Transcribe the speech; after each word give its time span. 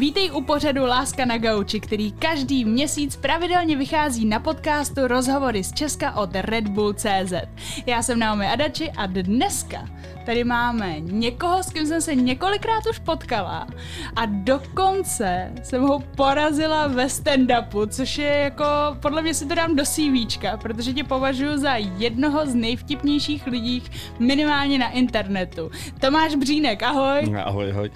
Vítej 0.00 0.30
u 0.30 0.40
pořadu 0.40 0.86
Láska 0.86 1.24
na 1.24 1.38
gauči, 1.38 1.80
který 1.80 2.12
každý 2.12 2.64
měsíc 2.64 3.16
pravidelně 3.16 3.76
vychází 3.76 4.24
na 4.24 4.40
podcastu 4.40 5.06
Rozhovory 5.06 5.64
z 5.64 5.72
Česka 5.72 6.16
od 6.16 6.30
Red 6.34 6.68
Bull 6.68 6.92
CZ. 6.92 7.32
Já 7.86 8.02
jsem 8.02 8.18
Naomi 8.18 8.46
Adači 8.46 8.90
a 8.90 9.06
dneska 9.06 9.88
tady 10.26 10.44
máme 10.44 11.00
někoho, 11.00 11.62
s 11.62 11.72
kým 11.72 11.86
jsem 11.86 12.00
se 12.00 12.14
několikrát 12.14 12.86
už 12.90 12.98
potkala 12.98 13.66
a 14.16 14.26
dokonce 14.26 15.52
jsem 15.62 15.82
ho 15.82 15.98
porazila 16.16 16.86
ve 16.86 17.06
stand-upu, 17.06 17.88
což 17.88 18.18
je 18.18 18.36
jako, 18.36 18.64
podle 19.02 19.22
mě 19.22 19.34
si 19.34 19.46
to 19.46 19.54
dám 19.54 19.76
do 19.76 19.84
CVčka, 19.84 20.56
protože 20.56 20.92
tě 20.92 21.04
považuji 21.04 21.58
za 21.58 21.76
jednoho 21.76 22.46
z 22.46 22.54
nejvtipnějších 22.54 23.46
lidí 23.46 23.82
minimálně 24.18 24.78
na 24.78 24.90
internetu. 24.90 25.70
Tomáš 26.00 26.34
Břínek, 26.34 26.82
ahoj. 26.82 27.34
Ahoj, 27.44 27.70
ahoj. 27.70 27.90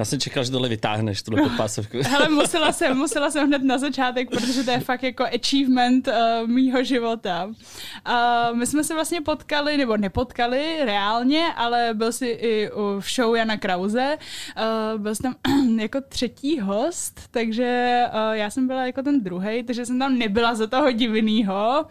Já 0.00 0.04
jsem 0.04 0.20
čekal, 0.20 0.44
že 0.44 0.50
tohle 0.50 0.68
vytáhneš, 0.68 1.22
tuhle 1.22 1.50
pásovku. 1.56 1.98
Hele, 2.04 2.28
musela 2.28 2.72
jsem, 2.72 2.96
musela 2.96 3.30
jsem 3.30 3.46
hned 3.46 3.62
na 3.62 3.78
začátek, 3.78 4.30
protože 4.30 4.62
to 4.62 4.70
je 4.70 4.80
fakt 4.80 5.02
jako 5.02 5.24
achievement 5.24 6.08
uh, 6.08 6.48
mýho 6.48 6.84
života. 6.84 7.46
Uh, 7.46 8.56
my 8.56 8.66
jsme 8.66 8.84
se 8.84 8.94
vlastně 8.94 9.20
potkali, 9.20 9.76
nebo 9.76 9.96
nepotkali 9.96 10.76
reálně, 10.84 11.46
ale 11.56 11.90
byl 11.94 12.12
jsi 12.12 12.26
i 12.26 12.70
v 13.00 13.14
show 13.14 13.34
Jana 13.34 13.56
Krause. 13.56 14.18
Uh, 14.56 15.00
byl 15.00 15.14
jsi 15.14 15.22
tam 15.22 15.34
jako 15.78 16.00
třetí 16.08 16.60
host, 16.60 17.20
takže 17.30 18.02
uh, 18.12 18.32
já 18.32 18.50
jsem 18.50 18.66
byla 18.66 18.86
jako 18.86 19.02
ten 19.02 19.20
druhý, 19.20 19.62
takže 19.62 19.86
jsem 19.86 19.98
tam 19.98 20.18
nebyla 20.18 20.54
za 20.54 20.66
toho 20.66 20.92
divnýho. 20.92 21.86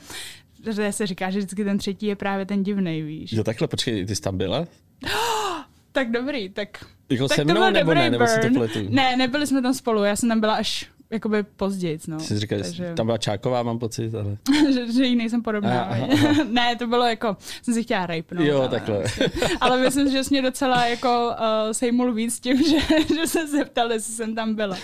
Že 0.70 0.92
se 0.92 1.08
říká, 1.08 1.30
že 1.30 1.40
vždycky 1.40 1.64
ten 1.64 1.78
třetí 1.78 2.06
je 2.06 2.16
právě 2.16 2.46
ten 2.46 2.64
divný, 2.64 3.02
víš. 3.02 3.34
Jo, 3.34 3.44
takhle, 3.44 3.68
počkej, 3.68 4.06
ty 4.06 4.16
jsi 4.16 4.22
tam 4.22 4.38
byla? 4.38 4.66
tak 5.92 6.12
dobrý, 6.12 6.50
tak 6.50 6.86
jako 7.10 7.28
tak 7.28 7.36
se 7.36 7.44
mnou 7.44 7.70
nebo 7.72 7.94
ne, 7.94 8.10
nebo 8.10 8.28
si 8.28 8.40
to 8.40 8.54
pletu? 8.54 8.80
Ne, 8.90 9.18
nebyli 9.18 9.48
jsme 9.48 9.62
tam 9.62 9.74
spolu, 9.74 10.04
já 10.04 10.16
jsem 10.16 10.30
tam 10.30 10.40
byla 10.40 10.56
až 10.56 10.90
jakoby 11.12 11.44
později. 11.44 12.00
No. 12.08 12.20
Jsi 12.20 12.40
říkal, 12.40 12.60
Takže... 12.60 12.94
tam 12.94 13.06
byla 13.06 13.18
Čáková, 13.18 13.64
mám 13.64 13.80
pocit, 13.80 14.16
ale... 14.16 14.38
že, 14.74 14.92
že 14.92 15.06
jí 15.06 15.16
nejsem 15.16 15.42
podobná. 15.44 15.82
Aha, 15.82 16.08
aha. 16.14 16.44
ne, 16.50 16.76
to 16.76 16.88
bylo 16.88 17.06
jako, 17.06 17.38
jsem 17.62 17.74
si 17.74 17.84
chtěla 17.84 18.06
rejpnout. 18.06 18.46
Jo, 18.46 18.60
ale, 18.60 18.70
takhle. 18.70 19.04
ale 19.62 19.82
myslím, 19.82 20.12
že 20.12 20.24
jsi 20.24 20.34
mě 20.34 20.42
docela 20.42 20.86
jako 20.86 21.28
uh, 21.30 21.72
sejmul 21.72 22.14
víc 22.14 22.40
tím, 22.40 22.64
že, 22.64 22.78
že 23.16 23.28
se 23.28 23.48
zeptal, 23.48 23.92
jestli 23.92 24.14
jsem 24.14 24.36
tam 24.36 24.56
byla. 24.56 24.78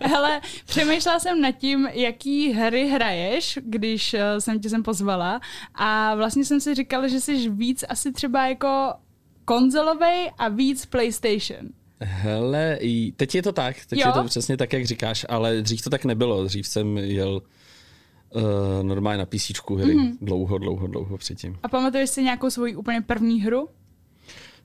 Hele, 0.00 0.40
přemýšlela 0.66 1.18
jsem 1.18 1.40
nad 1.40 1.52
tím, 1.52 1.88
jaký 1.92 2.52
hry 2.52 2.88
hraješ, 2.88 3.58
když 3.62 4.14
uh, 4.14 4.20
jsem 4.38 4.60
tě 4.60 4.70
sem 4.70 4.82
pozvala 4.82 5.40
a 5.74 6.14
vlastně 6.14 6.44
jsem 6.44 6.60
si 6.60 6.74
říkala, 6.74 7.08
že 7.08 7.20
jsi 7.20 7.48
víc 7.48 7.84
asi 7.88 8.12
třeba 8.12 8.46
jako 8.46 8.92
konzolový 9.44 10.30
a 10.38 10.48
víc 10.48 10.86
PlayStation. 10.86 11.68
Hele, 12.00 12.78
teď 13.16 13.34
je 13.34 13.42
to 13.42 13.52
tak, 13.52 13.76
teď 13.86 13.98
jo? 13.98 14.06
je 14.06 14.12
to 14.12 14.24
přesně 14.24 14.56
tak, 14.56 14.72
jak 14.72 14.86
říkáš, 14.86 15.26
ale 15.28 15.62
dřív 15.62 15.82
to 15.82 15.90
tak 15.90 16.04
nebylo. 16.04 16.44
Dřív 16.44 16.66
jsem 16.66 16.98
jel 16.98 17.42
uh, 18.34 18.42
normálně 18.82 19.18
na 19.18 19.26
PC 19.26 19.50
hry. 19.76 19.96
Mm-hmm. 19.96 20.16
Dlouho, 20.20 20.58
dlouho, 20.58 20.86
dlouho 20.86 21.18
předtím. 21.18 21.58
A 21.62 21.68
pamatuješ 21.68 22.10
si 22.10 22.22
nějakou 22.22 22.50
svoji 22.50 22.76
úplně 22.76 23.00
první 23.00 23.42
hru? 23.42 23.68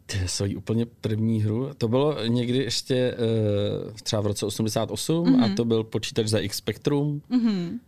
Ty, 0.06 0.28
svoji 0.28 0.56
úplně 0.56 0.86
první 0.86 1.42
hru? 1.42 1.72
To 1.78 1.88
bylo 1.88 2.26
někdy 2.28 2.58
ještě 2.58 3.18
uh, 3.86 3.94
třeba 4.03 4.22
v 4.22 4.28
roce 4.28 4.46
88 4.46 5.26
mm-hmm. 5.26 5.44
a 5.44 5.48
mhm. 5.48 5.56
to 5.56 5.66
byl 5.66 5.84
počítač 5.84 6.28
za 6.28 6.40
X 6.40 6.58
Spectrum. 6.58 7.22
Mm-hmm. 7.31 7.80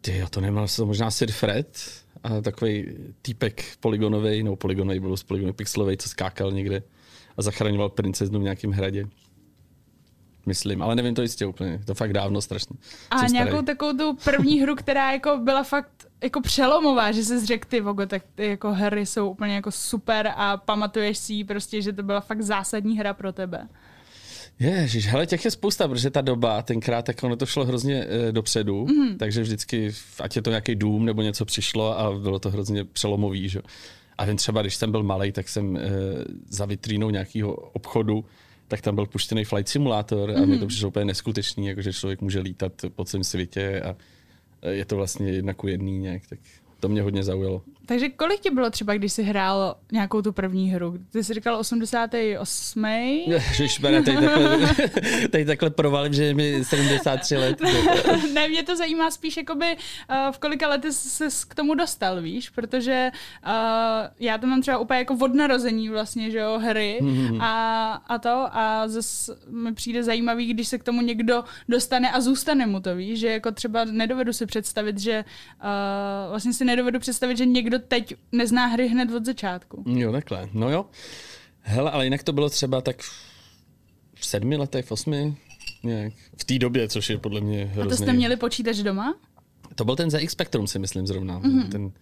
Ty, 0.00 0.24
to 0.30 0.40
nemal 0.40 0.68
jsem 0.68 0.86
možná 0.86 1.10
Sir 1.10 1.32
Fred 1.32 1.78
a 2.22 2.40
takový 2.40 2.86
týpek 3.22 3.64
poligonový, 3.80 4.42
nebo 4.42 4.56
poligonový, 4.56 5.00
byl 5.00 5.16
z 5.16 5.22
poligonu 5.22 5.52
pixelový, 5.52 5.96
co 5.96 6.08
skákal 6.08 6.52
někde 6.52 6.82
a 7.36 7.42
zachraňoval 7.42 7.88
princeznu 7.88 8.40
v 8.40 8.42
nějakém 8.42 8.70
hradě. 8.70 9.06
Myslím, 10.46 10.82
ale 10.82 10.94
nevím 10.94 11.14
to 11.14 11.22
jistě 11.22 11.46
úplně. 11.46 11.80
To 11.84 11.94
fakt 11.94 12.12
dávno 12.12 12.40
strašně. 12.40 12.76
A 13.10 13.18
Jsem 13.18 13.32
nějakou 13.32 13.50
starý. 13.50 13.66
takovou 13.66 13.98
tu 13.98 14.16
první 14.24 14.60
hru, 14.60 14.74
která 14.76 15.12
jako 15.12 15.40
byla 15.44 15.62
fakt 15.62 16.06
jako 16.22 16.40
přelomová, 16.40 17.12
že 17.12 17.24
jsi 17.24 17.46
řekl 17.46 17.68
ty 17.68 17.80
vogo, 17.80 18.06
tak 18.06 18.22
ty 18.34 18.46
jako 18.46 18.72
hry 18.72 19.06
jsou 19.06 19.30
úplně 19.30 19.54
jako 19.54 19.70
super 19.70 20.32
a 20.36 20.56
pamatuješ 20.56 21.18
si 21.18 21.44
prostě, 21.44 21.82
že 21.82 21.92
to 21.92 22.02
byla 22.02 22.20
fakt 22.20 22.42
zásadní 22.42 22.98
hra 22.98 23.14
pro 23.14 23.32
tebe. 23.32 23.68
Ježiš, 24.60 25.06
hele, 25.06 25.26
těch 25.26 25.44
je 25.44 25.50
spousta, 25.50 25.88
protože 25.88 26.10
ta 26.10 26.20
doba, 26.20 26.62
tenkrát, 26.62 27.04
tak 27.04 27.22
ono 27.24 27.36
to 27.36 27.46
šlo 27.46 27.64
hrozně 27.64 28.04
e, 28.04 28.32
dopředu, 28.32 28.86
mm. 28.86 29.18
takže 29.18 29.42
vždycky, 29.42 29.92
ať 30.20 30.36
je 30.36 30.42
to 30.42 30.50
nějaký 30.50 30.74
dům 30.74 31.04
nebo 31.04 31.22
něco 31.22 31.44
přišlo 31.44 31.98
a 31.98 32.18
bylo 32.18 32.38
to 32.38 32.50
hrozně 32.50 32.84
přelomový, 32.84 33.48
že? 33.48 33.60
A 34.18 34.24
vím 34.24 34.36
třeba, 34.36 34.62
když 34.62 34.76
jsem 34.76 34.90
byl 34.90 35.02
malý, 35.02 35.32
tak 35.32 35.48
jsem 35.48 35.76
e, 35.76 35.80
za 36.48 36.64
vitrínou 36.64 37.10
nějakého 37.10 37.54
obchodu, 37.54 38.24
tak 38.68 38.80
tam 38.80 38.94
byl 38.94 39.06
puštěný 39.06 39.44
flight 39.44 39.68
simulátor 39.68 40.30
a 40.30 40.40
mm. 40.40 40.48
mi 40.48 40.54
to 40.54 40.60
mhm. 40.60 40.68
přišlo 40.68 40.88
úplně 40.88 41.04
neskutečný, 41.04 41.66
jako 41.66 41.82
že 41.82 41.92
člověk 41.92 42.20
může 42.20 42.40
lítat 42.40 42.72
po 42.94 43.04
celém 43.04 43.24
světě 43.24 43.82
a 43.82 43.96
je 44.70 44.84
to 44.84 44.96
vlastně 44.96 45.32
jedna 45.32 45.54
ku 45.54 45.68
jedný 45.68 45.98
nějak, 45.98 46.22
tak 46.26 46.38
to 46.80 46.88
mě 46.88 47.02
hodně 47.02 47.22
zaujalo. 47.22 47.62
Takže 47.90 48.08
kolik 48.08 48.40
ti 48.40 48.50
bylo 48.50 48.70
třeba, 48.70 48.94
když 48.94 49.12
jsi 49.12 49.22
hrál 49.22 49.76
nějakou 49.92 50.22
tu 50.22 50.32
první 50.32 50.70
hru? 50.70 50.98
Ty 51.12 51.24
jsi 51.24 51.34
říkal 51.34 51.56
88. 51.56 52.84
Ježišmane, 52.84 54.02
tady 54.02 54.16
takhle, 54.16 54.58
tady 55.30 55.44
takhle 55.44 55.70
provalím, 55.70 56.12
že 56.12 56.24
je 56.24 56.34
mi 56.34 56.64
73 56.64 57.36
let. 57.36 57.60
ne, 58.34 58.48
mě 58.48 58.62
to 58.62 58.76
zajímá 58.76 59.10
spíš, 59.10 59.36
jakoby, 59.36 59.76
uh, 59.76 60.32
v 60.32 60.38
kolika 60.38 60.68
letech 60.68 60.92
jsi 60.92 61.24
k 61.48 61.54
tomu 61.54 61.74
dostal, 61.74 62.22
víš? 62.22 62.50
Protože 62.50 63.10
uh, 63.46 63.52
já 64.20 64.38
to 64.38 64.46
mám 64.46 64.60
třeba 64.60 64.78
úplně 64.78 64.98
jako 64.98 65.16
od 65.20 65.34
narození 65.34 65.88
vlastně, 65.88 66.30
že 66.30 66.38
jo, 66.38 66.58
hry 66.58 66.98
mm-hmm. 67.02 67.38
a, 67.42 67.92
a 68.06 68.18
to 68.18 68.48
a 68.52 68.88
zase 68.88 69.36
mi 69.48 69.74
přijde 69.74 70.02
zajímavý, 70.02 70.54
když 70.54 70.68
se 70.68 70.78
k 70.78 70.84
tomu 70.84 71.02
někdo 71.02 71.44
dostane 71.68 72.10
a 72.10 72.20
zůstane 72.20 72.66
mu 72.66 72.80
to, 72.80 72.96
víš? 72.96 73.20
Že 73.20 73.28
jako 73.28 73.52
třeba 73.52 73.84
nedovedu 73.84 74.32
si 74.32 74.46
představit, 74.46 74.98
že 74.98 75.24
uh, 75.62 76.30
vlastně 76.30 76.52
si 76.52 76.64
nedovedu 76.64 76.98
představit, 76.98 77.36
že 77.36 77.46
někdo 77.46 77.79
teď 77.80 78.14
nezná 78.32 78.66
hry 78.66 78.88
hned 78.88 79.14
od 79.14 79.24
začátku. 79.24 79.84
Jo, 79.86 80.12
takhle. 80.12 80.48
No 80.52 80.70
jo. 80.70 80.86
Hele, 81.60 81.90
ale 81.90 82.04
jinak 82.04 82.22
to 82.22 82.32
bylo 82.32 82.50
třeba 82.50 82.80
tak 82.80 83.02
v 84.14 84.26
sedmi 84.26 84.56
letech, 84.56 84.86
v 84.86 84.92
osmi, 84.92 85.36
nějak. 85.82 86.12
V 86.36 86.44
té 86.44 86.58
době, 86.58 86.88
což 86.88 87.10
je 87.10 87.18
podle 87.18 87.40
mě 87.40 87.64
hrozný. 87.64 87.92
A 87.92 87.96
to 87.96 88.02
jste 88.02 88.12
měli 88.12 88.36
počítač 88.36 88.76
doma? 88.76 89.14
To 89.74 89.84
byl 89.84 89.96
ten 89.96 90.10
ZX 90.10 90.32
Spectrum, 90.32 90.66
si 90.66 90.78
myslím 90.78 91.06
zrovna. 91.06 91.40
Mm-hmm. 91.40 91.68
Ten 91.68 91.92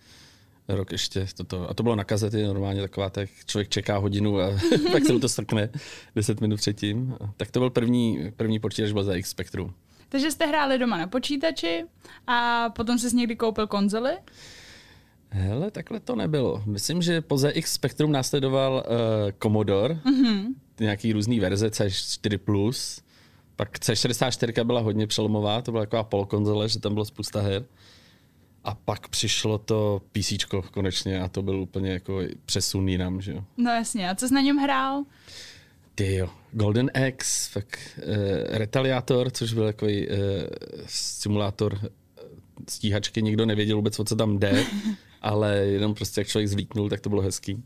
rok 0.68 0.92
ještě 0.92 1.26
toto. 1.36 1.70
A 1.70 1.74
to 1.74 1.82
bylo 1.82 1.96
na 1.96 2.04
kazety 2.04 2.42
normálně 2.42 2.80
taková, 2.80 3.10
tak 3.10 3.28
člověk 3.46 3.68
čeká 3.68 3.98
hodinu 3.98 4.40
a 4.40 4.50
pak 4.92 5.04
se 5.04 5.12
mu 5.12 5.20
to 5.20 5.28
strkne 5.28 5.68
deset 6.16 6.40
minut 6.40 6.56
předtím. 6.56 7.16
Tak 7.36 7.50
to 7.50 7.60
byl 7.60 7.70
první, 7.70 8.32
první 8.36 8.58
počítač, 8.58 8.92
byl 8.92 9.04
ZX 9.04 9.30
Spectrum. 9.30 9.74
Takže 10.08 10.30
jste 10.30 10.46
hráli 10.46 10.78
doma 10.78 10.98
na 10.98 11.06
počítači 11.06 11.84
a 12.26 12.68
potom 12.70 12.98
jsi 12.98 13.16
někdy 13.16 13.36
koupil 13.36 13.66
konzoli? 13.66 14.12
Hele, 15.30 15.70
takhle 15.70 16.00
to 16.00 16.16
nebylo. 16.16 16.62
Myslím, 16.66 17.02
že 17.02 17.20
po 17.20 17.38
ZX 17.38 17.72
Spectrum 17.72 18.12
následoval 18.12 18.72
uh, 18.86 19.30
Commodore, 19.42 19.94
mm-hmm. 19.94 20.44
nějaký 20.80 21.12
různý 21.12 21.40
verze 21.40 21.68
C4+, 21.68 23.02
pak 23.56 23.78
C64 23.78 24.64
byla 24.64 24.80
hodně 24.80 25.06
přelomová, 25.06 25.62
to 25.62 25.72
byla 25.72 25.82
taková 25.82 26.02
polokonzole, 26.02 26.68
že 26.68 26.80
tam 26.80 26.94
bylo 26.94 27.04
spousta 27.04 27.40
her. 27.40 27.64
A 28.64 28.74
pak 28.74 29.08
přišlo 29.08 29.58
to 29.58 30.02
PC 30.12 30.32
konečně 30.70 31.20
a 31.20 31.28
to 31.28 31.42
byl 31.42 31.60
úplně 31.60 31.90
jako 31.90 32.20
přesun 32.44 32.88
jinam, 32.88 33.20
že 33.20 33.32
jo. 33.32 33.44
No 33.56 33.70
jasně, 33.70 34.10
a 34.10 34.14
co 34.14 34.28
jsi 34.28 34.34
na 34.34 34.40
něm 34.40 34.56
hrál? 34.56 35.04
Ty 35.94 36.14
jo, 36.14 36.30
Golden 36.52 36.90
X, 37.06 37.48
fakt, 37.48 37.78
uh, 37.98 38.56
Retaliator, 38.56 39.30
což 39.30 39.52
byl 39.52 39.64
takový 39.64 40.08
uh, 40.08 40.14
simulátor 40.86 41.78
stíhačky, 42.68 43.22
nikdo 43.22 43.46
nevěděl 43.46 43.76
vůbec, 43.76 43.98
o 43.98 44.04
co 44.04 44.16
tam 44.16 44.38
jde, 44.38 44.64
ale 45.22 45.56
jenom 45.56 45.94
prostě 45.94 46.20
jak 46.20 46.28
člověk 46.28 46.48
zlítnul, 46.48 46.88
tak 46.88 47.00
to 47.00 47.08
bylo 47.08 47.22
hezký. 47.22 47.64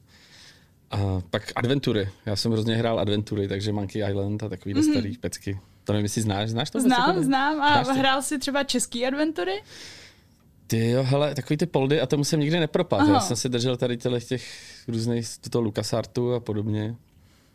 A 0.91 1.23
pak 1.31 1.53
adventury. 1.57 2.09
Já 2.27 2.37
jsem 2.37 2.53
hrozně 2.53 2.77
hrál 2.77 3.01
adventury, 3.01 3.49
takže 3.49 3.73
Monkey 3.73 4.09
Island 4.11 4.43
a 4.43 4.49
takový 4.49 4.75
mm-hmm. 4.75 4.91
starý 4.91 5.19
pecky. 5.19 5.61
To 5.85 5.93
nevím, 5.93 6.05
jestli 6.05 6.23
znáš. 6.23 6.49
Znáš 6.51 6.71
to? 6.71 6.81
Znám, 6.81 7.05
vlastně? 7.05 7.25
znám. 7.25 7.61
A 7.61 7.85
znáš 7.85 7.99
hrál 7.99 8.23
jsi 8.23 8.39
třeba 8.39 8.65
český 8.65 9.07
adventury? 9.07 9.63
Ty 10.67 10.91
jo, 10.91 11.03
hele, 11.03 11.35
takový 11.35 11.57
ty 11.57 11.67
poldy 11.67 12.01
a 12.01 12.07
tomu 12.07 12.25
jsem 12.25 12.41
nikdy 12.41 12.61
nepropadl. 12.61 13.13
Já 13.13 13.21
jsem 13.21 13.37
si 13.37 13.49
držel 13.49 13.77
tady 13.77 13.97
těch, 13.97 14.25
těch 14.25 14.45
různých, 14.89 15.39
toto 15.39 15.61
LucasArtu 15.61 16.35
a 16.35 16.41
podobně. 16.41 16.97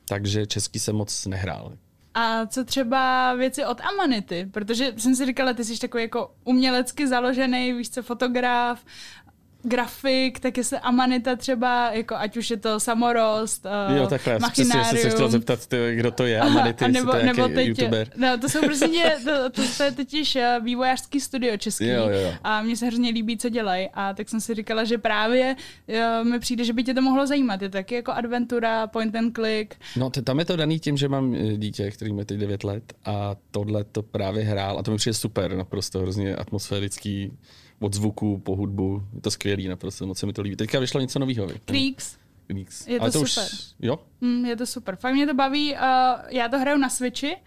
Takže 0.06 0.46
český 0.46 0.80
jsem 0.80 0.96
moc 0.96 1.26
nehrál. 1.26 1.74
A 2.14 2.46
co 2.46 2.66
třeba 2.66 3.34
věci 3.34 3.66
od 3.66 3.82
Amanity? 3.82 4.48
Protože 4.52 4.94
jsem 4.98 5.16
si 5.16 5.26
říkala, 5.26 5.54
ty 5.54 5.64
jsi 5.66 5.80
takový 5.80 6.04
jako 6.04 6.32
umělecky 6.44 7.08
založený, 7.08 7.74
víš 7.74 7.90
co, 7.90 8.04
fotograf. 8.04 8.86
Grafik, 9.64 10.40
tak 10.40 10.58
jestli 10.58 10.78
Amanita 10.78 11.36
třeba, 11.36 11.92
jako 11.92 12.16
ať 12.16 12.38
už 12.38 12.50
je 12.50 12.58
to 12.58 12.80
samorost, 12.80 13.66
uh, 13.90 13.98
Jo, 13.98 14.08
takhle, 14.08 14.40
přesně 14.52 14.84
jsem 14.84 14.98
se 14.98 15.10
chtěl 15.10 15.30
zeptat, 15.30 15.68
ty, 15.68 15.78
kdo 15.96 16.12
to 16.12 16.26
je, 16.26 16.40
Amanity, 16.40 16.86
a 16.86 16.88
nebo, 16.88 17.12
to 17.12 17.18
je 17.18 17.24
nebo 17.24 17.48
teď, 17.48 17.68
youtuber. 17.68 18.10
No, 18.16 18.38
to 18.38 18.50
jsou 18.50 18.60
prostě, 18.60 19.18
to, 19.24 19.50
to, 19.50 19.62
to 19.78 19.84
je 19.84 19.92
totiž 19.92 20.36
uh, 20.36 20.66
vývojářský 20.66 21.20
studio 21.20 21.58
český 21.58 21.88
Jo, 21.88 22.10
jo, 22.10 22.20
jo. 22.20 22.34
a 22.44 22.62
mně 22.62 22.78
se 22.78 22.86
hrozně 22.86 23.10
líbí, 23.10 23.38
co 23.38 23.50
dělají 23.50 23.90
a 23.94 24.14
tak 24.14 24.30
jsem 24.30 24.42
si 24.42 24.54
říkala, 24.54 24.84
že 24.84 24.98
právě 24.98 25.56
uh, 26.22 26.28
mi 26.28 26.40
přijde, 26.40 26.64
že 26.64 26.74
by 26.74 26.84
tě 26.84 26.94
to 26.94 27.02
mohlo 27.02 27.28
zajímat. 27.28 27.62
Je 27.62 27.70
to 27.70 27.74
taky 27.74 27.96
jako 27.96 28.12
adventura, 28.12 28.88
point 28.88 29.16
and 29.16 29.36
click. 29.36 29.76
No, 29.96 30.10
t- 30.10 30.22
tam 30.22 30.40
je 30.40 30.46
to 30.46 30.56
daný 30.56 30.80
tím, 30.80 30.98
že 30.98 31.10
mám 31.10 31.36
eh, 31.36 31.58
dítě, 31.58 31.92
který 31.92 32.14
má 32.14 32.24
teď 32.24 32.38
9 32.38 32.64
let 32.64 32.94
a 33.06 33.36
tohle 33.52 33.84
to 33.84 34.04
právě 34.04 34.44
hrál 34.44 34.80
a 34.80 34.84
to 34.84 34.92
mi 34.92 34.98
přijde 34.98 35.14
super, 35.14 35.56
naprosto 35.56 36.00
hrozně 36.00 36.36
atmosférický 36.36 37.32
od 37.80 37.94
zvuku 37.94 38.38
po 38.38 38.56
hudbu. 38.56 39.04
Je 39.14 39.22
to 39.22 39.32
skvělý, 39.32 39.68
naprosto 39.68 40.08
moc 40.08 40.18
se 40.18 40.26
mi 40.26 40.34
to 40.34 40.42
líbí. 40.42 40.56
Teďka 40.56 40.80
vyšlo 40.80 41.02
něco 41.02 41.20
nového. 41.20 41.48
Creeks. 41.66 42.18
Creeks. 42.48 42.88
Je 42.88 42.98
to 42.98 43.04
Ale 43.04 43.12
to 43.12 43.26
super. 43.26 43.44
Už, 43.54 43.74
jo? 43.80 44.00
Mm, 44.22 44.46
je 44.46 44.56
to 44.56 44.66
super. 44.66 44.96
Fakt 44.96 45.14
mě 45.14 45.28
to 45.28 45.34
baví. 45.34 45.74
Uh, 45.74 45.80
já 46.30 46.48
to 46.50 46.60
hraju 46.60 46.78
na 46.78 46.90
Switchi 46.90 47.32
uh, 47.36 47.38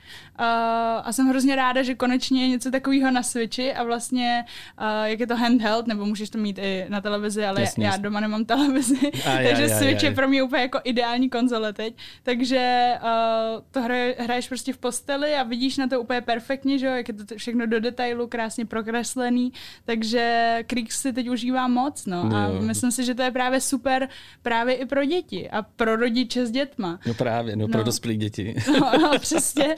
a 1.05 1.13
jsem 1.13 1.29
hrozně 1.29 1.57
ráda, 1.57 1.83
že 1.83 1.95
konečně 1.95 2.43
je 2.43 2.49
něco 2.49 2.71
takového 2.71 3.11
na 3.11 3.23
Switchi 3.23 3.75
a 3.75 3.83
vlastně, 3.85 4.45
uh, 4.81 4.87
jak 5.05 5.21
je 5.21 5.27
to 5.27 5.37
handheld, 5.37 5.87
nebo 5.87 6.07
můžeš 6.07 6.31
to 6.31 6.39
mít 6.39 6.59
i 6.59 6.87
na 6.89 7.01
televizi, 7.01 7.45
ale 7.45 7.61
Jasně, 7.61 7.85
já 7.85 7.91
jasně. 7.91 8.03
doma 8.03 8.21
nemám 8.21 8.45
televizi, 8.45 9.11
Aj, 9.27 9.45
takže 9.49 9.65
aj, 9.65 9.73
aj, 9.73 9.79
Switch 9.79 10.03
je 10.03 10.09
aj. 10.09 10.15
pro 10.15 10.29
mě 10.29 10.43
úplně 10.43 10.63
jako 10.63 10.81
ideální 10.85 11.31
konzole 11.31 11.73
teď. 11.73 11.95
Takže 12.23 12.93
uh, 13.03 13.63
to 13.71 13.83
hraje, 13.83 14.15
hraješ 14.19 14.49
prostě 14.49 14.73
v 14.73 14.79
posteli 14.79 15.35
a 15.35 15.43
vidíš 15.43 15.77
na 15.77 15.87
to 15.89 16.01
úplně 16.01 16.21
perfektně, 16.21 16.79
že 16.79 16.87
jo, 16.87 16.93
jak 16.93 17.09
je 17.09 17.15
to 17.15 17.25
všechno 17.37 17.67
do 17.67 17.81
detailu, 17.81 18.27
krásně 18.27 18.67
prokreslený, 18.67 19.53
takže 19.85 20.59
Creeks 20.67 21.01
si 21.01 21.13
teď 21.13 21.29
užívám 21.31 21.73
moc, 21.73 22.07
no. 22.07 22.31
A 22.37 22.45
Jo. 22.47 22.63
myslím 22.63 22.91
si, 22.91 23.05
že 23.05 23.15
to 23.15 23.23
je 23.23 23.31
právě 23.31 23.61
super 23.61 24.09
právě 24.43 24.75
i 24.75 24.87
pro 24.87 25.05
děti 25.05 25.51
a 25.51 25.63
pro 25.63 25.97
rodiče 25.97 26.47
s 26.47 26.51
dětma. 26.61 27.01
No 27.07 27.15
právě, 27.15 27.57
no, 27.57 27.69
pro 27.69 27.79
No. 27.79 27.85
dospělý 27.85 28.17
děti. 28.17 28.55
No, 28.81 28.93
no, 29.03 29.19
přesně. 29.19 29.77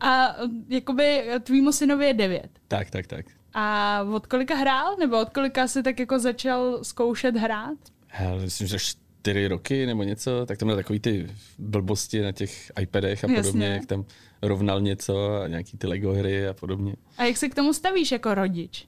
A 0.00 0.36
jakoby 0.68 1.24
tvýmu 1.42 1.72
synovi 1.72 2.06
je 2.06 2.14
devět. 2.14 2.50
tak, 2.68 2.90
tak, 2.90 3.06
tak. 3.06 3.26
A 3.54 4.02
od 4.14 4.26
kolika 4.26 4.54
hrál? 4.54 4.96
Nebo 4.96 5.20
od 5.20 5.30
kolika 5.30 5.68
si 5.68 5.82
tak 5.82 6.00
jako 6.00 6.18
začal 6.18 6.78
zkoušet 6.84 7.36
hrát? 7.36 7.78
Hele, 8.08 8.42
myslím, 8.42 8.66
že 8.68 8.76
čtyři 8.78 9.48
roky 9.48 9.86
nebo 9.86 10.02
něco, 10.02 10.46
tak 10.46 10.58
tam 10.58 10.66
měl 10.66 10.76
takový 10.76 11.00
ty 11.00 11.26
blbosti 11.58 12.22
na 12.22 12.32
těch 12.32 12.72
iPadech 12.80 13.24
a 13.24 13.26
Jasně. 13.30 13.42
podobně, 13.42 13.66
jak 13.66 13.86
tam 13.86 14.04
rovnal 14.42 14.80
něco 14.80 15.40
a 15.42 15.48
nějaký 15.48 15.76
ty 15.78 15.86
Lego 15.86 16.12
hry 16.12 16.48
a 16.48 16.54
podobně. 16.54 16.94
A 17.18 17.24
jak 17.24 17.36
se 17.36 17.48
k 17.48 17.54
tomu 17.54 17.72
stavíš 17.72 18.12
jako 18.12 18.34
rodič? 18.34 18.86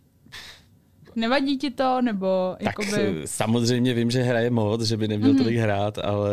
Nevadí 1.16 1.58
ti 1.58 1.70
to, 1.70 2.02
nebo 2.02 2.56
Tak 2.64 2.66
jakoby... 2.66 3.22
samozřejmě 3.24 3.94
vím, 3.94 4.10
že 4.10 4.22
hraje 4.22 4.50
moc, 4.50 4.82
že 4.82 4.96
by 4.96 5.08
neměl 5.08 5.32
mm-hmm. 5.32 5.38
tolik 5.38 5.56
hrát, 5.56 5.98
ale 5.98 6.30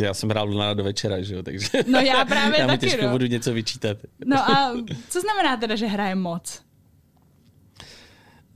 ty, 0.00 0.06
já 0.06 0.14
jsem 0.14 0.28
hrál 0.28 0.58
rána 0.58 0.74
do 0.74 0.84
večera, 0.84 1.22
že 1.22 1.34
jo, 1.34 1.42
takže 1.42 1.68
No 1.86 2.00
já 2.00 2.24
právě 2.24 2.60
já 2.60 2.66
taky, 2.66 2.78
těžko 2.86 3.02
no. 3.04 3.10
budu 3.12 3.26
něco 3.26 3.52
vyčítat. 3.52 3.96
No 4.24 4.38
a 4.50 4.72
co 5.08 5.20
znamená 5.20 5.56
teda, 5.56 5.76
že 5.76 5.86
hraje 5.86 6.14
moc? 6.14 6.62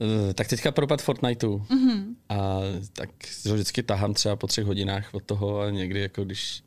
Eh, 0.01 0.33
Tak 0.33 0.47
teďka 0.47 0.71
propad 0.71 1.01
Fortniteu 1.01 1.57
mm-hmm. 1.57 2.05
a 2.29 2.59
tak 2.93 3.09
vždycky 3.53 3.83
tahám 3.83 4.13
třeba 4.13 4.35
po 4.35 4.47
třech 4.47 4.65
hodinách 4.65 5.09
od 5.13 5.23
toho 5.23 5.59
a 5.61 5.69
někdy 5.69 5.99
jako 5.99 6.23
když 6.23 6.63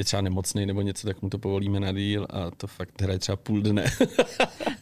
je 0.00 0.04
třeba 0.04 0.22
nemocný 0.22 0.66
nebo 0.66 0.82
něco, 0.82 1.06
tak 1.06 1.22
mu 1.22 1.28
to 1.30 1.38
povolíme 1.38 1.80
na 1.80 1.92
díl 1.92 2.26
a 2.30 2.50
to 2.56 2.66
fakt 2.66 3.02
hraje 3.02 3.18
třeba 3.18 3.36
půl 3.36 3.60
dne. 3.62 3.84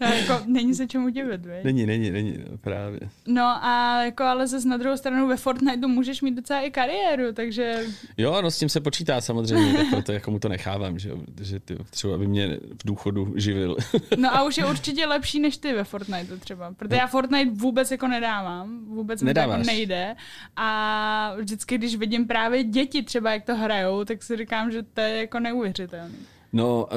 No, 0.00 0.06
jako, 0.06 0.40
není 0.46 0.74
se 0.74 0.86
čemu 0.86 1.08
divit, 1.08 1.46
viď? 1.46 1.64
není, 1.64 1.86
není, 1.86 2.10
není, 2.10 2.38
no, 2.50 2.58
právě. 2.58 3.00
No 3.26 3.42
a 3.64 4.02
jako 4.04 4.22
ale 4.24 4.46
zase 4.46 4.68
na 4.68 4.76
druhou 4.76 4.96
stranu 4.96 5.28
ve 5.28 5.36
Fortniteu 5.36 5.88
můžeš 5.88 6.22
mít 6.22 6.34
docela 6.34 6.60
i 6.60 6.70
kariéru, 6.70 7.32
takže 7.32 7.80
Jo, 8.16 8.42
no 8.42 8.50
s 8.50 8.58
tím 8.58 8.68
se 8.68 8.80
počítá 8.80 9.20
samozřejmě, 9.20 9.72
tak 9.72 9.86
proto 9.90 10.12
jako 10.12 10.30
mu 10.30 10.38
to 10.38 10.48
nechávám, 10.48 10.98
že 10.98 11.10
protože 11.34 11.60
ty, 11.60 11.76
třeba 11.90 12.14
aby 12.14 12.26
mě 12.26 12.48
v 12.56 12.86
důchodu 12.86 13.32
živil. 13.36 13.76
No 14.18 14.34
a 14.36 14.44
už 14.44 14.58
je 14.58 14.66
určitě 14.70 15.06
lepší 15.06 15.40
než 15.40 15.56
ty 15.56 15.72
ve 15.72 15.84
Fortniteu 15.84 16.36
třeba, 16.38 16.72
protože 16.74 16.96
já 17.00 17.06
Fortnite 17.06 17.50
vůbec 17.54 17.90
jako 17.90 18.08
nedávám, 18.08 18.84
vůbec 18.86 19.22
mi 19.22 19.34
to 19.34 19.40
jako 19.40 19.50
Nedáváš. 19.50 19.66
nejde 19.66 20.16
a 20.56 21.34
vždycky, 21.38 21.78
když 21.78 21.96
vidím 21.96 22.26
právě 22.26 22.64
děti 22.64 23.02
třeba, 23.02 23.32
jak 23.32 23.44
to 23.44 23.56
hrajou, 23.56 24.04
tak 24.04 24.22
si 24.22 24.36
říkám, 24.36 24.70
že 24.70 24.82
to 24.82 25.00
je 25.00 25.07
jako 25.16 25.40
neuvěřitelné. 25.40 26.14
No, 26.52 26.88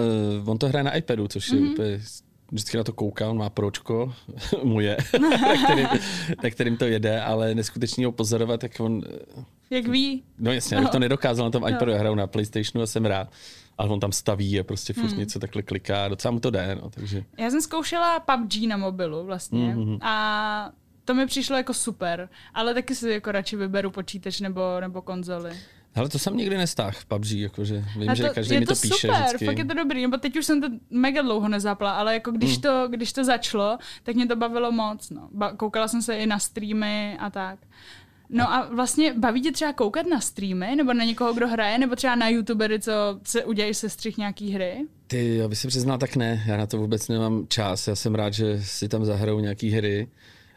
uh, 0.44 0.50
on 0.50 0.58
to 0.58 0.68
hraje 0.68 0.84
na 0.84 0.96
iPadu, 0.96 1.28
což 1.28 1.50
je 1.50 1.60
mm-hmm. 1.60 1.72
úplně 1.72 2.00
vždycky 2.52 2.78
na 2.78 2.84
to 2.84 2.94
kouká, 2.94 3.30
on 3.30 3.38
má 3.38 3.50
pročko, 3.50 4.14
moje, 4.64 4.98
na, 5.22 5.64
kterým, 5.66 5.88
na 6.44 6.50
kterým 6.50 6.78
to 6.78 6.86
jede, 6.86 7.22
ale 7.22 7.56
neskutečně 7.56 8.06
ho 8.06 8.12
pozorovat, 8.12 8.64
jak 8.64 8.80
on, 8.80 9.02
eh, 9.40 9.44
Jak 9.70 9.88
ví? 9.88 10.24
no 10.40 10.52
jasně, 10.52 10.80
bych 10.80 10.90
to 10.90 11.00
nedokázal 11.00 11.46
na 11.46 11.52
tom 11.52 11.68
iPadu, 11.68 11.86
No. 11.86 11.92
já 11.92 12.00
hraju 12.00 12.16
na 12.16 12.28
Playstationu 12.28 12.84
a 12.84 12.88
jsem 12.88 13.06
rád, 13.06 13.32
ale 13.78 13.90
on 13.90 14.00
tam 14.00 14.12
staví 14.12 14.60
a 14.60 14.64
prostě 14.64 14.94
furt 14.94 15.10
Hmm. 15.10 15.20
něco 15.20 15.40
takhle 15.40 15.62
kliká, 15.62 16.08
docela 16.08 16.32
mu 16.32 16.40
to 16.40 16.50
jde, 16.50 16.78
no, 16.82 16.90
takže 16.90 17.24
Já 17.40 17.50
jsem 17.50 17.62
zkoušela 17.62 18.20
PUBG 18.20 18.68
na 18.68 18.78
mobilu 18.78 19.26
vlastně 19.26 19.76
Mhm. 19.76 19.98
a 20.02 20.72
to 21.06 21.14
mi 21.14 21.26
přišlo 21.26 21.56
jako 21.58 21.74
super, 21.74 22.30
ale 22.54 22.74
taky 22.74 22.96
si 22.96 23.10
jako 23.10 23.32
radši 23.32 23.56
vyberu 23.56 23.92
počítač 23.92 24.40
nebo, 24.40 24.62
nebo 24.80 25.02
konzoli. 25.02 25.52
Ale 25.96 26.10
to 26.10 26.20
jsem 26.20 26.38
nikdy 26.38 26.58
nestáhl 26.58 26.92
v 26.92 27.06
PUBG, 27.06 27.32
jakože 27.32 27.86
vím, 28.00 28.10
A 28.10 28.14
že 28.14 28.30
každý 28.30 28.60
mi 28.60 28.66
to, 28.66 28.74
píše 28.76 28.94
super, 28.94 29.24
vždycky. 29.26 29.46
fakt 29.46 29.58
je 29.58 29.66
to 29.66 29.74
dobrý, 29.74 30.02
nebo 30.02 30.18
teď 30.18 30.38
už 30.38 30.46
jsem 30.46 30.62
to 30.62 30.68
mega 30.90 31.22
dlouho 31.22 31.48
nezapla, 31.48 31.92
ale 31.92 32.14
jako 32.14 32.32
když, 32.32 32.52
Hmm. 32.52 32.62
to, 32.62 32.88
když 32.90 33.14
to 33.14 33.24
začalo, 33.24 33.78
tak 34.04 34.16
mě 34.16 34.28
to 34.28 34.36
bavilo 34.36 34.72
moc, 34.72 35.10
no. 35.10 35.30
Ba- 35.32 35.54
koukala 35.56 35.88
jsem 35.88 36.02
se 36.02 36.16
i 36.16 36.26
na 36.26 36.40
streamy 36.40 37.18
a 37.20 37.30
tak. 37.30 37.60
No 38.34 38.54
a 38.54 38.70
vlastně 38.76 39.14
baví 39.14 39.42
tě 39.42 39.52
třeba 39.52 39.74
koukat 39.74 40.06
na 40.06 40.20
streamy, 40.22 40.76
nebo 40.76 40.94
na 40.94 41.04
někoho, 41.04 41.34
kdo 41.34 41.48
hraje, 41.48 41.78
nebo 41.78 41.96
třeba 41.96 42.16
na 42.16 42.28
youtubery, 42.28 42.80
co 42.80 42.92
se 43.24 43.46
udělají 43.46 43.74
sestřih 43.74 44.18
nějaký 44.18 44.52
hry? 44.52 44.86
Ty, 45.08 45.42
aby 45.42 45.56
se 45.56 45.68
přiznal, 45.68 45.98
tak 45.98 46.16
ne. 46.16 46.44
Já 46.48 46.58
na 46.58 46.66
to 46.68 46.78
vůbec 46.78 47.08
nemám 47.08 47.46
čas. 47.48 47.88
Já 47.88 47.96
jsem 47.96 48.16
rád, 48.16 48.34
že 48.34 48.62
si 48.64 48.88
tam 48.90 49.06
zahrajou 49.06 49.40
nějaký 49.40 49.70
hry, 49.72 50.08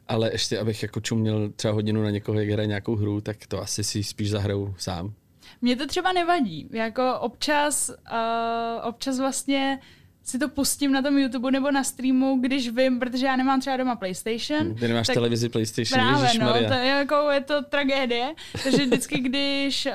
ale 0.08 0.32
ještě 0.32 0.58
abych 0.58 0.82
jako 0.82 1.00
čuměl 1.00 1.50
třeba 1.56 1.74
hodinu 1.74 2.02
na 2.02 2.10
někoho, 2.10 2.40
jak 2.40 2.48
hraje 2.48 2.66
nějakou 2.66 2.96
hru, 2.96 3.20
tak 3.20 3.36
to 3.48 3.62
asi 3.62 3.84
si 3.84 4.02
spíš 4.04 4.30
zahraju 4.30 4.74
sám. 4.78 5.12
Mně 5.64 5.76
to 5.76 5.86
třeba 5.86 6.12
nevadí. 6.12 6.68
Jako 6.72 7.18
občas, 7.20 7.88
uh, 7.88 8.88
občas 8.88 9.18
vlastně 9.18 9.78
si 10.22 10.38
to 10.38 10.48
pustím 10.48 10.92
na 10.92 11.02
tom 11.02 11.18
YouTube 11.18 11.50
nebo 11.50 11.70
na 11.70 11.84
streamu, 11.84 12.38
když 12.40 12.68
vím, 12.68 12.98
protože 12.98 13.26
já 13.26 13.36
nemám 13.36 13.60
třeba 13.60 13.76
doma 13.76 13.96
PlayStation. 13.96 14.74
Ty 14.74 14.88
nemáš 14.88 15.06
tak 15.06 15.14
televizi 15.14 15.48
PlayStation, 15.48 16.00
Právě, 16.00 16.38
no, 16.38 16.52
to 16.52 16.74
je, 16.74 16.86
jako, 16.86 17.30
je 17.30 17.40
to 17.40 17.62
tragédie. 17.62 18.34
Takže 18.62 18.86
vždycky, 18.86 19.18
když 19.18 19.86
uh, 19.86 19.92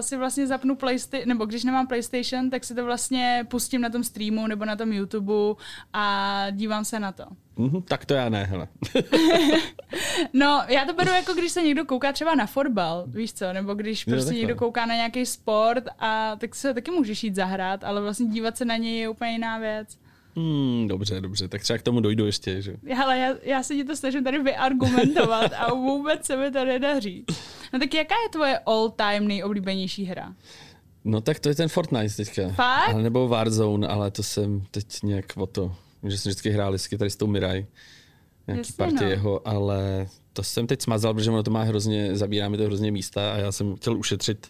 si 0.00 0.16
vlastně 0.16 0.46
zapnu 0.46 0.76
PlayStation, 0.76 1.28
nebo 1.28 1.44
když 1.44 1.64
nemám 1.64 1.86
PlayStation, 1.86 2.50
tak 2.50 2.64
si 2.64 2.74
to 2.74 2.84
vlastně 2.84 3.46
pustím 3.48 3.80
na 3.80 3.90
tom 3.90 4.04
streamu 4.04 4.46
nebo 4.46 4.64
na 4.64 4.76
tom 4.76 4.92
YouTube 4.92 5.32
a 5.92 6.46
dívám 6.50 6.84
se 6.84 7.00
na 7.00 7.12
to. 7.12 7.24
Mhm, 7.60 7.82
tak 7.82 8.04
to 8.04 8.14
já 8.14 8.28
ne, 8.28 8.44
hele. 8.44 8.68
No, 10.32 10.62
já 10.68 10.84
to 10.84 10.92
beru 10.94 11.10
jako 11.10 11.34
když 11.34 11.52
se 11.52 11.62
někdo 11.62 11.84
kouká 11.84 12.12
třeba 12.12 12.34
na 12.34 12.46
fotbal, 12.46 13.04
víš 13.06 13.32
co, 13.32 13.52
nebo 13.52 13.74
když 13.74 14.04
prostě 14.04 14.24
takhle. 14.24 14.38
někdo 14.38 14.56
kouká 14.56 14.86
na 14.86 14.94
nějaký 14.94 15.26
sport 15.26 15.84
a 15.98 16.36
tak 16.36 16.54
se 16.54 16.74
taky 16.74 16.90
můžeš 16.90 17.24
jít 17.24 17.34
zahrát, 17.34 17.84
ale 17.84 18.00
vlastně 18.00 18.26
dívat 18.26 18.56
se 18.56 18.64
na 18.64 18.76
něj 18.76 18.98
je 18.98 19.08
úplně 19.08 19.30
jiná 19.32 19.58
věc. 19.58 19.98
Hmm, 20.36 20.88
dobře, 20.88 21.20
dobře, 21.20 21.48
tak 21.48 21.62
třeba 21.62 21.78
k 21.78 21.82
tomu 21.82 22.00
dojdu 22.00 22.26
ještě, 22.26 22.62
že? 22.62 22.74
Ale 23.04 23.18
já, 23.18 23.34
já 23.42 23.62
se 23.62 23.74
ti 23.74 23.84
to 23.84 23.96
snažím 23.96 24.24
tady 24.24 24.42
vyargumentovat 24.42 25.52
a 25.58 25.74
vůbec 25.74 26.26
se 26.26 26.36
mi 26.36 26.50
to 26.50 26.64
nedaří. 26.64 27.24
No 27.72 27.78
tak 27.78 27.94
jaká 27.94 28.14
je 28.22 28.28
tvoje 28.28 28.58
all-time 28.66 29.28
nejoblíbenější 29.28 30.04
hra? 30.04 30.34
No 31.04 31.20
tak 31.20 31.38
to 31.40 31.48
je 31.48 31.54
ten 31.54 31.68
Fortnite 31.68 32.14
teďka. 32.14 32.48
Fakt? 32.48 32.88
Ale 32.94 33.02
nebo 33.02 33.28
Warzone, 33.28 33.88
ale 33.88 34.10
to 34.10 34.22
jsem 34.22 34.62
teď 34.70 34.86
nějak 35.02 35.24
o 35.36 35.46
to, 35.46 35.74
že 36.08 36.18
jsem 36.18 36.30
vždycky 36.30 36.50
hrál 36.50 36.74
s 36.74 36.86
kytaristou 36.88 37.26
Miraj. 37.26 37.66
Nějaký 38.46 38.60
Jasně, 38.60 38.74
party 38.76 39.04
no. 39.04 39.10
jeho, 39.10 39.48
ale 39.48 40.06
to 40.32 40.42
jsem 40.42 40.66
teď 40.66 40.82
smazal, 40.82 41.14
protože 41.14 41.30
ono 41.30 41.42
to 41.42 41.50
má 41.50 41.62
hrozně, 41.62 42.16
zabírá 42.16 42.48
mi 42.48 42.56
to 42.56 42.64
hrozně 42.64 42.92
místa 42.92 43.32
a 43.32 43.36
já 43.36 43.52
jsem 43.52 43.76
chtěl 43.76 43.96
ušetřit 43.96 44.46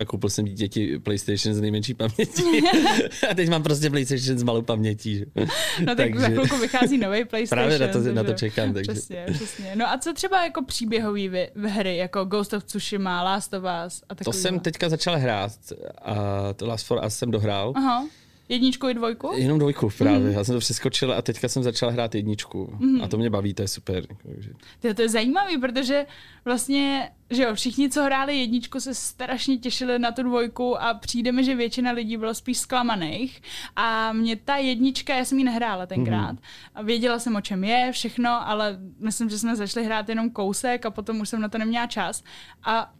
a 0.00 0.04
koupil 0.04 0.30
jsem 0.30 0.44
děti 0.44 0.98
PlayStation 0.98 1.54
s 1.54 1.60
nejmenší 1.60 1.94
pamětí. 1.94 2.42
a 3.30 3.34
teď 3.34 3.48
mám 3.48 3.62
prostě 3.62 3.90
PlayStation 3.90 4.38
s 4.38 4.42
malou 4.42 4.62
pamětí. 4.62 5.18
Že? 5.18 5.24
No 5.86 5.94
tak 5.96 6.18
za 6.18 6.26
chvilku 6.28 6.56
vychází 6.58 6.98
nový 6.98 7.24
PlayStation. 7.24 7.68
Právě 7.68 7.78
na 7.86 7.92
to- 7.92 7.98
na 8.14 8.22
to 8.22 8.28
takže- 8.28 8.34
čekám, 8.48 8.72
takže- 8.72 8.92
Přesně, 8.92 9.26
přesně. 9.32 9.72
No 9.76 9.88
a 9.88 9.98
co 9.98 10.12
třeba 10.12 10.44
jako 10.44 10.62
v 11.54 11.64
hry, 11.68 11.96
jako 11.96 12.24
Ghost 12.24 12.52
of 12.52 12.64
Tsushima, 12.64 13.22
Last 13.22 13.54
of 13.54 13.62
Us 13.86 14.02
a 14.08 14.14
To 14.14 14.14
takový. 14.14 14.36
jsem 14.38 14.60
teďka 14.60 14.88
začal 14.88 15.18
hrát 15.18 15.52
a 16.02 16.14
to 16.52 16.66
Last 16.66 16.86
for 16.86 17.00
Us 17.06 17.14
jsem 17.16 17.30
dohrál. 17.30 17.72
Aha. 17.76 18.06
Jedničku 18.48 18.88
i 18.88 18.94
dvojku? 18.94 19.30
Jenom 19.36 19.58
dvojku 19.58 19.90
právě. 19.98 20.28
Mm. 20.28 20.32
Já 20.32 20.44
jsem 20.44 20.54
to 20.54 20.58
přeskočil 20.58 21.12
a 21.12 21.22
teďka 21.22 21.48
jsem 21.48 21.62
začal 21.62 21.90
hrát 21.90 22.14
jedničku. 22.14 22.76
Mm. 22.78 23.02
A 23.02 23.08
to 23.08 23.16
mě 23.16 23.30
baví, 23.30 23.54
to 23.54 23.62
je 23.62 23.68
super. 23.68 24.06
To, 24.80 24.94
to 24.94 25.02
je 25.02 25.08
zajímavý, 25.08 25.58
protože 25.58 26.06
vlastně, 26.44 27.10
že 27.30 27.42
jo, 27.42 27.54
všichni, 27.54 27.90
co 27.90 28.02
hráli 28.02 28.38
jedničku, 28.38 28.80
se 28.80 28.94
strašně 28.94 29.58
těšili 29.58 29.98
na 29.98 30.12
tu 30.12 30.22
dvojku 30.22 30.82
a 30.82 30.94
přijde 30.94 31.32
mi, 31.32 31.44
že 31.44 31.54
většina 31.54 31.92
lidí 31.92 32.16
bylo 32.16 32.34
spíš 32.34 32.58
zklamaných. 32.58 33.42
A 33.76 34.12
mě 34.12 34.36
ta 34.36 34.56
jednička, 34.56 35.16
já 35.16 35.24
jsem 35.24 35.38
ji 35.38 35.44
nehrála 35.44 35.86
tenkrát. 35.86 36.32
Mm. 36.32 36.38
A 36.74 36.82
věděla 36.82 37.18
jsem, 37.18 37.36
o 37.36 37.40
čem 37.40 37.64
je, 37.64 37.92
všechno, 37.92 38.48
ale 38.48 38.78
myslím, 39.00 39.30
že 39.30 39.38
jsme 39.38 39.56
začali 39.56 39.86
hrát 39.86 40.08
jenom 40.08 40.30
kousek 40.30 40.86
a 40.86 40.90
potom 40.90 41.20
už 41.20 41.28
jsem 41.28 41.40
na 41.40 41.48
to 41.48 41.58
neměla 41.58 41.86
čas. 41.86 42.24
A 42.64 42.92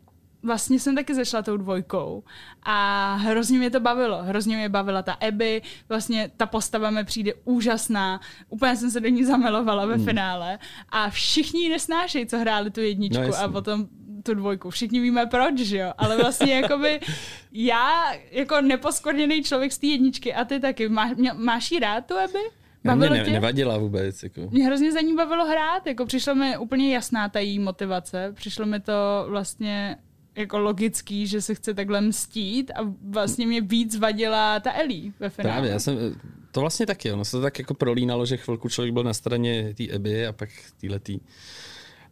vlastně 0.44 0.80
jsem 0.80 0.94
taky 0.94 1.14
začala 1.14 1.42
tou 1.42 1.56
dvojkou 1.56 2.24
a 2.62 3.14
hrozně 3.14 3.58
mě 3.58 3.70
to 3.70 3.80
bavilo. 3.80 4.22
Hrozně 4.22 4.56
mě 4.56 4.68
bavila 4.68 5.02
ta 5.02 5.12
Abby, 5.12 5.62
vlastně 5.88 6.30
ta 6.36 6.46
postava 6.46 6.90
mi 6.90 7.04
přijde 7.04 7.32
úžasná, 7.44 8.20
úplně 8.48 8.76
jsem 8.76 8.90
se 8.90 9.00
do 9.00 9.08
ní 9.08 9.24
zamilovala 9.24 9.86
ve 9.86 9.94
hmm. 9.94 10.04
finále 10.04 10.58
a 10.88 11.10
všichni 11.10 11.62
ji 11.62 11.68
nesnášejí, 11.68 12.26
co 12.26 12.38
hráli 12.38 12.70
tu 12.70 12.80
jedničku 12.80 13.22
no, 13.22 13.38
a 13.38 13.48
potom 13.48 13.86
tu 14.22 14.34
dvojku. 14.34 14.70
Všichni 14.70 15.00
víme 15.00 15.26
proč, 15.26 15.58
že 15.58 15.78
jo, 15.78 15.92
ale 15.98 16.16
vlastně 16.16 16.54
jakoby 16.54 17.00
já 17.52 18.14
jako 18.30 18.60
neposkvrněný 18.60 19.42
člověk 19.42 19.72
z 19.72 19.78
té 19.78 19.86
jedničky 19.86 20.34
a 20.34 20.44
ty 20.44 20.60
taky, 20.60 20.88
Má, 20.88 21.10
máš 21.34 21.70
jí 21.70 21.78
rád 21.78 22.06
tu 22.06 22.18
Abby? 22.18 22.38
Bavilo 22.84 23.14
mě 23.14 23.24
ne, 23.24 23.30
nevadila 23.30 23.78
vůbec. 23.78 24.22
Jako. 24.22 24.40
Mě 24.50 24.64
hrozně 24.64 24.92
za 24.92 25.00
ní 25.00 25.16
bavilo 25.16 25.46
hrát, 25.46 25.86
jako 25.86 26.06
přišlo 26.06 26.34
mi 26.34 26.58
úplně 26.58 26.94
jasná 26.94 27.28
ta 27.28 27.38
její 27.38 27.58
motivace, 27.58 28.32
přišlo 28.34 28.66
mi 28.66 28.80
to 28.80 29.26
vlastně 29.28 29.96
jako 30.36 30.58
logický, 30.58 31.26
že 31.26 31.40
se 31.42 31.54
chce 31.54 31.74
takhle 31.74 32.00
mstít 32.00 32.70
a 32.70 32.94
vlastně 33.02 33.46
mě 33.46 33.60
víc 33.60 33.96
vadila 33.98 34.60
ta 34.60 34.72
Ellie 34.72 35.12
ve 35.20 35.30
finále. 35.30 35.54
Právě, 35.54 35.70
já 35.70 35.78
jsem, 35.78 36.16
to 36.52 36.60
vlastně 36.60 36.86
taky, 36.86 37.12
ono 37.12 37.24
se 37.24 37.30
to 37.30 37.42
tak 37.42 37.58
jako 37.58 37.74
prolínalo, 37.74 38.26
že 38.26 38.36
chvilku 38.36 38.68
člověk 38.68 38.94
byl 38.94 39.02
na 39.02 39.14
straně 39.14 39.74
té 39.76 39.94
Abby 39.94 40.26
a 40.26 40.32
pak 40.32 40.48
týhletý. 40.80 41.20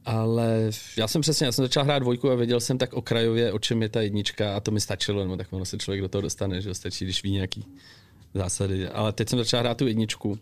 Ale 0.05 0.71
já 0.97 1.09
jsem 1.09 1.23
přesně, 1.23 1.47
já 1.47 1.53
jsem 1.53 1.65
začal 1.65 1.85
hrát 1.85 1.99
dvojku 1.99 2.31
a 2.31 2.35
věděl 2.35 2.61
jsem 2.61 2.79
tak 2.79 2.93
okrajově, 2.93 3.53
o 3.53 3.59
čem 3.59 3.83
je 3.83 3.89
ta 3.89 4.03
jednička 4.03 4.57
a 4.57 4.61
to 4.61 4.71
mi 4.71 4.81
stačilo, 4.81 5.25
no 5.25 5.37
tak 5.37 5.47
ono 5.51 5.65
se 5.65 5.79
člověk 5.79 6.01
do 6.01 6.09
toho 6.09 6.23
dostane, 6.23 6.61
že 6.61 6.75
stačí, 6.75 7.05
když 7.05 7.23
ví 7.23 7.31
nějaký 7.31 7.65
zásady. 8.35 8.89
Ale 8.89 9.13
teď 9.13 9.29
jsem 9.29 9.39
začal 9.39 9.61
hrát 9.61 9.79
tu 9.79 9.87
jedničku 9.87 10.39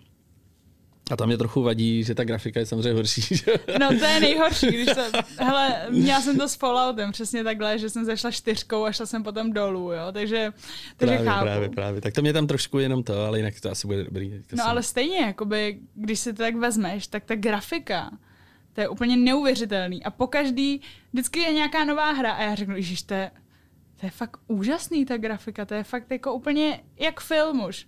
a 1.10 1.16
tam 1.16 1.28
mě 1.28 1.38
trochu 1.38 1.62
vadí, 1.62 2.04
že 2.04 2.14
ta 2.14 2.24
grafika 2.24 2.60
je 2.60 2.66
samozřejmě 2.66 2.92
horší. 2.92 3.22
Že? 3.36 3.52
No 3.80 3.88
to 3.88 4.04
je 4.04 4.20
nejhorší, 4.20 4.66
když 4.66 4.88
jsem, 4.94 5.12
hele, 5.38 5.86
měla 5.90 6.20
jsem 6.20 6.38
to 6.38 6.48
s 6.48 6.54
Falloutem 6.54 7.12
přesně 7.12 7.44
takhle, 7.44 7.78
že 7.78 7.90
jsem 7.90 8.04
zašla 8.04 8.30
čtyřkou 8.30 8.84
a 8.84 8.92
šla 8.92 9.06
jsem 9.06 9.22
potom 9.22 9.52
dolů, 9.52 9.92
jo, 9.92 10.12
takže, 10.12 10.52
takže 10.96 11.14
právě, 11.14 11.30
chápu. 11.30 11.44
Právě, 11.44 11.68
právě, 11.68 12.00
tak 12.00 12.14
to 12.14 12.22
mě 12.22 12.32
tam 12.32 12.46
trošku 12.46 12.78
jenom 12.78 13.02
to, 13.02 13.24
ale 13.24 13.38
jinak 13.38 13.60
to 13.60 13.70
asi 13.70 13.86
bude 13.86 14.04
dobrý. 14.04 14.30
To 14.30 14.36
no 14.36 14.56
jsem... 14.56 14.66
ale 14.66 14.82
stejně, 14.82 15.18
jakoby, 15.18 15.78
když 15.94 16.20
si 16.20 16.32
to 16.32 16.42
tak 16.42 16.56
vezmeš, 16.56 17.06
tak 17.06 17.24
ta 17.24 17.34
grafika, 17.34 18.10
to 18.72 18.80
je 18.80 18.88
úplně 18.88 19.16
neuvěřitelný 19.16 20.04
a 20.04 20.10
po 20.10 20.26
každý, 20.26 20.80
vždycky 21.12 21.40
je 21.40 21.52
nějaká 21.52 21.84
nová 21.84 22.12
hra 22.12 22.32
a 22.32 22.42
já 22.42 22.54
řeknu, 22.54 22.74
že 22.78 23.06
to 23.06 23.14
je, 23.14 23.30
to 24.00 24.06
je 24.06 24.10
fakt 24.10 24.36
úžasný 24.46 25.04
ta 25.04 25.16
grafika, 25.16 25.64
to 25.64 25.74
je 25.74 25.84
fakt 25.84 26.10
jako 26.10 26.34
úplně 26.34 26.80
jak 26.98 27.20
film 27.20 27.64
už. 27.64 27.86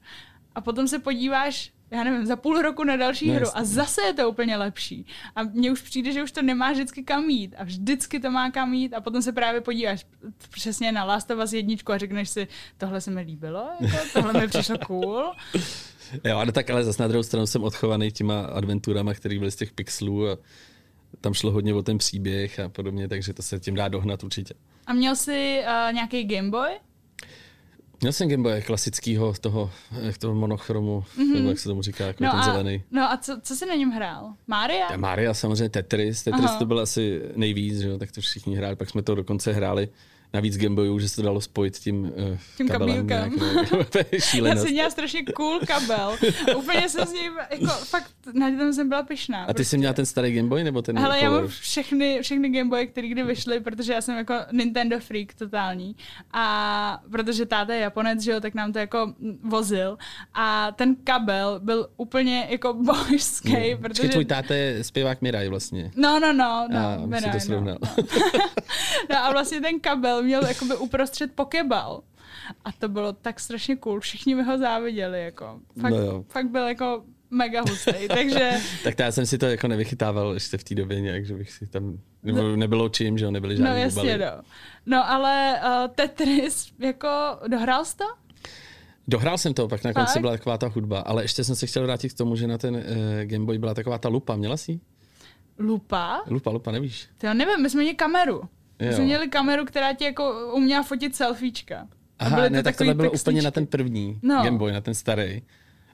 A 0.54 0.60
potom 0.60 0.88
se 0.88 0.98
podíváš 0.98 1.72
já 1.92 2.04
nevím, 2.04 2.26
za 2.26 2.36
půl 2.36 2.62
roku 2.62 2.84
na 2.84 2.96
další 2.96 3.28
no, 3.28 3.34
hru 3.34 3.46
a 3.54 3.64
zase 3.64 4.02
je 4.02 4.14
to 4.14 4.30
úplně 4.30 4.56
lepší. 4.56 5.06
A 5.36 5.42
mně 5.42 5.72
už 5.72 5.80
přijde, 5.80 6.12
že 6.12 6.22
už 6.22 6.32
to 6.32 6.42
nemá 6.42 6.72
vždycky 6.72 7.02
kam 7.02 7.30
jít 7.30 7.54
a 7.58 7.64
vždycky 7.64 8.20
to 8.20 8.30
má 8.30 8.50
kam 8.50 8.74
jít 8.74 8.94
a 8.94 9.00
potom 9.00 9.22
se 9.22 9.32
právě 9.32 9.60
podíváš 9.60 10.06
přesně 10.50 10.92
na 10.92 11.04
Last 11.04 11.30
of 11.30 11.44
Us 11.44 11.52
jedničku 11.52 11.92
a 11.92 11.98
řekneš 11.98 12.28
si, 12.28 12.48
tohle 12.78 13.00
se 13.00 13.10
mi 13.10 13.20
líbilo, 13.20 13.68
jako, 13.80 13.96
tohle 14.12 14.40
mi 14.40 14.48
přišlo 14.48 14.78
cool. 14.78 15.32
Jo, 16.24 16.38
ale 16.38 16.52
tak 16.52 16.70
ale 16.70 16.84
zase 16.84 17.02
na 17.02 17.08
druhou 17.08 17.22
stranu 17.22 17.46
jsem 17.46 17.64
odchovaný 17.64 18.10
těma 18.10 18.40
adventurama, 18.40 19.14
které 19.14 19.38
byly 19.38 19.50
z 19.50 19.56
těch 19.56 19.72
pixelů 19.72 20.28
a 20.28 20.38
tam 21.20 21.34
šlo 21.34 21.50
hodně 21.50 21.74
o 21.74 21.82
ten 21.82 21.98
příběh 21.98 22.60
a 22.60 22.68
podobně, 22.68 23.08
takže 23.08 23.32
to 23.32 23.42
se 23.42 23.60
tím 23.60 23.74
dá 23.74 23.88
dohnat 23.88 24.24
určitě. 24.24 24.54
A 24.86 24.92
měl 24.92 25.16
jsi 25.16 25.60
uh, 25.60 25.94
nějaký 25.94 26.24
Gameboy? 26.24 26.70
Měl 28.02 28.12
jsem 28.12 28.28
Gameboy 28.28 28.62
klasického 28.62 29.34
toho, 29.40 29.70
jak 30.00 30.18
toho 30.18 30.34
monochromu, 30.34 31.04
mm-hmm. 31.18 31.34
nebo 31.34 31.48
jak 31.48 31.58
se 31.58 31.68
tomu 31.68 31.82
říká, 31.82 32.06
jako 32.06 32.24
no 32.24 32.30
ten 32.30 32.40
a, 32.40 32.44
zelený. 32.44 32.82
No 32.90 33.12
a 33.12 33.16
co, 33.16 33.40
co 33.42 33.56
jsi 33.56 33.66
na 33.66 33.74
něm 33.74 33.90
hrál? 33.90 34.32
Maria? 34.46 34.90
Ja, 34.90 34.96
Maria 34.96 35.34
samozřejmě 35.34 35.68
Tetris. 35.68 36.22
Tetris 36.22 36.44
Aha. 36.44 36.58
to 36.58 36.66
byl 36.66 36.80
asi 36.80 37.22
nejvíc, 37.36 37.80
že 37.80 37.88
jo, 37.88 37.98
tak 37.98 38.12
to 38.12 38.20
všichni 38.20 38.56
hráli. 38.56 38.76
Pak 38.76 38.90
jsme 38.90 39.02
to 39.02 39.14
dokonce 39.14 39.52
hráli 39.52 39.88
navíc 40.34 40.58
Gameboyů, 40.58 40.98
že 40.98 41.08
se 41.08 41.16
to 41.16 41.22
dalo 41.22 41.40
spojit 41.40 41.78
tím, 41.78 42.02
uh, 42.02 42.38
tím 42.56 42.68
kabelem. 42.68 43.06
Nějak, 43.06 43.32
no, 43.36 43.46
Já 44.48 44.56
jsem 44.56 44.70
měla 44.70 44.90
strašně 44.90 45.22
cool 45.24 45.60
kabel. 45.66 46.16
Úplně 46.56 46.88
jsem 46.88 47.06
s 47.06 47.12
ním, 47.12 47.32
jako 47.50 47.66
fakt, 47.66 48.12
na 48.32 48.50
tom 48.50 48.72
jsem 48.72 48.88
byla 48.88 49.02
pyšná. 49.02 49.42
A 49.42 49.46
ty 49.46 49.54
prostě. 49.54 49.64
jsi 49.64 49.78
měla 49.78 49.94
ten 49.94 50.06
starý 50.06 50.32
Gameboy 50.32 50.64
nebo 50.64 50.82
ten 50.82 50.98
Hele, 50.98 51.20
já 51.20 51.30
mám 51.30 51.48
všechny, 51.48 52.18
všechny 52.22 52.48
Gameboy, 52.48 52.86
které 52.86 53.08
kdy 53.08 53.22
vyšly, 53.22 53.60
protože 53.60 53.92
já 53.92 54.00
jsem 54.00 54.16
jako 54.16 54.34
Nintendo 54.52 55.00
freak 55.00 55.34
totální. 55.34 55.96
A 56.32 57.02
protože 57.10 57.46
táta 57.46 57.74
je 57.74 57.80
Japonec, 57.80 58.22
že 58.22 58.30
jo, 58.32 58.40
tak 58.40 58.54
nám 58.54 58.72
to 58.72 58.78
jako 58.78 59.14
vozil. 59.42 59.98
A 60.34 60.72
ten 60.72 60.96
kabel 61.04 61.60
byl 61.62 61.88
úplně 61.96 62.46
jako 62.50 62.72
božský, 63.08 63.70
no. 63.70 63.78
protože... 63.78 64.08
tvůj 64.08 64.24
táta 64.24 64.54
je 64.54 64.84
zpěvák 64.84 65.22
Mirai 65.22 65.48
vlastně. 65.48 65.90
No, 65.96 66.20
no, 66.20 66.32
no. 66.32 66.66
no 66.70 66.78
a 66.78 67.06
Mirai, 67.06 67.22
si 67.22 67.38
to 67.38 67.40
srovnal. 67.40 67.78
No, 67.82 67.88
no. 68.12 68.38
no 69.10 69.16
a 69.24 69.32
vlastně 69.32 69.60
ten 69.60 69.80
kabel 69.80 70.21
měl 70.22 70.46
jakoby 70.46 70.76
uprostřed 70.76 71.32
pokebal. 71.32 72.02
A 72.64 72.72
to 72.72 72.88
bylo 72.88 73.12
tak 73.12 73.40
strašně 73.40 73.76
cool. 73.76 74.00
Všichni 74.00 74.34
mi 74.34 74.42
ho 74.42 74.58
záviděli. 74.58 75.24
Jako. 75.24 75.60
Fakt, 75.80 75.92
no 75.92 75.98
jo. 75.98 76.24
fakt 76.28 76.48
byl 76.48 76.68
jako 76.68 77.04
mega 77.30 77.60
hustý, 77.60 78.08
takže... 78.08 78.52
tak 78.84 78.98
já 78.98 79.12
jsem 79.12 79.26
si 79.26 79.38
to 79.38 79.46
jako 79.46 79.68
nevychytával 79.68 80.34
ještě 80.34 80.58
v 80.58 80.64
té 80.64 80.74
době 80.74 81.00
nějak, 81.00 81.26
že 81.26 81.34
bych 81.34 81.52
si 81.52 81.66
tam... 81.66 81.98
Nebo 82.22 82.42
no. 82.42 82.56
nebylo 82.56 82.88
čím, 82.88 83.18
že 83.18 83.24
jo, 83.24 83.30
nebyly 83.30 83.56
žádný 83.56 83.70
No 83.70 83.76
jasně, 83.76 84.18
no. 84.18 84.42
No 84.86 85.10
ale 85.10 85.60
uh, 85.64 85.94
Tetris, 85.94 86.72
jako 86.78 87.08
dohrál 87.48 87.84
jsi 87.84 87.96
to? 87.96 88.04
Dohrál 89.08 89.38
jsem 89.38 89.54
to, 89.54 89.68
pak 89.68 89.84
na 89.84 89.92
konci 89.92 90.20
byla 90.20 90.32
taková 90.32 90.58
ta 90.58 90.68
hudba, 90.68 91.00
ale 91.00 91.24
ještě 91.24 91.44
jsem 91.44 91.56
se 91.56 91.66
chtěl 91.66 91.82
vrátit 91.82 92.12
k 92.12 92.16
tomu, 92.16 92.36
že 92.36 92.46
na 92.46 92.58
ten 92.58 92.74
uh, 92.74 92.82
Game 93.24 93.44
Boy 93.44 93.58
byla 93.58 93.74
taková 93.74 93.98
ta 93.98 94.08
lupa. 94.08 94.36
Měla 94.36 94.56
jsi 94.56 94.80
Lupa? 95.58 96.22
Lupa, 96.26 96.50
lupa, 96.50 96.70
nevíš? 96.70 97.08
To 97.18 97.26
já 97.26 97.34
nevím, 97.34 97.62
my 97.62 97.70
jsme 97.70 97.82
měli 97.82 97.96
kameru. 97.96 98.42
My 98.88 98.94
jsme 98.94 99.04
měli 99.04 99.28
kameru, 99.28 99.64
která 99.64 99.92
ti 99.92 100.04
jako 100.04 100.52
uměla 100.54 100.82
fotit 100.82 101.16
selfiečka. 101.16 101.88
Aha, 102.18 102.48
ne, 102.48 102.62
tak 102.62 102.76
tohle 102.76 102.94
bylo 102.94 103.10
textičky. 103.10 103.30
úplně 103.30 103.42
na 103.42 103.50
ten 103.50 103.66
první 103.66 104.18
no. 104.22 104.42
Gameboy, 104.44 104.72
na 104.72 104.80
ten 104.80 104.94
starý. 104.94 105.42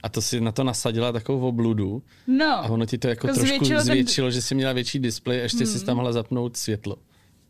A 0.02 0.08
to 0.08 0.22
si 0.22 0.40
na 0.40 0.52
to 0.52 0.64
nasadila 0.64 1.12
takovou 1.12 1.48
obludu. 1.48 2.02
No. 2.26 2.46
A 2.46 2.62
ono 2.62 2.86
ti 2.86 2.98
to 2.98 3.08
jako, 3.08 3.26
jako 3.26 3.40
trošku 3.40 3.56
zvětšilo, 3.56 3.80
zvětšilo 3.80 4.26
ten... 4.26 4.32
že 4.32 4.42
si 4.42 4.54
měla 4.54 4.72
větší 4.72 4.98
displej 4.98 5.38
a 5.40 5.42
ještě 5.42 5.64
hmm. 5.64 5.66
si 5.66 5.84
tam 5.84 5.96
mohla 5.96 6.12
zapnout 6.12 6.56
světlo. 6.56 6.96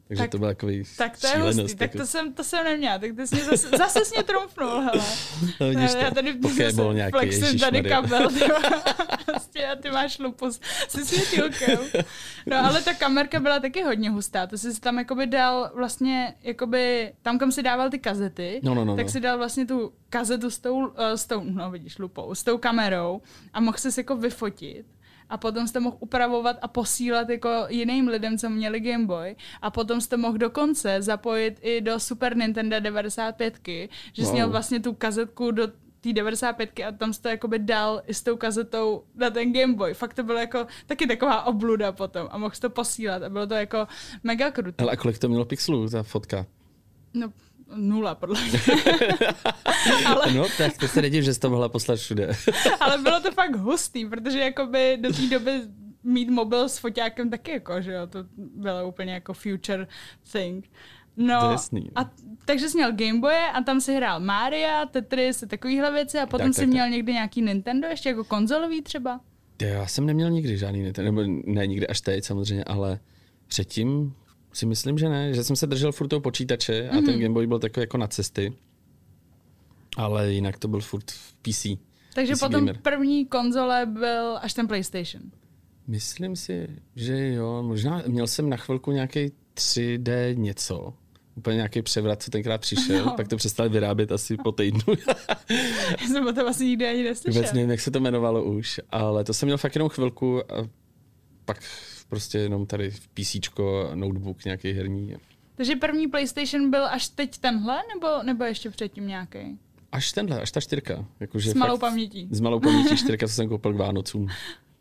Takže 0.08 0.22
tak, 0.22 0.30
to 0.30 0.38
byl 0.38 0.48
takový 0.48 0.84
Tak 0.96 1.18
to 1.18 1.26
je 1.26 1.36
hustý, 1.36 1.76
tak 1.76 1.92
to 1.92 2.06
jsem, 2.06 2.32
to 2.32 2.44
jsem 2.44 2.64
neměla, 2.64 2.98
tak 2.98 3.16
ty 3.16 3.26
jsi 3.26 3.34
mě 3.34 3.44
zase, 3.44 3.68
zase 3.68 4.04
jsi 4.04 4.14
mě 4.14 4.22
trumfnul, 4.22 4.80
hele. 4.80 5.04
No, 5.60 5.68
vidíš 5.68 5.92
to, 5.92 5.98
já 5.98 6.10
tady 6.10 6.32
Pokéball 6.32 6.94
nějaký, 6.94 7.10
flexím 7.10 7.58
tady 7.58 7.82
kabel, 7.82 8.30
ty, 8.30 8.40
prostě, 9.24 9.66
a 9.66 9.76
ty 9.76 9.90
máš 9.90 10.18
lupus 10.18 10.60
se 10.88 11.04
světilkem. 11.04 11.78
No 12.46 12.56
ale 12.64 12.82
ta 12.82 12.94
kamerka 12.94 13.40
byla 13.40 13.60
taky 13.60 13.82
hodně 13.82 14.10
hustá, 14.10 14.46
to 14.46 14.58
jsi 14.58 14.74
si 14.74 14.80
tam 14.80 14.98
jakoby 14.98 15.26
dal 15.26 15.70
vlastně, 15.74 16.34
jakoby, 16.42 17.12
tam 17.22 17.38
kam 17.38 17.52
si 17.52 17.62
dával 17.62 17.90
ty 17.90 17.98
kazety, 17.98 18.60
no, 18.62 18.74
no, 18.74 18.84
no, 18.84 18.96
tak 18.96 19.06
no. 19.06 19.12
si 19.12 19.20
dal 19.20 19.38
vlastně 19.38 19.66
tu 19.66 19.92
kazetu 20.08 20.50
s 20.50 20.58
tou, 20.58 20.78
uh, 20.78 20.92
s 20.98 21.26
tou, 21.26 21.44
no 21.44 21.70
vidíš, 21.70 21.98
lupou, 21.98 22.34
s 22.34 22.44
tou 22.44 22.58
kamerou 22.58 23.20
a 23.52 23.60
mohl 23.60 23.78
si 23.78 24.00
jako 24.00 24.16
vyfotit 24.16 24.86
a 25.28 25.36
potom 25.36 25.68
jste 25.68 25.80
mohl 25.80 25.96
upravovat 26.00 26.56
a 26.62 26.68
posílat 26.68 27.28
jako 27.28 27.50
jiným 27.68 28.08
lidem, 28.08 28.38
co 28.38 28.50
měli 28.50 28.80
Game 28.80 29.06
Boy 29.06 29.36
a 29.62 29.70
potom 29.70 30.00
jste 30.00 30.16
mohl 30.16 30.38
dokonce 30.38 31.02
zapojit 31.02 31.58
i 31.62 31.80
do 31.80 32.00
Super 32.00 32.36
Nintendo 32.36 32.80
95, 32.80 33.54
že 34.12 34.22
wow. 34.22 34.26
jsi 34.26 34.32
měl 34.32 34.50
vlastně 34.50 34.80
tu 34.80 34.92
kazetku 34.92 35.50
do 35.50 35.66
té 36.00 36.12
95 36.12 36.70
a 36.88 36.92
tam 36.92 37.12
jste 37.12 37.30
jakoby 37.30 37.58
dal 37.58 38.02
i 38.06 38.14
s 38.14 38.22
tou 38.22 38.36
kazetou 38.36 39.04
na 39.14 39.30
ten 39.30 39.52
Game 39.52 39.74
Boy. 39.74 39.94
Fakt 39.94 40.14
to 40.14 40.22
bylo 40.22 40.38
jako 40.38 40.66
taky 40.86 41.06
taková 41.06 41.42
obluda 41.44 41.92
potom 41.92 42.28
a 42.30 42.38
mohl 42.38 42.54
to 42.60 42.70
posílat 42.70 43.22
a 43.22 43.28
bylo 43.28 43.46
to 43.46 43.54
jako 43.54 43.86
mega 44.22 44.50
kruté. 44.50 44.82
Ale 44.84 44.92
a 44.92 44.96
kolik 44.96 45.18
to 45.18 45.28
mělo 45.28 45.44
pixelů, 45.44 45.88
ta 45.88 46.02
fotka? 46.02 46.46
No, 47.14 47.32
nula, 47.76 48.14
podle 48.14 48.40
mě. 48.40 48.60
ale... 50.06 50.32
No, 50.34 50.46
tak 50.58 50.78
to 50.78 50.88
se 50.88 51.02
nedím, 51.02 51.22
že 51.22 51.34
jsi 51.34 51.40
to 51.40 51.50
mohla 51.50 51.68
poslat 51.68 51.98
všude. 51.98 52.30
ale 52.80 52.98
bylo 52.98 53.20
to 53.20 53.32
fakt 53.32 53.56
hustý, 53.56 54.06
protože 54.06 54.38
jakoby 54.38 54.98
do 55.00 55.12
té 55.12 55.22
doby 55.30 55.60
mít 56.02 56.30
mobil 56.30 56.68
s 56.68 56.78
foťákem 56.78 57.30
taky 57.30 57.50
jako, 57.50 57.82
že 57.82 57.92
jo, 57.92 58.06
to 58.06 58.18
bylo 58.36 58.88
úplně 58.88 59.12
jako 59.12 59.34
future 59.34 59.86
thing. 60.32 60.70
No, 61.16 61.40
to 61.40 61.50
jasný. 61.50 61.90
a 61.94 62.10
takže 62.44 62.68
jsi 62.68 62.76
měl 62.76 62.92
Gameboy 62.92 63.34
a 63.54 63.62
tam 63.62 63.80
si 63.80 63.94
hrál 63.94 64.20
Maria, 64.20 64.86
Tetris 64.86 65.42
a 65.42 65.46
takovýhle 65.46 65.92
věci 65.92 66.18
a 66.18 66.26
potom 66.26 66.46
tak, 66.46 66.54
jsi 66.54 66.60
tak, 66.60 66.68
měl 66.68 66.84
tak. 66.84 66.92
někdy 66.92 67.12
nějaký 67.12 67.42
Nintendo, 67.42 67.88
ještě 67.88 68.08
jako 68.08 68.24
konzolový 68.24 68.82
třeba? 68.82 69.20
Já 69.62 69.86
jsem 69.86 70.06
neměl 70.06 70.30
nikdy 70.30 70.58
žádný 70.58 70.82
Nintendo, 70.82 71.12
nebo 71.12 71.42
ne 71.46 71.66
nikdy 71.66 71.86
až 71.86 72.00
teď 72.00 72.24
samozřejmě, 72.24 72.64
ale 72.64 72.98
předtím 73.46 74.14
si 74.52 74.66
myslím, 74.66 74.98
že 74.98 75.08
ne, 75.08 75.34
že 75.34 75.44
jsem 75.44 75.56
se 75.56 75.66
držel 75.66 75.92
furt 75.92 76.08
toho 76.08 76.20
počítače 76.20 76.88
a 76.88 76.92
mm-hmm. 76.92 77.04
ten 77.04 77.14
mhm. 77.14 77.22
Game 77.22 77.34
Boy 77.34 77.46
byl 77.46 77.58
takový 77.58 77.82
jako 77.82 77.98
na 77.98 78.06
cesty. 78.06 78.52
Ale 79.98 80.32
jinak 80.32 80.58
to 80.58 80.68
byl 80.68 80.80
furt 80.80 81.10
v 81.10 81.34
PC. 81.34 81.66
Takže 82.14 82.32
PC 82.32 82.40
potom 82.40 82.60
gamer. 82.60 82.78
první 82.82 83.26
konzole 83.26 83.86
byl 83.86 84.38
až 84.40 84.54
ten 84.54 84.68
PlayStation. 84.68 85.22
Myslím 85.86 86.36
si, 86.36 86.68
že 86.96 87.32
jo. 87.32 87.62
Možná 87.62 88.02
měl 88.06 88.26
jsem 88.26 88.48
na 88.48 88.56
chvilku 88.56 88.92
nějaký 88.92 89.32
3D 89.54 90.36
něco. 90.36 90.94
Úplně 91.34 91.56
nějaký 91.56 91.82
převrat, 91.82 92.22
co 92.22 92.30
tenkrát 92.30 92.60
přišel. 92.60 93.04
No. 93.04 93.12
Pak 93.16 93.28
to 93.28 93.36
přestali 93.36 93.68
vyrábět 93.68 94.12
asi 94.12 94.36
po 94.36 94.52
týdnu. 94.52 94.94
Já 96.00 96.06
jsem 96.06 96.26
o 96.26 96.32
tom 96.32 96.46
asi 96.46 96.64
nikdy 96.64 96.88
ani 96.88 97.02
neslyšel. 97.02 97.42
Vůbec 97.42 97.52
nevím, 97.52 97.70
jak 97.70 97.80
se 97.80 97.90
to 97.90 97.98
jmenovalo 97.98 98.44
už. 98.44 98.80
Ale 98.90 99.24
to 99.24 99.34
jsem 99.34 99.46
měl 99.46 99.58
fakt 99.58 99.74
jenom 99.74 99.88
chvilku 99.88 100.52
a 100.52 100.68
pak 101.44 101.62
prostě 102.08 102.38
jenom 102.38 102.66
tady 102.66 102.90
v 102.90 103.08
PC, 103.08 103.36
notebook 103.94 104.44
nějaký 104.44 104.72
herní. 104.72 105.14
Takže 105.54 105.76
první 105.76 106.06
PlayStation 106.06 106.70
byl 106.70 106.86
až 106.86 107.08
teď 107.08 107.38
tenhle, 107.38 107.82
nebo, 107.94 108.22
nebo 108.22 108.44
ještě 108.44 108.70
předtím 108.70 109.06
nějaký? 109.06 109.58
Až 109.92 110.12
tenhle, 110.12 110.40
až 110.40 110.50
ta 110.52 110.60
čtyřka. 110.60 111.04
Jakože 111.20 111.50
S 111.50 111.54
malou 111.54 111.76
fakt- 111.76 111.80
pamětí. 111.90 112.28
S 112.30 112.40
malou 112.40 112.60
pamětí 112.60 112.96
čtyřka, 113.04 113.26
co 113.28 113.32
jsem 113.34 113.48
koupil 113.48 113.72
k 113.72 113.76
Vánocům. 113.76 114.28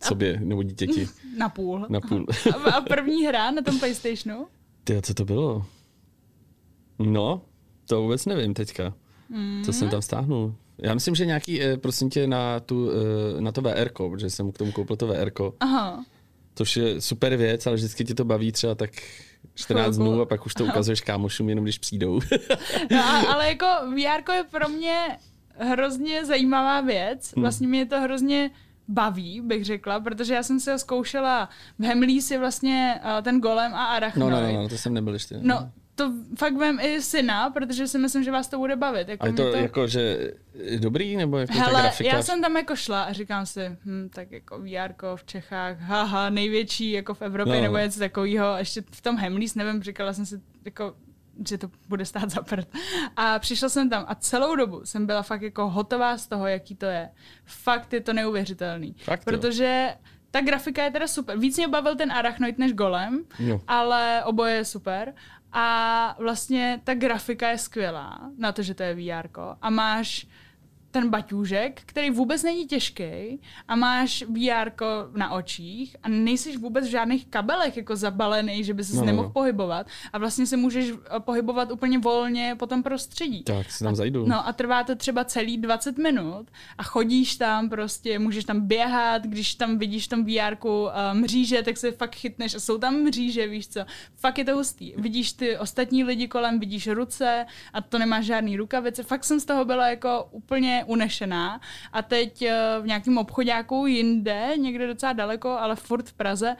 Sobě 0.03 0.39
nebo 0.43 0.63
dítěti 0.63 1.07
Na 1.37 1.49
půl. 1.49 1.85
na 1.89 1.99
půl. 2.01 2.25
A, 2.75 2.81
první 2.81 3.25
hra 3.25 3.51
na 3.51 3.61
tom 3.61 3.79
PlayStationu? 3.79 4.47
Ty, 4.83 5.01
co 5.01 5.13
to 5.13 5.25
bylo? 5.25 5.65
No, 6.99 7.41
to 7.89 8.01
vůbec 8.01 8.25
nevím 8.25 8.53
teďka. 8.53 8.93
Mm. 9.29 9.61
Co 9.65 9.73
jsem 9.73 9.89
tam 9.89 10.01
stáhnul? 10.01 10.55
Já 10.77 10.93
myslím, 10.93 11.15
že 11.15 11.25
nějaký, 11.25 11.61
eh, 11.61 11.77
prosím 11.77 12.09
tě, 12.09 12.27
na, 12.27 12.59
tu, 12.59 12.89
eh, 12.91 13.41
na 13.41 13.51
to 13.51 13.61
VR, 13.61 13.89
protože 13.93 14.29
jsem 14.29 14.51
k 14.51 14.57
tomu 14.57 14.71
koupil 14.71 14.95
to 14.95 15.07
VR, 15.07 15.31
Aha. 15.59 16.05
což 16.55 16.77
je 16.77 17.01
super 17.01 17.35
věc, 17.35 17.67
ale 17.67 17.75
vždycky 17.75 18.05
ti 18.05 18.13
to 18.13 18.25
baví 18.25 18.51
třeba 18.51 18.75
tak 18.75 18.89
14 19.55 19.95
Chvilku. 19.95 20.11
dnů 20.13 20.21
a 20.21 20.25
pak 20.25 20.45
už 20.45 20.53
to 20.53 20.65
ukazuješ 20.65 21.01
kámošům 21.01 21.49
jenom 21.49 21.65
když 21.65 21.77
přijdou. 21.77 22.19
No, 22.91 23.29
ale 23.29 23.47
jako 23.47 23.65
VR 23.89 24.31
je 24.33 24.43
pro 24.51 24.69
mě 24.69 25.17
hrozně 25.59 26.25
zajímavá 26.25 26.81
věc. 26.81 27.33
Hmm. 27.35 27.41
Vlastně 27.41 27.67
mě 27.67 27.85
to 27.85 28.01
hrozně 28.01 28.51
baví, 28.87 29.41
bych 29.41 29.65
řekla, 29.65 29.99
protože 29.99 30.33
já 30.33 30.43
jsem 30.43 30.59
se 30.59 30.71
ho 30.71 30.79
zkoušela 30.79 31.49
v 31.79 31.83
Hemlí 31.83 32.21
si 32.21 32.37
vlastně 32.37 32.99
uh, 33.03 33.23
ten 33.23 33.39
golem 33.41 33.73
a 33.73 33.77
No, 33.77 33.89
arachnoid. 33.95 34.33
no, 34.33 34.41
no, 34.41 34.53
no, 34.53 34.69
to 34.69 34.77
jsem 34.77 34.93
nebyl 34.93 35.13
ještě. 35.13 35.39
No, 35.41 35.71
to 35.97 36.13
fakt 36.37 36.57
vem 36.57 36.79
i 36.79 37.01
syna, 37.01 37.49
protože 37.49 37.87
si 37.87 37.97
myslím, 37.97 38.23
že 38.23 38.31
vás 38.31 38.47
to 38.47 38.57
bude 38.57 38.75
bavit. 38.75 39.09
Jako 39.09 39.23
a 39.23 39.27
je 39.27 39.33
to, 39.33 39.51
to... 39.51 39.57
jako, 39.57 39.87
že 39.87 40.31
dobrý, 40.79 41.15
nebo 41.17 41.37
jako 41.37 41.53
ta 41.53 41.59
Hele, 41.59 41.81
grafika? 41.81 42.15
já 42.15 42.21
jsem 42.23 42.41
tam 42.41 42.57
jako 42.57 42.75
šla 42.75 43.03
a 43.03 43.13
říkám 43.13 43.45
si, 43.45 43.77
hm, 43.85 44.09
tak 44.13 44.31
jako 44.31 44.59
VR 44.59 44.93
v 45.15 45.23
Čechách, 45.25 45.79
haha, 45.79 46.29
největší 46.29 46.91
jako 46.91 47.13
v 47.13 47.21
Evropě 47.21 47.55
No. 47.55 47.61
nebo 47.61 47.77
něco 47.77 47.99
takového. 47.99 48.45
A 48.47 48.59
ještě 48.59 48.83
v 48.91 49.01
tom 49.01 49.17
Hemlís, 49.17 49.55
nevím, 49.55 49.83
říkala 49.83 50.13
jsem 50.13 50.25
si 50.25 50.41
jako 50.65 50.95
že 51.49 51.57
to 51.57 51.69
bude 51.89 52.05
stát 52.05 52.29
za 52.29 52.41
prd. 52.41 52.67
A 53.15 53.39
přišla 53.39 53.69
jsem 53.69 53.89
tam 53.89 54.05
a 54.07 54.15
celou 54.15 54.55
dobu 54.55 54.81
jsem 54.83 55.05
byla 55.05 55.21
fakt 55.21 55.41
jako 55.41 55.69
hotová 55.69 56.17
z 56.17 56.27
toho, 56.27 56.47
jaký 56.47 56.75
to 56.75 56.85
je. 56.85 57.09
Fakt 57.45 57.93
je 57.93 58.01
to 58.01 58.13
neuvěřitelný. 58.13 58.95
Fakt 59.03 59.19
jo. 59.19 59.23
protože 59.25 59.89
ta 60.31 60.41
grafika 60.41 60.83
je 60.83 60.91
teda 60.91 61.07
super. 61.07 61.37
Víc 61.37 61.57
mě 61.57 61.67
bavil 61.67 61.95
ten 61.95 62.11
Arachnoid 62.11 62.57
než 62.57 62.73
Golem, 62.73 63.23
Jo. 63.39 63.61
ale 63.67 64.23
oboje 64.25 64.55
je 64.55 64.65
super. 64.65 65.13
A 65.59 66.15
vlastně 66.19 66.81
ta 66.83 66.93
grafika 66.93 67.49
je 67.49 67.57
skvělá 67.57 68.31
na 68.37 68.51
to, 68.51 68.61
že 68.61 68.73
to 68.73 68.83
je 68.83 68.93
VR. 68.95 69.29
A 69.61 69.69
máš 69.69 70.27
ten 71.01 71.09
baťůžek, 71.09 71.81
který 71.85 72.09
vůbec 72.09 72.43
není 72.43 72.65
těžký 72.67 73.39
a 73.67 73.75
máš 73.75 74.23
VR 74.23 74.71
na 75.15 75.31
očích 75.31 75.95
a 76.03 76.09
nejsiš 76.09 76.57
vůbec 76.57 76.85
v 76.87 76.89
žádných 76.89 77.27
kabelech 77.27 77.77
jako 77.77 77.95
zabalený, 77.95 78.63
že 78.63 78.73
by 78.73 78.83
se 78.83 78.95
No, 78.95 79.01
no, 79.01 79.05
nemohl 79.05 79.27
no. 79.27 79.33
pohybovat 79.33 79.87
a 80.13 80.17
vlastně 80.17 80.45
se 80.45 80.57
můžeš 80.57 80.89
eh, 80.89 81.19
pohybovat 81.19 81.71
úplně 81.71 81.99
volně 81.99 82.55
po 82.59 82.65
tom 82.67 82.83
prostředí. 82.83 83.43
Tak 83.43 83.71
si 83.71 83.83
tam 83.83 83.95
zajdu. 83.95 84.25
No 84.27 84.47
a 84.47 84.53
trvá 84.53 84.83
to 84.83 84.95
třeba 84.95 85.23
celý 85.23 85.57
20 85.57 85.97
minut 85.97 86.47
a 86.77 86.83
chodíš 86.83 87.35
tam 87.35 87.69
prostě, 87.69 88.19
můžeš 88.19 88.45
tam 88.45 88.67
běhat, 88.67 89.23
když 89.23 89.55
tam 89.55 89.77
vidíš 89.77 90.05
v 90.05 90.09
tom 90.09 90.25
VR 90.25 90.57
uh, 90.65 90.89
mříže, 91.13 91.63
tak 91.63 91.77
se 91.77 91.91
fakt 91.91 92.15
chytneš 92.15 92.55
a 92.55 92.59
jsou 92.59 92.77
tam 92.77 92.95
mříže, 92.95 93.47
víš 93.47 93.67
co. 93.67 93.79
Fakt 94.15 94.37
je 94.37 94.45
to 94.45 94.55
hustý. 94.55 94.93
Vidíš 94.97 95.33
ty 95.33 95.57
ostatní 95.57 96.03
lidi 96.03 96.27
kolem, 96.27 96.59
vidíš 96.59 96.87
ruce 96.87 97.45
a 97.73 97.81
to 97.81 97.97
nemáš 97.97 98.25
žádný 98.25 98.57
rukavice. 98.57 99.03
Fakt 99.03 99.23
jsem 99.23 99.39
z 99.39 99.45
toho 99.45 99.65
byla 99.65 99.87
jako 99.87 100.27
úplně 100.31 100.83
unešená 100.87 101.61
a 101.93 102.01
teď 102.01 102.41
uh, 102.41 102.83
v 102.83 102.87
nějakém 102.87 103.17
obchodáku 103.17 103.87
jinde, 103.87 104.53
někde 104.57 104.87
docela 104.87 105.13
daleko, 105.13 105.49
ale 105.49 105.75
furt 105.75 106.09
v 106.09 106.13
Praze, 106.13 106.55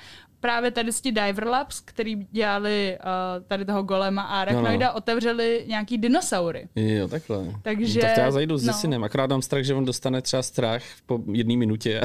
právě 0.48 0.72
tady 0.72 0.92
z 0.92 1.02
Diver 1.02 1.48
Labs, 1.48 1.80
který 1.80 2.16
dělali 2.32 2.98
uh, 3.00 3.44
tady 3.48 3.66
toho 3.66 3.84
golema 3.84 4.22
a 4.22 4.42
Arachnoida, 4.42 4.86
no, 4.88 4.92
no. 4.94 4.98
otevřeli 4.98 5.64
nějaký 5.68 5.98
dinosaury. 5.98 6.68
Jo, 6.76 7.08
takhle. 7.08 7.38
Takže- 7.62 8.00
No, 8.00 8.06
tak 8.06 8.16
to 8.16 8.20
já 8.22 8.32
zajdu 8.32 8.58
s 8.58 8.64
no. 8.66 8.74
synem. 8.74 9.04
Akorát 9.04 9.30
mám 9.30 9.42
strach, 9.42 9.64
že 9.64 9.74
on 9.74 9.86
dostane 9.86 10.22
třeba 10.22 10.44
strach 10.44 10.84
po 11.06 11.20
jedné 11.32 11.58
minutě. 11.58 12.02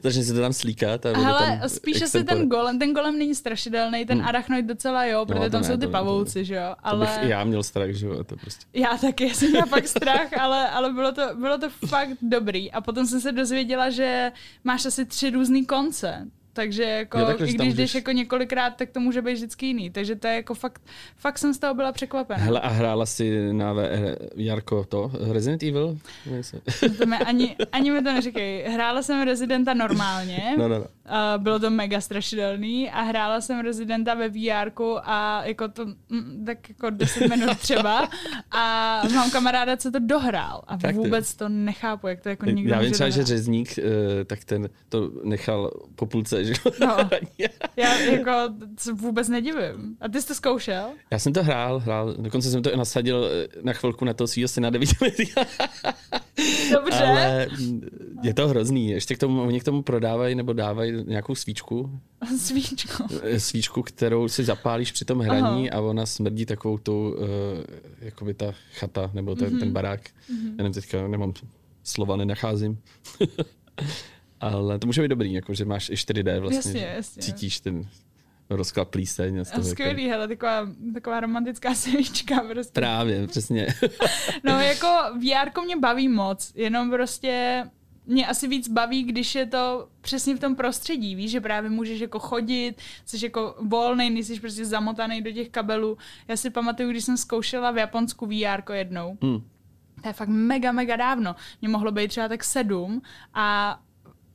Takže 0.00 0.22
se 0.24 0.34
to 0.34 0.40
tam 0.40 0.52
slíkat. 0.52 1.06
A 1.06 1.18
Hele, 1.18 1.58
tam 1.60 1.68
spíš 1.68 1.96
asi 1.96 2.04
extempore. 2.04 2.36
ten 2.38 2.48
golem, 2.48 2.78
ten 2.78 2.94
golem 2.94 3.18
není 3.18 3.34
strašidelný, 3.34 4.06
ten 4.06 4.18
Hmm. 4.18 4.28
arachnoid 4.28 4.66
docela 4.66 5.04
jo, 5.04 5.26
protože 5.26 5.44
to 5.44 5.50
tam 5.50 5.60
ne, 5.62 5.66
jsou 5.66 5.72
ty 5.74 5.78
to 5.80 5.86
ne, 5.86 5.86
to 5.86 5.92
pavouci, 5.92 6.44
že 6.44 6.54
jo, 6.54 6.74
To 6.82 6.86
ale... 6.86 7.06
bych 7.06 7.26
i 7.26 7.28
já 7.28 7.44
měl 7.44 7.62
strach, 7.62 7.90
že 7.90 8.06
jo, 8.06 8.24
to 8.24 8.36
prostě. 8.36 8.64
Já 8.74 8.96
taky, 8.96 9.34
jsem 9.34 9.50
měla 9.50 9.66
pak 9.66 9.88
strach, 9.96 10.38
ale, 10.40 10.68
ale 10.70 10.92
bylo, 10.92 11.12
to, 11.12 11.22
bylo 11.38 11.58
to 11.58 11.70
fakt 11.86 12.08
dobrý. 12.22 12.72
A 12.72 12.80
potom 12.80 13.06
jsem 13.06 13.20
se 13.20 13.32
dozvěděla, 13.32 13.90
že 13.90 14.32
máš 14.64 14.86
asi 14.86 15.04
tři 15.04 15.30
různý 15.30 15.66
konce. 15.66 16.26
Takže 16.58 16.82
jako, 16.82 17.18
Jo, 17.18 17.26
takhle, 17.26 17.46
i 17.46 17.52
když 17.52 17.74
jdeš 17.74 17.90
můžeš- 17.90 17.94
jako 17.94 18.10
několikrát, 18.10 18.76
tak 18.76 18.90
to 18.90 19.00
může 19.00 19.22
být 19.22 19.32
vždycky 19.32 19.66
jiný. 19.66 19.90
Takže 19.90 20.16
to 20.16 20.26
je 20.26 20.34
jako 20.34 20.54
fakt, 20.54 20.82
fakt 21.16 21.38
jsem 21.38 21.54
z 21.54 21.58
toho 21.58 21.74
byla 21.74 21.92
překvapená. 21.92 22.44
Hele, 22.44 22.60
a 22.60 22.68
hrála 22.68 23.06
si 23.06 23.52
na 23.52 23.72
VR, 23.72 24.16
Jarko 24.36 24.84
to, 24.84 25.10
Resident 25.32 25.62
Evil? 25.62 25.98
Se. 26.40 26.60
To 26.98 27.06
mi 27.06 27.16
ani, 27.16 27.56
ani 27.72 27.90
mi 27.90 28.02
to 28.02 28.12
neříkej. 28.12 28.64
Hrála 28.68 29.02
jsem 29.02 29.22
Residenta 29.22 29.74
normálně. 29.74 30.54
No, 30.58 30.68
no, 30.68 30.78
no. 30.78 30.84
Uh, 30.84 31.42
bylo 31.42 31.58
to 31.58 31.70
mega 31.70 32.00
strašidelný 32.00 32.90
a 32.90 33.02
hrála 33.02 33.40
jsem 33.40 33.60
Residenta 33.60 34.14
ve 34.14 34.28
VR 34.28 34.70
a 35.02 35.44
jako 35.44 35.68
to 35.68 35.86
mm, 35.86 36.44
tak 36.46 36.68
jako 36.68 36.90
10 36.90 37.28
minut 37.28 37.58
třeba 37.58 38.08
a 38.50 39.02
mám 39.14 39.30
kamaráda, 39.30 39.76
co 39.76 39.90
to 39.90 39.98
dohrál 39.98 40.62
a 40.66 40.78
jo? 40.86 40.92
vůbec 40.92 41.34
to 41.34 41.48
nechápu, 41.48 42.06
jak 42.06 42.20
to 42.20 42.28
jako 42.28 42.46
nikdo 42.46 42.74
Já 42.74 42.80
vím 42.80 42.92
třeba, 42.92 43.10
že 43.10 43.24
řezník, 43.24 43.78
eh, 43.78 43.82
tak 44.24 44.44
ten 44.44 44.68
to 44.88 45.10
nechal 45.24 45.70
po 45.94 46.06
půlce, 46.06 46.44
že? 46.48 46.54
No. 46.80 46.96
Já 47.76 47.98
jako 47.98 48.30
se 48.78 48.92
vůbec 48.92 49.28
nedivím. 49.28 49.96
A 50.00 50.08
ty 50.08 50.22
jsi 50.22 50.28
to 50.28 50.34
zkoušel? 50.34 50.90
Já 51.10 51.18
jsem 51.18 51.32
to 51.32 51.42
hrál, 51.42 51.78
hrál, 51.78 52.14
dokonce 52.18 52.50
jsem 52.50 52.62
to 52.62 52.72
i 52.72 52.76
nasadil 52.76 53.28
eh, 53.32 53.48
na 53.62 53.72
chvilku 53.72 54.04
na 54.04 54.14
toho 54.14 54.28
svýho 54.28 54.48
syna 54.48 54.70
9 54.70 54.88
Dobře. 56.72 57.04
Ale 57.04 57.48
mm, 57.60 57.80
je 58.22 58.34
to 58.34 58.48
hrozný. 58.48 58.90
Ještě 58.90 59.14
k 59.14 59.18
tomu, 59.18 59.42
oni 59.42 59.60
k 59.60 59.64
tomu 59.64 59.82
prodávají 59.82 60.34
nebo 60.34 60.52
dávají 60.52 61.04
nějakou 61.06 61.34
svíčku, 61.34 62.00
Svíčku. 62.38 63.04
eh, 63.22 63.40
svíčku, 63.40 63.82
kterou 63.82 64.28
si 64.28 64.44
zapálíš 64.44 64.92
při 64.92 65.04
tom 65.04 65.18
hraní 65.18 65.70
a 65.70 65.80
ona 65.80 66.06
smrdí 66.06 66.46
takovou 66.46 66.78
tu, 66.78 67.16
uh, 67.18 67.24
jakoby 67.98 68.34
ta 68.34 68.54
chata, 68.72 69.10
nebo 69.14 69.34
ten, 69.34 69.48
mm-hmm. 69.48 69.58
ten 69.58 69.72
barák. 69.72 70.00
Mm-hmm. 70.00 70.50
Já 70.50 70.56
nevím, 70.56 70.72
teďka 70.72 71.08
nemám 71.08 71.32
slova, 71.84 72.16
nenacházím. 72.16 72.78
Ale 74.40 74.78
to 74.78 74.86
může 74.86 75.02
být 75.02 75.08
dobrý, 75.08 75.32
jako, 75.32 75.54
že 75.54 75.64
máš 75.64 75.90
i 75.90 75.94
4D 75.94 76.40
vlastně. 76.40 76.56
Jasně, 76.58 76.92
jasně. 76.96 77.22
Cítíš 77.22 77.60
ten 77.60 77.88
rozklad 78.50 78.88
plíseň 78.88 79.40
a 79.40 79.44
z 79.44 79.50
toho. 79.50 79.62
Jako, 79.62 79.70
Skvělý, 79.70 80.08
hele, 80.08 80.28
taková, 80.28 80.68
taková 80.94 81.20
romantická 81.20 81.74
svíčka 81.74 82.40
prostě. 82.52 82.72
právě, 82.72 83.26
přesně. 83.26 83.66
No 84.44 84.60
jako 84.60 84.86
VR 85.18 85.60
mě 85.64 85.76
baví 85.76 86.08
moc, 86.08 86.52
jenom 86.54 86.90
prostě 86.90 87.64
mě 88.06 88.26
asi 88.26 88.48
víc 88.48 88.68
baví, 88.68 89.02
když 89.02 89.34
je 89.34 89.46
to 89.46 89.88
přesně 90.00 90.36
v 90.36 90.40
tom 90.40 90.56
prostředí, 90.56 91.14
víš, 91.14 91.30
že 91.30 91.40
právě 91.40 91.70
můžeš 91.70 92.00
jako 92.00 92.18
chodit, 92.18 92.74
jsi 93.04 93.26
jako 93.26 93.54
volnej, 93.60 94.10
nejsi 94.10 94.40
prostě 94.40 94.64
zamotaný 94.64 95.22
do 95.22 95.30
těch 95.32 95.48
kabelů. 95.48 95.98
Já 96.28 96.36
si 96.36 96.50
pamatuju, 96.50 96.90
když 96.90 97.04
jsem 97.04 97.16
zkoušela 97.16 97.70
v 97.70 97.76
Japonsku 97.76 98.26
VR 98.26 98.72
jednou, 98.72 99.18
Hmm. 99.22 99.40
to 100.02 100.08
je 100.08 100.12
fakt 100.12 100.28
mega, 100.28 100.72
mega 100.72 100.96
dávno. 100.96 101.36
Mě 101.60 101.68
mohlo 101.68 101.92
být 101.92 102.08
třeba 102.08 102.28
tak 102.28 102.44
sedm 102.44 103.02
a 103.34 103.78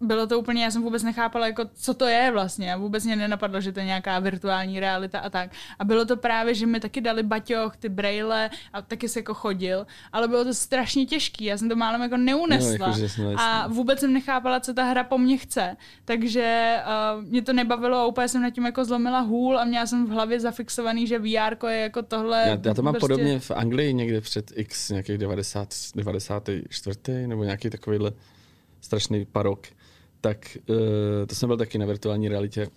bylo 0.04 0.28
to 0.28 0.40
úplně, 0.40 0.64
já 0.64 0.72
jsem 0.72 0.84
vůbec 0.84 1.04
nechápala, 1.04 1.48
jako, 1.48 1.66
co 1.74 1.94
to 1.94 2.06
je 2.06 2.32
vlastně. 2.32 2.74
A 2.74 2.78
vůbec 2.78 3.06
mě 3.06 3.16
nenapadlo, 3.16 3.62
že 3.62 3.72
to 3.72 3.80
je 3.80 3.86
nějaká 3.86 4.20
virtuální 4.20 4.80
realita 4.80 5.20
a 5.20 5.30
tak. 5.30 5.52
A 5.80 5.86
bylo 5.86 6.06
to 6.06 6.18
právě, 6.18 6.56
že 6.56 6.66
mi 6.66 6.80
taky 6.80 7.02
dali 7.02 7.24
baťoch, 7.24 7.78
ty 7.78 7.90
braille 7.90 8.50
a 8.74 8.82
taky 8.82 9.10
se 9.10 9.20
jako 9.20 9.34
chodil. 9.34 9.88
Ale 10.14 10.28
bylo 10.28 10.44
to 10.44 10.54
strašně 10.54 11.06
těžký, 11.06 11.46
já 11.46 11.58
jsem 11.58 11.70
to 11.70 11.76
málem 11.76 12.02
jako 12.02 12.18
neunesla. 12.18 12.88
No, 12.88 12.98
jasně. 12.98 13.26
a 13.38 13.68
vůbec 13.68 14.00
jsem 14.00 14.14
nechápala, 14.14 14.60
co 14.60 14.74
ta 14.74 14.84
hra 14.84 15.04
po 15.04 15.18
mně 15.18 15.38
chce. 15.38 15.78
Takže 16.06 16.78
uh, 17.16 17.24
mě 17.24 17.42
to 17.42 17.54
nebavilo 17.54 17.98
a 17.98 18.06
úplně 18.06 18.28
jsem 18.28 18.42
nad 18.42 18.50
tím 18.50 18.66
jako 18.66 18.86
zlomila 18.86 19.20
hůl 19.20 19.60
a 19.60 19.66
měla 19.66 19.86
jsem 19.86 20.06
v 20.06 20.10
hlavě 20.10 20.40
zafixovaný, 20.40 21.08
že 21.08 21.20
VR 21.20 21.68
je 21.68 21.80
jako 21.80 22.02
tohle. 22.02 22.44
Já, 22.48 22.58
já 22.64 22.74
to 22.74 22.82
mám 22.82 22.94
prostě... 22.94 23.14
podobně 23.14 23.40
v 23.40 23.52
Anglii 23.52 23.94
někde 23.94 24.22
před 24.22 24.52
x 24.56 24.90
nějakých 24.90 25.18
90, 25.18 25.70
94. 25.96 27.28
nebo 27.28 27.44
nějaký 27.44 27.70
takovýhle 27.70 28.12
strašný 28.82 29.26
parok. 29.26 29.68
Tak 30.24 30.58
uh, 30.70 30.76
to 31.28 31.36
jsem 31.36 31.48
byl 31.48 31.58
taky 31.58 31.78
na 31.78 31.86
virtuální 31.86 32.28
realitě 32.30 32.68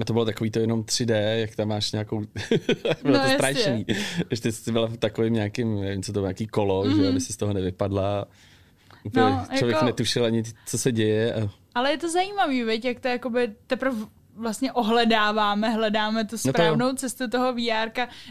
A 0.00 0.04
to 0.04 0.12
bylo 0.12 0.24
takový 0.24 0.50
to 0.50 0.58
jenom 0.58 0.82
3D, 0.82 1.34
jak 1.38 1.56
tam 1.56 1.68
máš 1.68 1.92
nějakou... 1.92 2.20
bylo 3.02 3.18
No, 3.18 3.22
to 3.24 3.28
strašný. 3.28 3.86
Ještě 4.30 4.52
jsi 4.52 4.72
byla 4.72 4.86
v 4.86 4.96
takovým 4.96 5.34
nějakým, 5.34 5.80
nevím, 5.80 6.02
co 6.02 6.12
to 6.12 6.20
bylo, 6.20 6.26
nějaký 6.26 6.46
kolo, 6.46 6.84
mm-hmm. 6.84 6.96
že 7.02 7.08
aby 7.08 7.20
si 7.20 7.32
z 7.32 7.36
toho 7.36 7.52
nevypadla. 7.52 8.24
Úplně 9.04 9.24
No, 9.24 9.30
no, 9.30 9.58
člověk 9.58 9.74
jako- 9.74 9.86
netušil 9.86 10.24
ani, 10.24 10.42
co 10.66 10.78
se 10.78 10.92
děje. 10.92 11.34
A... 11.34 11.50
Ale 11.74 11.90
je 11.90 11.98
to 11.98 12.10
zajímavý, 12.10 12.62
viď, 12.64 12.84
jak 12.84 13.00
to 13.00 13.08
jakoby 13.08 13.50
teprve 13.66 13.96
vlastně 14.36 14.72
ohledáváme, 14.72 15.70
hledáme 15.70 16.24
tu 16.24 16.36
No 16.36 16.42
to 16.42 16.48
správnou 16.48 16.92
cestu 16.92 17.28
toho 17.28 17.52
VR, 17.52 17.90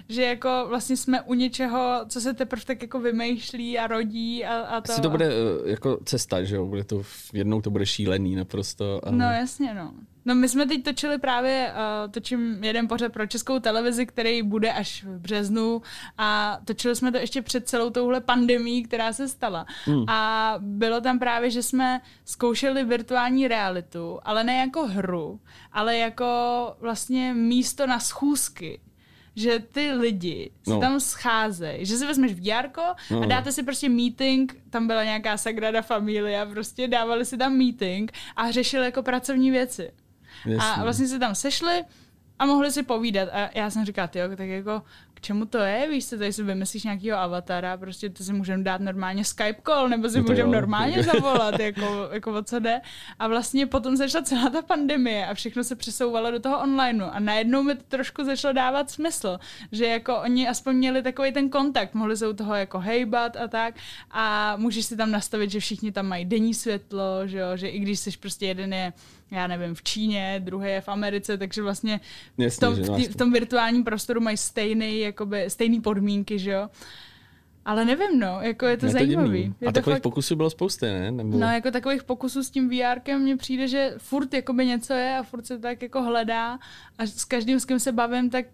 že 0.09 0.23
jako 0.23 0.65
vlastně 0.67 0.97
jsme 0.97 1.21
u 1.21 1.33
něčeho, 1.33 2.01
co 2.07 2.21
se 2.21 2.33
teprve 2.33 2.65
tak 2.65 2.81
jako 2.81 2.99
vymýšlí 2.99 3.79
a 3.79 3.87
rodí 3.87 4.45
a, 4.45 4.59
a 4.59 4.81
to. 4.81 4.91
Asi 4.91 5.01
to 5.01 5.09
bude 5.09 5.25
eh, 5.25 5.69
jako 5.69 5.99
cesta, 6.05 6.43
že 6.43 6.55
jo? 6.55 6.65
Bude 6.65 6.83
to, 6.83 7.01
jednou 7.33 7.61
to 7.61 7.69
bude 7.69 7.85
šílený 7.85 8.35
naprosto. 8.35 9.01
A... 9.07 9.11
No 9.11 9.25
jasně, 9.25 9.73
no. 9.73 9.93
No 10.27 10.35
my 10.35 10.49
jsme 10.49 10.65
teď 10.65 10.83
točili 10.83 11.17
právě, 11.17 11.71
uh, 12.05 12.11
točím 12.11 12.63
jeden 12.63 12.87
pořad 12.87 13.13
pro 13.13 13.27
českou 13.27 13.59
televizi, 13.59 14.05
který 14.05 14.43
bude 14.43 14.71
až 14.73 15.03
v 15.03 15.19
březnu 15.19 15.81
a 16.17 16.59
točili 16.65 16.95
jsme 16.95 17.11
to 17.11 17.17
ještě 17.17 17.41
před 17.41 17.67
celou 17.69 17.89
touhle 17.89 18.21
pandemí, 18.21 18.83
která 18.83 19.13
se 19.13 19.27
stala. 19.27 19.65
Hmm. 19.85 20.09
A 20.09 20.53
bylo 20.59 21.01
tam 21.01 21.19
právě, 21.19 21.49
že 21.49 21.63
jsme 21.63 22.01
zkoušeli 22.25 22.83
virtuální 22.83 23.47
realitu, 23.47 24.19
ale 24.23 24.43
ne 24.43 24.55
jako 24.55 24.87
hru, 24.87 25.39
ale 25.71 25.97
jako 25.97 26.25
vlastně 26.79 27.33
místo 27.33 27.87
na 27.87 27.99
schůzky 27.99 28.81
že 29.37 29.59
ty 29.59 29.91
lidi 29.91 30.51
se 30.63 30.73
No. 30.73 30.79
tam 30.79 30.99
scházejí, 30.99 31.85
že 31.85 31.97
si 31.97 32.05
vezmeš 32.05 32.33
VR 32.33 32.79
a 32.79 32.95
No. 33.11 33.25
dáte 33.25 33.51
si 33.51 33.63
prostě 33.63 33.89
meeting, 33.89 34.57
tam 34.69 34.87
byla 34.87 35.03
nějaká 35.03 35.37
Sagrada 35.37 35.81
Familia, 35.81 36.45
prostě 36.45 36.87
dávali 36.87 37.25
si 37.25 37.37
tam 37.37 37.53
meeting 37.57 38.11
a 38.35 38.51
řešili 38.51 38.85
jako 38.85 39.03
pracovní 39.03 39.51
věci. 39.51 39.91
A 40.45 40.49
Jasně. 40.49 40.83
vlastně 40.83 41.07
se 41.07 41.19
tam 41.19 41.35
sešli 41.35 41.83
a 42.39 42.45
mohli 42.45 42.71
si 42.71 42.83
povídat. 42.83 43.29
A 43.31 43.49
já 43.53 43.69
jsem 43.69 43.85
říkala, 43.85 44.09
jo, 44.15 44.35
tak 44.37 44.47
jako 44.47 44.81
k 45.13 45.21
čemu 45.21 45.45
to 45.45 45.57
je? 45.57 45.89
Víš 45.89 46.09
co, 46.09 46.17
tady 46.17 46.33
si 46.33 46.43
vymyslíš 46.43 46.83
nějakého 46.83 47.19
avatara, 47.19 47.77
prostě 47.77 48.09
to 48.09 48.23
si 48.23 48.33
můžeme 48.33 48.63
dát 48.63 48.81
normálně 48.81 49.25
Skype 49.25 49.61
call, 49.65 49.89
nebo 49.89 50.09
si 50.09 50.17
No 50.17 50.23
můžeme 50.23 50.51
normálně 50.51 51.03
zavolat, 51.03 51.59
jako, 51.59 52.09
jako 52.11 52.33
o 52.33 52.43
co 52.43 52.59
jde. 52.59 52.81
A 53.19 53.27
vlastně 53.27 53.65
potom 53.65 53.95
začala 53.95 54.23
celá 54.23 54.49
ta 54.49 54.61
pandemie 54.61 55.27
a 55.27 55.33
všechno 55.33 55.63
se 55.63 55.75
přesouvalo 55.75 56.31
do 56.31 56.39
toho 56.39 56.61
online. 56.61 57.05
A 57.05 57.19
najednou 57.19 57.63
mi 57.63 57.75
to 57.75 57.83
trošku 57.87 58.23
začalo 58.23 58.53
dávat 58.53 58.89
smysl, 58.89 59.37
že 59.71 59.85
jako 59.85 60.17
oni 60.21 60.47
aspoň 60.47 60.75
měli 60.75 61.03
takový 61.03 61.31
ten 61.31 61.49
kontakt, 61.49 61.93
mohli 61.93 62.17
se 62.17 62.27
u 62.27 62.33
toho 62.33 62.55
jako 62.55 62.79
hejbat 62.79 63.37
a 63.37 63.47
tak. 63.47 63.75
A 64.11 64.55
můžeš 64.57 64.85
si 64.85 64.97
tam 64.97 65.11
nastavit, 65.11 65.51
že 65.51 65.59
všichni 65.59 65.91
tam 65.91 66.05
mají 66.05 66.25
denní 66.25 66.53
světlo, 66.53 67.27
že, 67.27 67.37
jo? 67.37 67.57
že 67.57 67.67
i 67.67 67.79
když 67.79 67.99
jsi 67.99 68.11
prostě 68.17 68.45
jeden 68.45 68.73
je 68.73 68.93
já 69.31 69.47
nevím, 69.47 69.75
v 69.75 69.83
Číně, 69.83 70.41
druhý 70.43 70.69
je 70.69 70.81
v 70.81 70.89
Americe, 70.89 71.37
takže 71.37 71.61
vlastně 71.61 71.99
v 72.37 72.41
Jasně, 72.41 72.59
tom, 72.67 72.75
že 72.75 72.81
v, 72.83 72.95
tý, 72.95 73.05
v 73.07 73.15
tom 73.15 73.33
virtuálním 73.33 73.83
prostoru 73.83 74.21
mají 74.21 74.37
stejný, 74.37 74.99
jakoby, 74.99 75.49
stejný 75.49 75.81
podmínky, 75.81 76.39
že 76.39 76.51
jo. 76.51 76.69
Ale 77.65 77.85
nevím, 77.85 78.19
no, 78.19 78.37
jako 78.41 78.65
je 78.65 78.77
to 78.77 78.85
Je 78.85 78.91
to 78.91 78.97
zajímavý. 78.97 79.29
divný. 79.29 79.55
Je 79.61 79.67
A 79.67 79.71
to 79.71 79.73
takových 79.73 79.95
fakt, 79.95 80.03
pokusů 80.03 80.35
bylo 80.35 80.49
spousty, 80.49 80.85
ne? 80.85 81.11
Nebo... 81.11 81.37
no, 81.37 81.47
jako 81.47 81.71
takových 81.71 82.03
pokusů 82.03 82.43
s 82.43 82.49
tím 82.49 82.69
VRkem 82.69 83.21
mně 83.21 83.37
přijde, 83.37 83.67
že 83.67 83.93
furt 83.97 84.33
jakoby 84.33 84.65
něco 84.65 84.93
je 84.93 85.17
a 85.17 85.23
furt 85.23 85.45
se 85.45 85.59
tak 85.59 85.81
jako 85.81 86.01
hledá 86.03 86.59
a 86.97 87.05
s 87.05 87.25
každým, 87.25 87.59
s 87.59 87.65
kým 87.65 87.79
se 87.79 87.91
bavím, 87.91 88.29
tak 88.29 88.45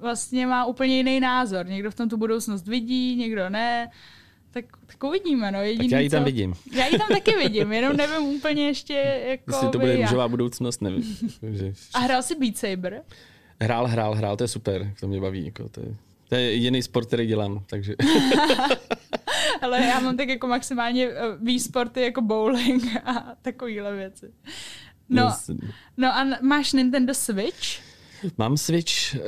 vlastně 0.00 0.46
má 0.46 0.64
úplně 0.64 0.96
jiný 0.96 1.20
názor. 1.20 1.66
Někdo 1.66 1.90
v 1.90 1.94
tom 1.94 2.08
tu 2.08 2.16
budoucnost 2.16 2.68
vidí, 2.68 3.16
někdo 3.16 3.50
ne. 3.50 3.90
Tak, 4.56 4.64
tak 4.86 5.04
uvidíme, 5.04 5.52
no. 5.52 5.62
Jediný, 5.62 5.88
tak 5.88 5.92
já 5.92 6.00
ji 6.00 6.10
tam 6.10 6.20
co... 6.20 6.24
vidím. 6.24 6.54
Já 6.72 6.86
ji 6.86 6.98
tam 6.98 7.08
taky 7.08 7.36
vidím, 7.36 7.72
jenom 7.72 7.96
nevím 7.96 8.22
úplně 8.28 8.66
ještě, 8.66 8.92
jako 9.28 9.50
Jestli 9.50 9.68
to 9.68 9.78
bude 9.78 9.96
růžová 9.96 10.28
budoucnost, 10.28 10.82
nevím. 10.82 11.16
A 11.94 11.98
hrál 11.98 12.22
si 12.22 12.34
Beat 12.34 12.56
Saber? 12.56 13.02
Hrál, 13.60 13.86
hrál, 13.86 14.14
hrál, 14.14 14.36
to 14.36 14.44
je 14.44 14.48
super, 14.48 14.92
to 15.00 15.08
mě 15.08 15.20
baví. 15.20 15.44
Jako, 15.44 15.68
to, 15.68 15.80
je, 15.80 15.96
to 16.28 16.34
je 16.34 16.40
jediný 16.40 16.82
sport, 16.82 17.06
který 17.06 17.26
dělám, 17.26 17.64
takže 17.66 17.94
Ale 19.62 19.80
já 19.80 20.00
mám 20.00 20.16
tak 20.16 20.28
jako 20.28 20.46
maximálně 20.46 21.06
eh, 21.06 21.20
výsporty 21.40 22.00
jako 22.00 22.20
bowling 22.20 22.82
a 23.04 23.34
takovýhle 23.42 23.96
věci. 23.96 24.32
No, 25.08 25.36
no 25.96 26.08
a 26.08 26.26
máš 26.42 26.72
Nintendo 26.72 27.14
Switch? 27.14 27.95
Mám 28.38 28.56
Switch, 28.56 29.14
uh, 29.14 29.20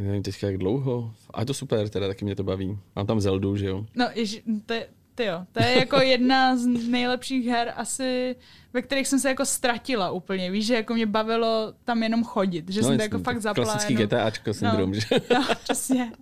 nevím 0.00 0.22
teďka 0.22 0.46
jak 0.46 0.58
dlouho, 0.58 1.14
a 1.34 1.40
je 1.40 1.46
to 1.46 1.54
super, 1.54 1.88
teda 1.88 2.08
taky 2.08 2.24
mě 2.24 2.36
to 2.36 2.44
baví. 2.44 2.78
Mám 2.96 3.06
tam 3.06 3.20
Zeldu, 3.20 3.56
že 3.56 3.66
jo. 3.66 3.86
No, 3.94 4.06
ježi, 4.14 4.42
to, 4.66 4.72
je- 4.72 4.86
ty 5.14 5.24
jo, 5.24 5.44
to 5.52 5.62
je 5.62 5.78
jako 5.78 5.96
jedna 5.96 6.56
z 6.56 6.66
nejlepších 6.66 7.46
her 7.46 7.72
asi, 7.76 8.36
ve 8.72 8.82
kterých 8.82 9.08
jsem 9.08 9.18
se 9.20 9.28
jako 9.28 9.46
ztratila 9.46 10.10
úplně. 10.10 10.50
Víš, 10.50 10.66
že 10.66 10.74
jako 10.74 10.94
mě 10.94 11.06
bavilo 11.06 11.74
tam 11.84 12.02
jenom 12.02 12.24
chodit, 12.24 12.70
že 12.70 12.80
no, 12.82 12.88
jsem 12.88 12.96
to 12.96 13.02
jako 13.02 13.18
fakt 13.18 13.40
zapla. 13.40 13.64
Klasický 13.64 13.92
jenom. 13.92 14.06
GTAčko 14.06 14.54
syndrom, 14.54 14.94
že? 14.94 15.00
No, 15.34 15.46
přesně. 15.62 16.12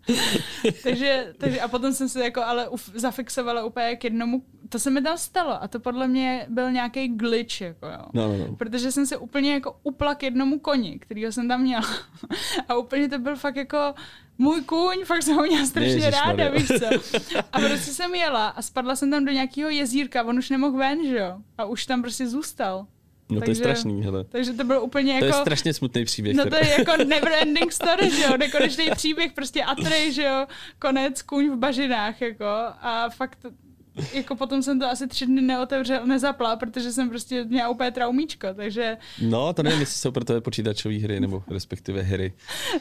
takže, 0.82 1.34
takže, 1.38 1.60
a 1.60 1.68
potom 1.68 1.92
jsem 1.92 2.08
se 2.08 2.24
jako 2.24 2.42
ale 2.42 2.68
uf, 2.68 2.90
zafixovala 2.94 3.64
úplně 3.64 3.96
k 3.96 4.04
jednomu, 4.04 4.42
to 4.68 4.78
se 4.78 4.90
mi 4.90 5.02
tam 5.02 5.18
stalo 5.18 5.62
a 5.62 5.68
to 5.68 5.80
podle 5.80 6.08
mě 6.08 6.46
byl 6.48 6.70
nějaký 6.70 7.08
glitch, 7.08 7.60
jako 7.60 7.86
jo. 7.86 7.98
No, 8.12 8.28
no, 8.28 8.36
no. 8.38 8.56
Protože 8.56 8.92
jsem 8.92 9.06
se 9.06 9.16
úplně 9.16 9.52
jako 9.54 9.76
upla 9.82 10.14
k 10.14 10.22
jednomu 10.22 10.58
koni, 10.58 10.98
kterýho 10.98 11.32
jsem 11.32 11.48
tam 11.48 11.60
měla. 11.60 11.84
A 12.68 12.74
úplně 12.74 13.08
to 13.08 13.18
byl 13.18 13.36
fakt 13.36 13.56
jako 13.56 13.94
můj 14.38 14.60
kůň, 14.62 15.04
fakt 15.04 15.22
jsem 15.22 15.36
ho 15.36 15.42
měla 15.42 15.66
strašně 15.66 15.92
Ježišmarja. 15.92 16.24
ráda, 16.44 16.48
víš 16.58 16.68
co. 16.68 16.86
A 17.52 17.58
prostě 17.60 17.92
jsem 17.92 18.14
jela 18.14 18.48
a 18.48 18.62
spadla 18.62 18.96
jsem 18.96 19.10
tam 19.10 19.24
do 19.24 19.32
nějakého 19.32 19.70
jezírka, 19.70 20.22
on 20.24 20.38
už 20.38 20.50
nemohl 20.50 20.78
ven, 20.78 21.06
že 21.06 21.18
jo. 21.18 21.36
A 21.58 21.64
už 21.64 21.86
tam 21.86 22.02
prostě 22.02 22.28
zůstal. 22.28 22.86
No 23.30 23.34
to 23.36 23.42
je 23.42 23.46
Takže- 23.46 23.58
strašný, 23.60 24.02
hele. 24.02 24.24
Takže 24.24 24.52
to 24.52 24.64
byl 24.64 24.82
úplně 24.82 25.18
To 25.18 25.24
je 25.24 25.28
jako... 25.30 25.40
strašně 25.40 25.74
smutný 25.74 26.04
příběh. 26.04 26.36
No 26.36 26.44
to 26.50 26.56
je 26.56 26.74
jako 26.78 26.92
never 27.04 27.32
ending 27.32 27.72
story, 27.72 28.10
že 28.10 28.22
jo, 28.22 28.36
nekonečný 28.36 28.90
příběh, 28.94 29.32
prostě 29.32 29.64
Atrej, 29.64 30.12
že 30.12 30.22
jo, 30.22 30.46
konec, 30.78 31.22
kůň 31.22 31.50
v 31.50 31.56
bažinách, 31.56 32.20
jako, 32.20 32.44
a 32.80 33.08
fakt, 33.10 33.38
jako 34.12 34.36
potom 34.36 34.62
jsem 34.62 34.80
to 34.80 34.86
asi 34.86 35.06
tři 35.06 35.26
dny 35.26 35.42
neotevřel, 35.42 36.06
nezapla, 36.06 36.56
protože 36.56 36.92
jsem 36.92 37.08
prostě 37.10 37.44
měla 37.44 37.68
úplně 37.68 37.90
traumíčko, 37.90 38.46
takže, 38.54 38.96
No, 39.22 39.52
to 39.52 39.62
nevím, 39.62 39.80
jestli 39.80 40.00
jsou 40.00 40.10
pro 40.10 40.24
to 40.24 40.40
počítačové 40.40 40.94
hry, 40.98 41.20
nebo 41.20 41.42
respektive 41.50 42.02
hry. 42.02 42.32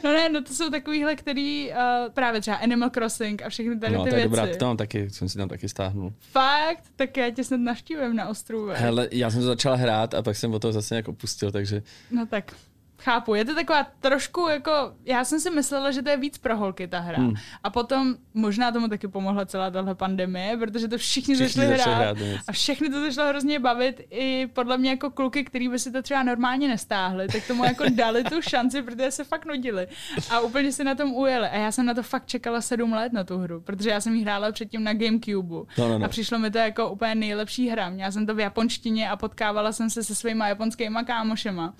no 0.04 0.12
ne, 0.12 0.28
no 0.28 0.42
to 0.42 0.54
jsou 0.54 0.70
takovýhle, 0.70 1.16
který 1.16 1.70
uh, 1.70 1.76
právě 2.14 2.40
třeba 2.40 2.56
Animal 2.56 2.90
Crossing 2.90 3.42
a 3.42 3.48
všechny 3.48 3.78
tady 3.78 3.94
No, 3.94 4.04
ty 4.04 4.10
to 4.10 4.16
je 4.16 4.22
věci. 4.28 4.36
dobrá, 4.40 4.56
to 4.58 4.64
mám 4.66 4.76
taky, 4.76 5.10
jsem 5.10 5.28
si 5.28 5.38
tam 5.38 5.48
taky 5.48 5.68
stáhnul. 5.68 6.12
Fakt? 6.32 6.82
Tak 6.96 7.16
já 7.16 7.30
tě 7.30 7.44
snad 7.44 7.60
navštívím 7.60 8.16
na 8.16 8.28
ostrově. 8.28 8.76
Hele, 8.76 9.08
já 9.12 9.30
jsem 9.30 9.40
to 9.40 9.46
začal 9.46 9.76
hrát 9.76 10.14
a 10.14 10.22
pak 10.22 10.36
jsem 10.36 10.54
o 10.54 10.58
toho 10.58 10.72
zase 10.72 10.94
nějak 10.94 11.08
opustil, 11.08 11.52
takže 11.52 11.82
No 12.10 12.26
tak, 12.26 12.52
chápu. 13.06 13.34
Je 13.34 13.44
to 13.44 13.54
taková 13.54 13.86
trošku 14.00 14.48
jako, 14.48 14.72
já 15.04 15.24
jsem 15.24 15.40
si 15.40 15.50
myslela, 15.50 15.90
že 15.90 16.02
to 16.02 16.08
je 16.10 16.16
víc 16.16 16.38
pro 16.38 16.56
holky 16.56 16.88
ta 16.88 16.98
hra. 16.98 17.18
Hmm. 17.18 17.34
A 17.62 17.70
potom 17.70 18.14
možná 18.34 18.72
tomu 18.72 18.88
taky 18.88 19.08
pomohla 19.08 19.46
celá 19.46 19.70
tahle 19.70 19.94
pandemie, 19.94 20.56
protože 20.56 20.88
to 20.88 20.98
všichni, 20.98 21.34
Všichni 21.34 21.66
začali 21.66 21.74
hrát, 21.74 22.18
hrát, 22.18 22.42
a 22.48 22.52
všechny 22.52 22.88
to 22.88 23.00
začalo 23.00 23.28
hrozně 23.28 23.58
bavit 23.58 24.00
i 24.10 24.46
podle 24.46 24.78
mě 24.78 24.90
jako 24.90 25.10
kluky, 25.10 25.44
který 25.44 25.68
by 25.68 25.78
si 25.78 25.92
to 25.92 26.02
třeba 26.02 26.22
normálně 26.22 26.68
nestáhli, 26.68 27.28
tak 27.28 27.46
tomu 27.46 27.64
jako 27.64 27.84
dali 27.94 28.24
tu 28.24 28.42
šanci, 28.42 28.82
protože 28.82 29.10
se 29.10 29.24
fakt 29.24 29.46
nudili. 29.46 29.86
A 30.30 30.40
úplně 30.40 30.72
si 30.72 30.84
na 30.84 30.94
tom 30.94 31.14
ujeli. 31.14 31.48
A 31.48 31.56
já 31.56 31.72
jsem 31.72 31.86
na 31.86 31.94
to 31.94 32.02
fakt 32.02 32.26
čekala 32.26 32.60
sedm 32.60 32.92
let 32.92 33.12
na 33.12 33.24
tu 33.24 33.38
hru, 33.38 33.60
protože 33.60 33.90
já 33.90 34.00
jsem 34.00 34.14
ji 34.14 34.22
hrála 34.22 34.52
předtím 34.52 34.84
na 34.84 34.92
Gamecube. 34.92 35.54
No, 35.78 35.88
no, 35.88 35.98
no. 35.98 36.04
A 36.04 36.08
přišlo 36.08 36.38
mi 36.38 36.50
to 36.50 36.58
jako 36.58 36.90
úplně 36.90 37.14
nejlepší 37.14 37.68
hra. 37.68 37.90
Měla 37.90 38.10
jsem 38.10 38.26
to 38.26 38.34
v 38.34 38.40
japonštině 38.40 39.10
a 39.10 39.16
potkávala 39.16 39.72
jsem 39.72 39.90
se 39.90 40.04
se 40.04 40.14
svýma 40.14 40.48
japonskýma 40.48 41.04
kámošema. 41.04 41.74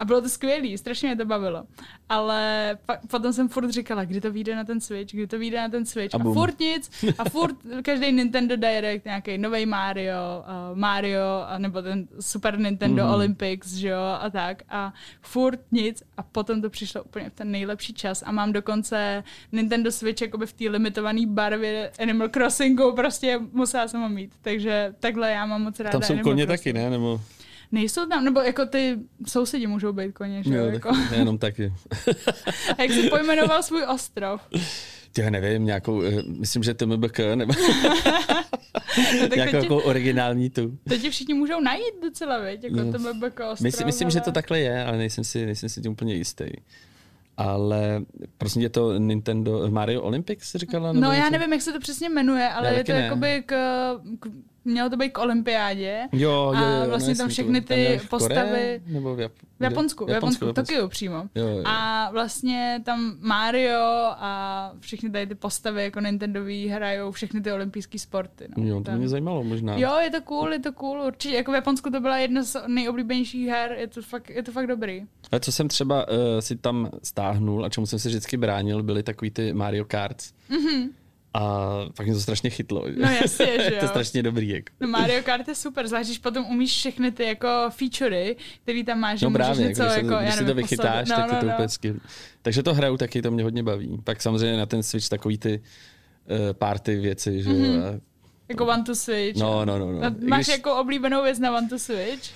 A 0.00 0.04
bylo 0.04 0.20
to 0.20 0.28
skvělý, 0.28 0.78
strašně 0.78 1.08
mě 1.08 1.16
to 1.16 1.24
bavilo. 1.24 1.64
Ale 2.08 2.78
pa, 2.86 2.98
potom 3.10 3.32
jsem 3.32 3.48
furt 3.48 3.70
říkala, 3.70 4.04
kdy 4.04 4.20
to 4.20 4.32
vyjde 4.32 4.56
na 4.56 4.64
ten 4.64 4.80
Switch, 4.80 5.14
kdy 5.14 5.26
to 5.26 5.38
vyjde 5.38 5.58
na 5.58 5.68
ten 5.68 5.86
Switch. 5.86 6.14
A 6.14 6.18
A, 6.18 6.32
furt 6.34 6.60
nic. 6.60 6.90
A 7.18 7.24
furt 7.30 7.56
každý 7.82 8.12
Nintendo 8.12 8.56
Direct, 8.56 9.04
nějaký 9.04 9.38
nový 9.38 9.66
Mario, 9.66 10.14
uh, 10.70 10.78
Mario, 10.78 11.44
a 11.48 11.58
nebo 11.58 11.82
ten 11.82 12.08
Super 12.20 12.58
Nintendo 12.58 13.04
mm. 13.04 13.10
Olympics, 13.10 13.72
že 13.72 13.88
jo, 13.88 14.18
a 14.20 14.30
tak. 14.30 14.62
A 14.68 14.92
furt 15.20 15.60
nic. 15.72 16.02
A 16.16 16.22
potom 16.22 16.62
to 16.62 16.70
přišlo 16.70 17.02
úplně 17.02 17.30
v 17.30 17.34
ten 17.34 17.50
nejlepší 17.50 17.94
čas. 17.94 18.22
A 18.26 18.32
mám 18.32 18.52
dokonce 18.52 19.24
Nintendo 19.52 19.92
Switch 19.92 20.22
jakoby 20.22 20.46
v 20.46 20.52
té 20.52 20.68
limitované 20.68 21.26
barvě 21.26 21.90
Animal 21.98 22.28
Crossingu, 22.28 22.92
prostě 22.92 23.40
musela 23.52 23.88
jsem 23.88 24.00
ho 24.00 24.08
mít. 24.08 24.32
Takže 24.42 24.94
takhle 25.00 25.30
já 25.30 25.46
mám 25.46 25.62
moc 25.62 25.80
ráda 25.80 25.90
tam 25.90 26.02
jsou 26.02 26.12
Animal 26.12 26.24
koně 26.32 26.46
Crossing. 26.46 26.60
taky, 26.60 26.72
ne? 26.72 26.90
Nebo, 26.90 27.20
Nejsou 27.72 28.06
tam, 28.06 28.24
nebo 28.24 28.40
jako 28.40 28.66
ty 28.66 28.98
sousedi 29.26 29.66
můžou 29.66 29.92
být 29.92 30.12
koně, 30.12 30.42
že 30.42 30.54
jo? 30.54 30.64
Jako. 30.66 30.90
jenom 31.16 31.38
taky. 31.38 31.72
A 32.78 32.82
jak 32.82 32.90
jsi 32.92 33.10
pojmenoval 33.10 33.62
svůj 33.62 33.82
ostrov? 33.94 34.40
Já 35.18 35.30
nevím, 35.30 35.64
nějakou, 35.64 36.02
eh, 36.02 36.22
myslím, 36.22 36.62
že 36.62 36.74
TMBK, 36.74 37.18
nebo 37.34 37.52
No, 39.20 39.34
nějakou 39.34 39.50
ti, 39.50 39.56
jako 39.64 39.76
originální 39.76 40.50
tu. 40.50 40.78
to 40.88 40.96
ti 40.98 41.10
všichni 41.10 41.34
můžou 41.34 41.60
najít 41.60 41.94
docela, 42.02 42.38
věď? 42.38 42.64
Jako 42.64 42.76
No. 42.76 42.92
to 42.92 42.98
BBK 42.98 43.40
ostrov, 43.40 43.60
Myslím, 43.60 43.86
myslím 43.86 44.10
že 44.10 44.20
to 44.20 44.32
takhle 44.32 44.60
je, 44.60 44.84
ale 44.84 44.98
nejsem 44.98 45.24
si, 45.24 45.46
nejsem 45.46 45.68
si 45.68 45.80
tím 45.80 45.92
úplně 45.92 46.14
jistý. 46.14 46.44
ale 47.36 48.02
prostě 48.38 48.60
je 48.60 48.68
to 48.68 48.98
Nintendo 48.98 49.70
Mario 49.70 50.02
Olympics, 50.02 50.54
říkala? 50.54 50.92
No 50.92 51.12
já 51.12 51.18
něco? 51.18 51.30
nevím, 51.30 51.52
jak 51.52 51.62
se 51.62 51.72
to 51.72 51.80
přesně 51.80 52.08
jmenuje, 52.08 52.48
ale 52.48 52.68
Já 52.68 52.78
je 52.78 52.84
to 52.84 52.92
ne. 52.92 53.00
jakoby 53.00 53.42
k, 53.46 53.54
k 54.20 54.26
mělo 54.68 54.90
to 54.90 54.96
být 54.96 55.10
k 55.10 55.18
olympiádě. 55.18 56.00
Jo, 56.12 56.30
jo, 56.30 56.52
a 56.56 56.70
jo, 56.84 56.88
vlastně 56.88 57.14
no, 57.14 57.18
tam 57.18 57.28
všechny 57.28 57.60
to- 57.60 57.68
tam 57.68 57.76
ty 57.76 57.82
je 57.82 57.98
v 57.98 58.08
postavy- 58.08 58.82
Nebo 58.86 59.14
v, 59.16 59.18
Jap- 59.18 59.30
V 59.60 59.62
Japonsku, 59.62 60.06
v 60.06 60.10
Japonsku, 60.10 60.46
v 60.46 60.52
Tokiu 60.52 60.88
přímo. 60.88 61.16
Jo, 61.34 61.46
jo. 61.48 61.62
A 61.66 62.10
vlastně 62.12 62.82
tam 62.84 63.16
Mario 63.20 63.80
a 64.18 64.72
všechny 64.80 65.10
tady 65.10 65.26
ty 65.26 65.34
postavy 65.34 65.82
jako 65.82 66.00
Nintendový 66.00 66.68
hrajou 66.68 67.10
všechny 67.10 67.40
ty 67.40 67.52
olympijské 67.52 67.98
sporty. 67.98 68.44
No. 68.56 68.64
Jo, 68.66 68.76
to 68.76 68.82
tam. 68.84 68.98
mě 68.98 69.08
zajímalo 69.08 69.44
možná. 69.44 69.76
Jo, 69.76 69.96
je 70.02 70.10
to 70.10 70.20
cool, 70.22 70.52
je 70.52 70.58
to 70.58 70.72
cool, 70.72 71.02
určitě. 71.06 71.34
Jako 71.36 71.52
v 71.52 71.54
Japonsku 71.54 71.90
to 71.90 72.00
byla 72.00 72.18
jedna 72.18 72.42
z 72.42 72.56
nejoblíbenějších 72.66 73.48
her, 73.48 73.76
je 73.78 73.86
to 73.86 74.02
fakt, 74.02 74.30
je 74.30 74.42
to 74.42 74.52
fakt 74.52 74.66
dobrý. 74.66 75.02
Ale 75.32 75.40
co 75.40 75.52
jsem 75.52 75.68
třeba 75.68 76.08
uh, 76.08 76.14
si 76.40 76.56
tam 76.56 76.90
stáhnul 77.02 77.64
a 77.64 77.68
čemu 77.68 77.86
jsem 77.86 77.98
se 77.98 78.08
vždycky 78.08 78.36
bránil, 78.36 78.82
byly 78.82 79.02
takový 79.02 79.30
ty 79.30 79.52
Mario 79.52 79.84
Karts. 79.84 80.32
Mm-hmm. 80.50 80.88
A 81.40 81.68
pak 81.96 82.06
mě 82.06 82.14
to 82.14 82.20
strašně 82.20 82.50
chytlo. 82.50 82.84
že? 82.86 82.96
No 83.02 83.10
jasně, 83.10 83.46
že 83.58 83.62
je 83.64 83.70
to 83.70 83.84
jo. 83.84 83.88
strašně 83.88 84.22
dobrý. 84.22 84.48
Jako. 84.48 84.72
No 84.80 84.88
Mario 84.88 85.22
Kart 85.22 85.48
je 85.48 85.54
super, 85.54 85.88
zvlášť 85.88 86.06
když 86.08 86.18
potom 86.18 86.44
umíš 86.46 86.70
všechny 86.72 87.12
ty 87.12 87.24
jako 87.24 87.48
featurey, 87.70 88.36
který 88.62 88.84
tam 88.84 88.98
máš, 89.00 89.18
že 89.20 89.26
No 89.26 89.30
můžeš 89.30 89.46
právě, 89.46 89.68
něco 89.68 89.82
když, 89.84 89.96
jako, 89.96 90.16
když 90.22 90.34
si 90.34 90.44
to 90.44 90.54
vychytáš, 90.54 91.08
poslat- 91.08 91.28
tak 91.30 91.42
je 91.42 91.48
to 91.48 91.54
úplně 91.54 91.68
skvělý. 91.68 92.00
Takže 92.42 92.62
to 92.62 92.74
hraju 92.74 92.96
taky, 92.96 93.22
to 93.22 93.30
mě 93.30 93.42
hodně 93.42 93.62
baví. 93.62 93.98
Pak 94.04 94.22
samozřejmě 94.22 94.56
na 94.56 94.66
ten 94.66 94.82
Switch 94.82 95.08
takový 95.08 95.38
ty 95.38 95.60
uh, 95.60 96.36
party 96.52 96.96
věci, 96.96 97.42
že 97.42 97.50
Mhm. 97.50 98.00
Jako 98.48 98.66
One 98.66 98.82
to 98.84 98.94
Switch. 98.94 99.40
No, 99.40 99.64
no, 99.64 99.78
no, 99.78 99.92
no. 99.92 100.00
Máš 100.28 100.46
když- 100.46 100.56
jako 100.56 100.76
oblíbenou 100.80 101.22
věc 101.22 101.38
na 101.38 101.56
One 101.56 101.68
to 101.68 101.78
Switch? 101.78 102.30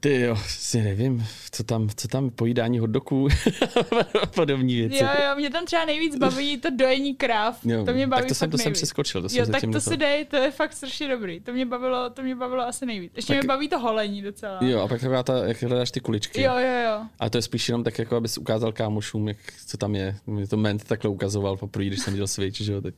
Ty 0.00 0.20
jo, 0.20 0.36
si 0.46 0.80
nevím, 0.82 1.26
co 1.50 1.64
tam, 1.64 1.88
co 1.96 2.08
tam 2.08 2.30
pojídání 2.30 2.78
hotdogů 2.78 3.28
a 4.22 4.26
podobné 4.26 4.66
věci. 4.72 5.04
Jo, 5.04 5.08
jo, 5.28 5.36
mě 5.36 5.50
tam 5.50 5.66
třeba 5.66 5.84
nejvíc 5.84 6.16
baví 6.16 6.56
to 6.56 6.68
dojení 6.70 7.14
kráv. 7.14 7.64
Jo, 7.64 7.84
to 7.84 7.92
mě 7.92 8.06
baví 8.06 8.20
tak 8.20 8.28
to 8.28 8.34
jsem, 8.34 8.50
to 8.50 8.58
jsem 8.58 8.72
přeskočil, 8.72 9.22
to 9.22 9.28
jsem 9.28 9.38
Jo, 9.38 9.44
tak 9.46 9.52
zatím 9.54 9.72
to 9.72 9.80
si 9.80 9.96
dej, 9.96 10.24
to 10.24 10.36
je 10.36 10.50
fakt 10.50 10.72
strašně 10.72 11.08
dobrý. 11.08 11.40
To 11.40 11.52
mě 11.52 11.66
bavilo, 11.66 12.10
to 12.10 12.22
mě 12.22 12.36
bavilo 12.36 12.62
asi 12.62 12.86
nejvíc. 12.86 13.12
Ještě 13.16 13.32
Tak- 13.32 13.42
mě 13.42 13.48
baví 13.48 13.68
to 13.68 13.78
holení 13.78 14.22
docela. 14.22 14.58
Jo, 14.60 14.80
a 14.80 14.88
pak 14.88 15.00
taková 15.00 15.22
ta, 15.22 15.46
jak 15.46 15.62
hledáš 15.62 15.90
ty 15.90 16.00
kuličky. 16.00 16.42
jo, 16.42 16.52
jo. 16.58 16.82
jo. 16.84 17.00
A 17.18 17.30
to 17.30 17.38
je 17.38 17.42
spíš 17.42 17.68
jenom 17.68 17.84
tak, 17.84 17.98
jako 17.98 18.16
abys 18.16 18.38
ukázal 18.38 18.72
kámošům, 18.72 19.28
jak, 19.28 19.36
co 19.66 19.76
tam 19.76 19.94
je. 19.94 20.16
Mě 20.26 20.46
to 20.46 20.56
Ment 20.56 20.84
takhle 20.84 21.10
ukazoval 21.10 21.56
poprvé, 21.56 21.84
když 21.84 22.00
jsem 22.00 22.12
viděl 22.12 22.26
Switch, 22.26 22.60
že 22.60 22.72
jo. 22.72 22.80
Tak 22.80 22.94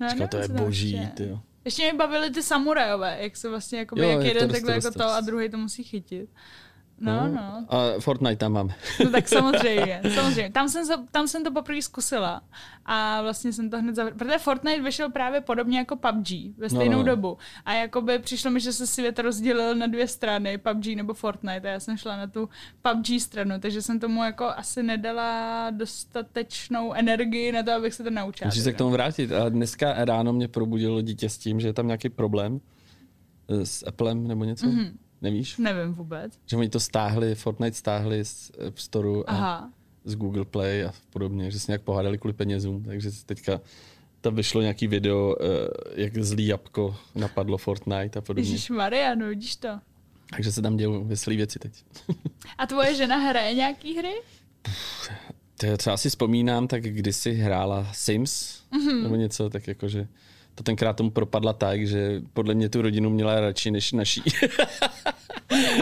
No, 0.00 0.08
říkal, 0.08 0.28
to 0.28 0.36
je 0.36 0.48
boží, 0.48 1.08
ty 1.14 1.22
jo. 1.28 1.40
Ještě 1.64 1.82
mě 1.82 1.94
bavily 1.94 2.30
ty 2.30 2.42
samurajové, 2.42 3.16
jak 3.20 3.36
se 3.36 3.48
vlastně, 3.48 3.78
jakoby, 3.78 4.02
Jo, 4.02 4.08
jak 4.08 4.22
jeden 4.22 4.50
takhle 4.50 4.74
jako 4.74 4.90
to 4.90 5.04
a 5.04 5.20
druhý 5.20 5.48
to 5.48 5.56
musí 5.56 5.84
chytit. 5.84 6.30
No, 7.04 7.28
no. 7.28 7.66
A 7.68 8.00
Fortnite 8.00 8.36
tam 8.36 8.52
mám. 8.52 8.70
No 9.04 9.10
tak 9.10 9.28
samozřejmě, 9.38 10.00
samozřejmě. 10.14 10.50
Tam 10.50 10.68
jsem, 10.68 10.88
to, 10.88 11.04
tam 11.10 11.28
jsem 11.28 11.44
to 11.44 11.52
poprvé 11.52 11.82
zkusila 11.82 12.42
a 12.86 13.22
vlastně 13.22 13.52
jsem 13.52 13.70
to 13.70 13.78
hned 13.78 13.94
zavřela. 13.94 14.18
Protože 14.18 14.38
Fortnite 14.38 14.82
vyšel 14.82 15.10
právě 15.10 15.40
podobně 15.40 15.78
jako 15.78 15.96
PUBG 15.96 16.58
ve 16.58 16.70
stejnou 16.70 16.98
no. 16.98 17.04
dobu. 17.04 17.38
A 17.64 17.72
jakoby 17.72 18.18
přišlo 18.18 18.50
mi, 18.50 18.60
že 18.60 18.72
se 18.72 18.86
svět 18.86 19.18
rozdělil 19.18 19.74
na 19.74 19.86
dvě 19.86 20.08
strany, 20.08 20.58
PUBG 20.58 20.86
nebo 20.86 21.14
Fortnite. 21.14 21.68
A 21.68 21.72
já 21.72 21.80
jsem 21.80 21.96
šla 21.96 22.16
na 22.16 22.26
tu 22.26 22.48
PUBG 22.82 23.20
stranu, 23.20 23.60
takže 23.60 23.82
jsem 23.82 24.00
tomu 24.00 24.24
jako 24.24 24.44
asi 24.44 24.82
nedala 24.82 25.70
dostatečnou 25.70 26.92
energii 26.92 27.52
na 27.52 27.62
to, 27.62 27.72
abych 27.72 27.94
se 27.94 28.04
to 28.04 28.10
naučila. 28.10 28.48
Musíš 28.48 28.62
se 28.62 28.72
k 28.72 28.78
tomu 28.78 28.90
vrátit. 28.90 29.32
A 29.32 29.48
dneska 29.48 30.04
ráno 30.04 30.32
mě 30.32 30.48
probudilo 30.48 31.00
dítě 31.00 31.28
s 31.28 31.38
tím, 31.38 31.60
že 31.60 31.68
je 31.68 31.72
tam 31.72 31.86
nějaký 31.86 32.08
problém 32.08 32.60
eh, 33.48 33.66
s 33.66 33.86
Applem 33.86 34.26
nebo 34.26 34.44
něco. 34.44 34.66
Mhm. 34.66 34.78
Mm-hmm. 34.78 35.03
Nevíš? 35.22 35.56
Nevím 35.58 35.94
vůbec. 35.94 36.32
Že 36.46 36.56
oni 36.56 36.68
to 36.68 36.80
stáhli, 36.80 37.34
Fortnite 37.34 37.76
stáhli 37.76 38.24
z 38.24 38.50
App 38.66 38.78
Store 38.78 39.08
a 39.26 39.32
Aha. 39.32 39.70
z 40.04 40.14
Google 40.14 40.44
Play 40.44 40.84
a 40.84 40.92
podobně, 41.10 41.50
že 41.50 41.60
se 41.60 41.72
nějak 41.72 41.82
pohádali 41.82 42.18
kvůli 42.18 42.34
penězům, 42.34 42.82
takže 42.84 43.10
teďka 43.26 43.60
tam 44.20 44.34
vyšlo 44.34 44.60
nějaký 44.60 44.86
video, 44.86 45.36
eh, 45.40 45.44
jak 46.02 46.18
zlý 46.24 46.46
jabko 46.46 46.96
napadlo 47.14 47.58
Fortnite 47.58 48.18
a 48.18 48.22
podobně. 48.22 48.50
Ježíš 48.50 48.70
Maria, 48.70 49.14
no 49.14 49.26
vidíš 49.28 49.56
to. 49.56 49.68
Takže 50.30 50.52
se 50.52 50.62
tam 50.62 50.76
dějou 50.76 51.04
veselé 51.04 51.36
věci 51.36 51.58
teď. 51.58 51.84
A 52.58 52.66
tvoje 52.66 52.94
žena 52.94 53.16
hraje 53.16 53.54
nějaký 53.54 53.96
hry? 53.98 54.12
To 55.56 55.66
co 55.76 55.96
si 55.96 56.08
vzpomínám, 56.08 56.68
tak 56.68 56.82
kdysi 56.82 57.32
hrála 57.32 57.88
Sims 57.92 58.62
Mhm. 58.70 58.82
mm-hmm. 58.88 59.02
nebo 59.02 59.16
něco, 59.16 59.50
tak 59.50 59.68
jakože 59.68 60.08
to 60.54 60.62
tenkrát 60.62 60.96
tomu 60.96 61.10
propadla 61.10 61.52
tak, 61.52 61.86
že 61.86 62.22
podle 62.32 62.54
mě 62.54 62.68
tu 62.68 62.82
rodinu 62.82 63.10
měla 63.10 63.40
radši 63.40 63.70
než 63.70 63.92
naší. 63.92 64.22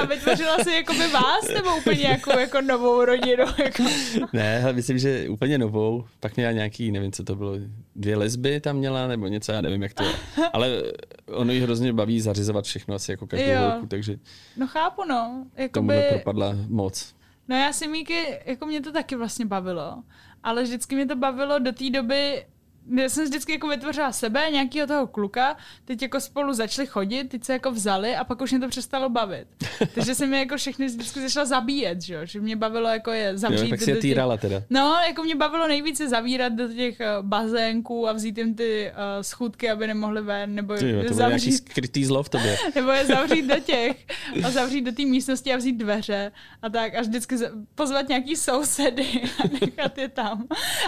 A 0.02 0.06
vytvořila 0.06 0.58
si 0.64 0.72
jakoby 0.72 1.08
vás 1.08 1.48
nebo 1.54 1.76
úplně 1.76 2.02
jako, 2.02 2.30
jako 2.38 2.60
novou 2.60 3.04
rodinu? 3.04 3.44
Jako... 3.64 3.82
ne, 4.32 4.62
ale 4.62 4.72
myslím, 4.72 4.98
že 4.98 5.28
úplně 5.28 5.58
novou. 5.58 6.04
Pak 6.20 6.36
měla 6.36 6.52
nějaký, 6.52 6.92
nevím, 6.92 7.12
co 7.12 7.24
to 7.24 7.36
bylo, 7.36 7.54
dvě 7.96 8.16
lesby 8.16 8.60
tam 8.60 8.76
měla, 8.76 9.06
nebo 9.06 9.26
něco, 9.26 9.52
já 9.52 9.60
nevím, 9.60 9.82
jak 9.82 9.94
to 9.94 10.04
je. 10.04 10.12
Ale 10.52 10.82
ono 11.26 11.52
jí 11.52 11.60
hrozně 11.60 11.92
baví 11.92 12.20
zařizovat 12.20 12.64
všechno 12.64 12.94
asi 12.94 13.10
jako 13.10 13.26
každou 13.26 13.68
holku, 13.70 13.86
takže 13.86 14.16
No 14.56 14.66
chápu, 14.66 15.04
no. 15.04 15.14
tomu 15.14 15.52
Jakoby, 15.62 15.94
nepropadla 15.94 16.54
moc. 16.68 17.14
no 17.48 17.56
já 17.56 17.72
si 17.72 17.88
Míky, 17.88 18.38
jako 18.46 18.66
mě 18.66 18.80
to 18.80 18.92
taky 18.92 19.16
vlastně 19.16 19.46
bavilo. 19.46 20.02
Ale 20.42 20.62
vždycky 20.62 20.94
mě 20.94 21.06
to 21.06 21.16
bavilo 21.16 21.58
do 21.58 21.72
té 21.72 21.90
doby, 21.90 22.44
já 22.90 23.08
jsem 23.08 23.24
vždycky 23.24 23.52
jako 23.52 23.68
vytvořila 23.68 24.12
sebe, 24.12 24.42
nějakého 24.52 24.86
toho 24.86 25.06
kluka, 25.06 25.56
teď 25.84 26.02
jako 26.02 26.20
spolu 26.20 26.52
začali 26.52 26.86
chodit, 26.86 27.24
teď 27.24 27.44
se 27.44 27.52
jako 27.52 27.70
vzali 27.70 28.16
a 28.16 28.24
pak 28.24 28.40
už 28.40 28.50
mě 28.50 28.60
to 28.60 28.68
přestalo 28.68 29.08
bavit. 29.08 29.46
Takže 29.94 30.14
jsem 30.14 30.34
je 30.34 30.38
jako 30.40 30.56
všechny 30.56 30.86
vždycky 30.86 31.20
začala 31.20 31.46
zabíjet, 31.46 32.02
že, 32.02 32.14
jo? 32.14 32.20
že 32.24 32.40
mě 32.40 32.56
bavilo 32.56 32.88
jako 32.88 33.10
je 33.10 33.38
zavřít 33.38 33.64
Jo, 33.64 33.70
tak 33.70 33.80
si 33.80 33.90
je 33.90 33.94
těch- 33.94 34.02
týrala 34.02 34.36
teda. 34.36 34.62
No, 34.70 34.96
jako 35.06 35.22
mě 35.22 35.34
bavilo 35.34 35.68
nejvíce 35.68 36.08
zavírat 36.08 36.52
do 36.52 36.68
těch 36.68 37.00
uh, 37.00 37.26
bazénků 37.26 38.08
a 38.08 38.12
vzít 38.12 38.38
jim 38.38 38.54
ty 38.54 38.90
uh, 38.90 39.22
schůdky, 39.22 39.70
aby 39.70 39.86
nemohli 39.86 40.22
ven, 40.22 40.54
nebo 40.54 40.74
Ty, 40.74 40.90
jo, 40.90 40.98
je 40.98 41.08
to 41.08 41.14
zavřít, 41.14 41.52
skrytý 41.52 42.04
zlo 42.04 42.22
v 42.22 42.28
tobě. 42.28 42.56
nebo 42.74 42.90
je 42.90 43.06
zavřít 43.06 43.46
do 43.46 43.60
těch 43.64 44.06
a 44.44 44.50
zavřít 44.50 44.80
do 44.80 44.92
té 44.92 45.02
místnosti 45.04 45.52
a 45.52 45.56
vzít 45.56 45.72
dveře 45.76 46.32
a 46.62 46.68
tak 46.68 46.94
až 46.94 47.06
vždycky 47.06 47.36
pozvat 47.74 48.08
nějaký 48.08 48.36
sousedy 48.36 49.06
a 49.44 49.48
nechat 49.60 49.98
je 49.98 50.08
tam. 50.08 50.46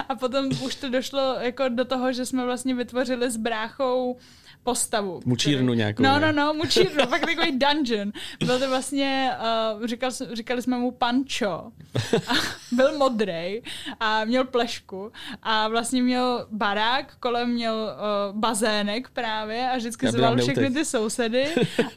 A 0.08 0.14
potom 0.14 0.48
už 0.64 0.74
to 0.74 0.88
došlo 0.88 1.36
jako 1.40 1.68
do 1.68 1.83
toho, 1.84 2.12
že 2.12 2.26
jsme 2.26 2.44
vlastně 2.44 2.74
vytvořili 2.74 3.30
s 3.30 3.36
bráchou 3.36 4.16
postavu. 4.64 5.20
Mučírnu 5.24 5.66
který- 5.66 5.78
nějakou, 5.78 6.02
No, 6.02 6.18
no, 6.20 6.32
no, 6.32 6.54
mučírnu, 6.54 7.06
fakt 7.06 7.20
takový 7.26 7.58
dungeon. 7.58 8.12
Byl 8.46 8.58
to 8.58 8.68
vlastně, 8.68 9.30
uh, 9.80 9.86
říkal, 9.86 10.10
říkali 10.32 10.62
jsme 10.62 10.78
mu 10.78 10.90
Pancho. 10.90 11.72
A 12.26 12.32
byl 12.72 12.98
modrej 12.98 13.62
a 14.00 14.24
měl 14.24 14.44
plešku 14.44 15.12
a 15.42 15.68
vlastně 15.68 16.02
měl 16.02 16.46
barák, 16.50 17.16
kolem 17.20 17.50
měl 17.50 17.74
uh, 17.74 18.38
bazének 18.38 19.10
právě 19.10 19.70
a 19.70 19.76
vždycky 19.76 20.10
zval 20.10 20.36
všechny 20.36 20.70
ty 20.70 20.84
sousedy 20.84 21.48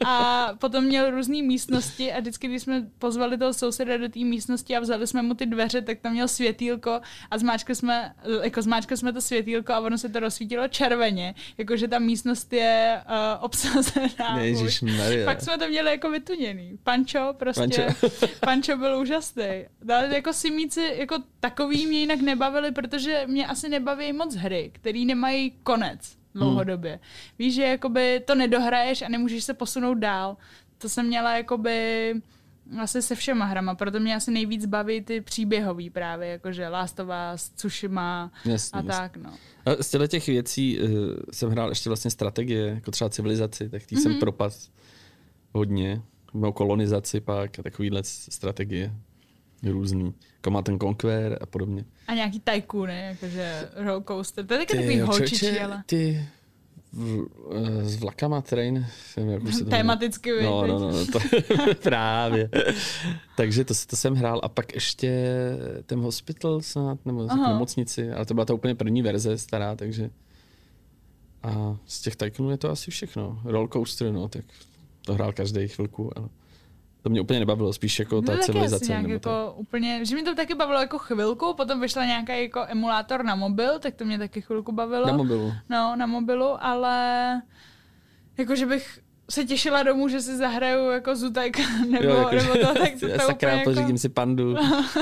a 0.06 0.48
potom 0.58 0.84
měl 0.84 1.10
různé 1.10 1.42
místnosti 1.42 2.12
a 2.12 2.20
vždycky, 2.20 2.46
když 2.48 2.62
jsme 2.62 2.86
pozvali 2.98 3.38
toho 3.38 3.52
souseda 3.52 3.96
do 3.96 4.08
té 4.08 4.18
místnosti 4.20 4.76
a 4.76 4.80
vzali 4.80 5.06
jsme 5.06 5.22
mu 5.22 5.34
ty 5.34 5.46
dveře, 5.46 5.82
tak 5.82 5.98
tam 6.00 6.12
měl 6.12 6.28
světýlko 6.28 7.00
a 7.30 7.38
zmáčkli 7.38 7.74
jsme, 7.74 8.12
jako 8.42 8.62
zmáčkli 8.62 8.96
jsme 8.96 9.12
to 9.12 9.20
světýlko 9.20 9.72
a 9.72 9.80
ono 9.80 9.98
se 9.98 10.08
to 10.08 10.20
rozsvítilo 10.20 10.68
červeně, 10.68 11.34
jakože 11.58 11.88
ta 11.88 11.98
místnost 11.98 12.52
je 12.58 13.02
uh, 13.08 13.44
obsazená. 13.44 14.38
Ježišmarja. 14.40 15.24
Pak 15.24 15.40
jsme 15.40 15.58
to 15.58 15.68
měli 15.68 15.90
jako 15.90 16.10
vytuněný. 16.10 16.78
Pančo 16.82 17.34
prostě, 17.38 17.60
Pančo, 17.60 18.26
Pančo. 18.40 18.76
Byl 18.76 18.98
úžasný. 18.98 19.64
Ale 19.94 20.14
jako 20.14 20.32
simíci 20.32 20.94
jako 20.96 21.16
takový 21.40 21.86
mě 21.86 21.98
jinak 21.98 22.20
nebavili, 22.20 22.72
protože 22.72 23.24
mě 23.26 23.46
asi 23.46 23.68
nebaví 23.68 24.12
moc 24.12 24.34
hry, 24.34 24.70
který 24.74 25.04
nemají 25.04 25.50
konec 25.50 26.18
dlouhodobě. 26.34 26.90
Hmm. 26.90 27.00
Víš, 27.38 27.54
že 27.54 27.62
jakoby 27.62 28.20
to 28.26 28.34
nedohraješ 28.34 29.02
a 29.02 29.08
nemůžeš 29.08 29.44
se 29.44 29.54
posunout 29.54 29.94
dál. 29.94 30.36
To 30.78 30.88
jsem 30.88 31.06
měla 31.06 31.36
jakoby 31.36 32.14
asi 32.80 33.02
se 33.02 33.14
všema 33.14 33.44
hrama, 33.44 33.74
proto 33.74 34.00
mě 34.00 34.16
asi 34.16 34.30
nejvíc 34.30 34.66
baví 34.66 35.00
ty 35.00 35.20
příběhový 35.20 35.90
právě, 35.90 36.28
jakože 36.28 36.68
Last 36.68 37.00
of 37.00 37.08
Us, 37.34 37.48
Tsushima 37.48 38.32
Jasně, 38.44 38.80
a 38.80 38.82
jasně. 38.82 38.92
tak, 38.92 39.16
no. 39.16 39.30
A 39.66 39.82
z 39.82 39.90
těchto 39.90 40.06
těch 40.06 40.26
věcí 40.26 40.80
uh, 40.80 40.88
jsem 41.32 41.50
hrál 41.50 41.68
ještě 41.68 41.90
vlastně 41.90 42.10
strategie, 42.10 42.66
jako 42.66 42.90
třeba 42.90 43.10
civilizaci, 43.10 43.68
tak 43.68 43.86
tý 43.86 43.96
mm-hmm. 43.96 44.02
jsem 44.02 44.14
propad 44.14 44.52
hodně. 45.52 46.02
Měl 46.32 46.52
kolonizaci 46.52 47.20
pak 47.20 47.58
a 47.58 47.62
takovýhle 47.62 48.00
strategie 48.04 48.94
různý. 49.62 50.14
Command 50.44 50.68
and 50.68 50.82
Conquer 50.82 51.38
a 51.40 51.46
podobně. 51.46 51.84
A 52.06 52.14
nějaký 52.14 52.40
tajkuny, 52.40 53.00
jakože 53.00 53.68
roller 53.74 54.02
coaster. 54.02 54.46
To 54.46 54.54
je 54.54 54.58
taky 54.58 54.76
takový 54.76 55.00
holčičí, 55.00 55.60
ale 55.60 55.82
ty 55.86 56.28
v, 56.92 57.26
eh, 57.54 57.84
s 57.84 57.96
vlakama 57.96 58.40
train, 58.40 58.86
nevím, 59.16 59.32
jak 59.32 59.42
už 59.42 59.54
se 59.54 59.58
to 59.58 59.64
jmenuje. 59.64 59.78
tematicky 59.82 60.30
No, 60.42 60.62
víš, 60.62 60.72
no, 60.72 60.78
no, 60.78 61.06
to, 61.06 61.18
právě. 61.82 62.50
Takže 63.36 63.64
to, 63.64 63.74
to 63.86 63.96
jsem 63.96 64.14
hrál 64.14 64.40
a 64.42 64.48
pak 64.48 64.74
ještě 64.74 65.28
ten 65.86 66.00
hospital 66.00 66.60
snad, 66.60 67.06
nebo 67.06 67.26
Aha. 67.30 67.52
nemocnici, 67.52 68.10
ale 68.10 68.26
to 68.26 68.34
byla 68.34 68.44
ta 68.44 68.54
úplně 68.54 68.74
první 68.74 69.02
verze 69.02 69.38
stará, 69.38 69.76
takže 69.76 70.10
a 71.42 71.76
z 71.86 72.00
těch 72.00 72.16
Tycoonů 72.16 72.50
je 72.50 72.56
to 72.56 72.70
asi 72.70 72.90
všechno. 72.90 73.40
Roll 73.44 73.68
coaster, 73.68 74.12
no, 74.12 74.28
tak 74.28 74.44
to 75.04 75.14
hrál 75.14 75.32
každý 75.32 75.68
chvilku, 75.68 76.18
ale 76.18 76.28
To 77.08 77.10
mě 77.12 77.20
úplně 77.20 77.38
nebavilo, 77.40 77.72
spíš 77.72 77.98
jako 77.98 78.22
ta 78.22 78.32
No, 78.32 78.38
civilizace. 78.38 78.84
nějak 78.86 79.02
nebo 79.02 79.12
jako 79.12 79.52
úplně, 79.56 80.04
že 80.04 80.14
mi 80.14 80.22
to 80.22 80.34
taky 80.34 80.54
bavilo 80.54 80.80
jako 80.80 80.98
chvilku, 80.98 81.54
potom 81.54 81.80
vyšla 81.80 82.04
nějaký 82.04 82.42
jako 82.42 82.64
emulátor 82.68 83.24
na 83.24 83.34
mobil, 83.34 83.78
tak 83.78 83.94
to 83.94 84.04
mě 84.04 84.18
taky 84.18 84.40
chvilku 84.40 84.72
bavilo. 84.72 85.06
Na 85.06 85.16
mobilu. 85.16 85.52
No, 85.68 85.96
na 85.96 86.06
mobilu, 86.06 86.64
ale 86.64 87.42
jako, 88.38 88.56
že 88.56 88.66
bych 88.66 88.98
se 89.30 89.44
těšila 89.44 89.82
domů, 89.82 90.08
že 90.08 90.20
si 90.20 90.36
zahraju 90.36 90.90
jako 90.90 91.16
Zutajka 91.16 91.62
nebo, 91.90 92.04
Jo, 92.04 92.16
jako, 92.16 92.34
nebo 92.34 92.52
to, 92.54 92.74
tak 92.74 92.92
to, 93.00 93.08
to 93.18 93.18
sakra, 93.18 93.32
úplně 93.32 93.52
jako, 93.52 93.70
pořídím 93.70 93.98
si 93.98 94.08
pandu, 94.08 94.56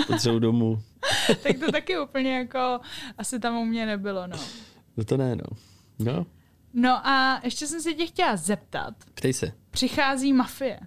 potřebuji 0.07 0.39
domů. 0.39 0.79
tak 1.43 1.59
to 1.67 1.73
taky 1.73 1.99
úplně 1.99 2.37
jako 2.37 2.81
asi 3.19 3.39
tam 3.39 3.57
u 3.59 3.65
mě 3.65 3.87
nebylo, 3.87 4.27
no. 4.27 4.37
No 4.97 5.05
to 5.05 5.17
ne, 5.17 5.37
no. 5.37 5.45
No, 5.99 6.27
No 6.75 7.07
a 7.09 7.41
ještě 7.45 7.67
jsem 7.67 7.81
se 7.81 7.95
tě 7.95 8.07
chtěla 8.07 8.37
zeptat. 8.37 8.95
ptej 9.15 9.33
se. 9.33 9.53
Přichází 9.71 10.33
Mafie. 10.33 10.81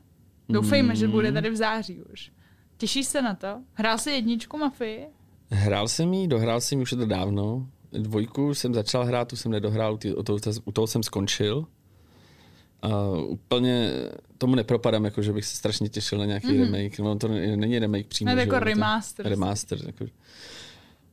Doufejme, 0.49 0.95
že 0.95 1.05
Mm. 1.05 1.11
bude 1.11 1.31
tady 1.31 1.49
v 1.49 1.55
září 1.55 2.01
už. 2.13 2.31
Těšíš 2.77 3.05
se 3.07 3.21
na 3.21 3.35
to? 3.35 3.61
Hrál 3.73 3.97
jsi 3.97 4.11
jedničku 4.11 4.57
Mafii? 4.57 5.07
Hrál 5.51 5.87
jsem 5.87 6.13
jí, 6.13 6.27
dohrál 6.27 6.61
jsem 6.61 6.79
ji 6.79 6.83
už 6.83 6.91
je 6.91 6.97
to 6.97 7.05
dávno. 7.05 7.67
Dvojku 7.91 8.53
jsem 8.53 8.73
začal 8.73 9.05
hrát, 9.05 9.27
tu 9.27 9.35
jsem 9.35 9.51
nedohrál, 9.51 9.97
ty- 9.97 10.15
u 10.15 10.23
toho, 10.23 10.39
u 10.65 10.71
toho 10.71 10.87
jsem 10.87 11.03
skončil. 11.03 11.65
A 12.81 12.89
úplně 13.27 13.91
tomu 14.37 14.55
nepropadám, 14.55 15.05
jako 15.05 15.21
že 15.21 15.33
bych 15.33 15.45
se 15.45 15.55
strašně 15.57 15.89
těšil 15.89 16.17
na 16.19 16.25
nějaký 16.25 16.47
mm-hmm. 16.47 16.71
remake. 16.75 16.99
No 16.99 17.15
to 17.15 17.27
ne- 17.27 17.57
není 17.57 17.79
remake 17.79 18.07
přímo. 18.07 18.27
Ne, 18.29 18.35
to 18.35 18.39
že 18.39 18.41
jako 18.47 18.59
remaster. 18.59 19.27
Remaster. 19.27 19.79
Jako. 19.85 20.05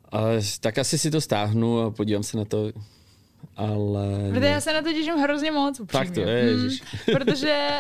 Ale 0.09 0.41
tak 0.61 0.79
asi 0.79 0.99
si 0.99 1.11
to 1.11 1.21
stáhnu 1.21 1.81
a 1.81 1.91
podívám 1.91 2.23
se 2.23 2.37
na 2.37 2.45
to. 2.45 2.71
Ale... 3.57 4.31
Protože 4.33 4.47
já 4.47 4.61
se 4.61 4.73
na 4.73 4.83
to 4.83 4.93
těším 4.93 5.15
hrozně 5.15 5.51
moc, 5.53 5.81
upřímně. 5.81 6.05
Tak 6.07 6.15
to 6.15 6.21
je. 6.21 6.55
Mm, 6.57 6.69
protože 7.13 7.71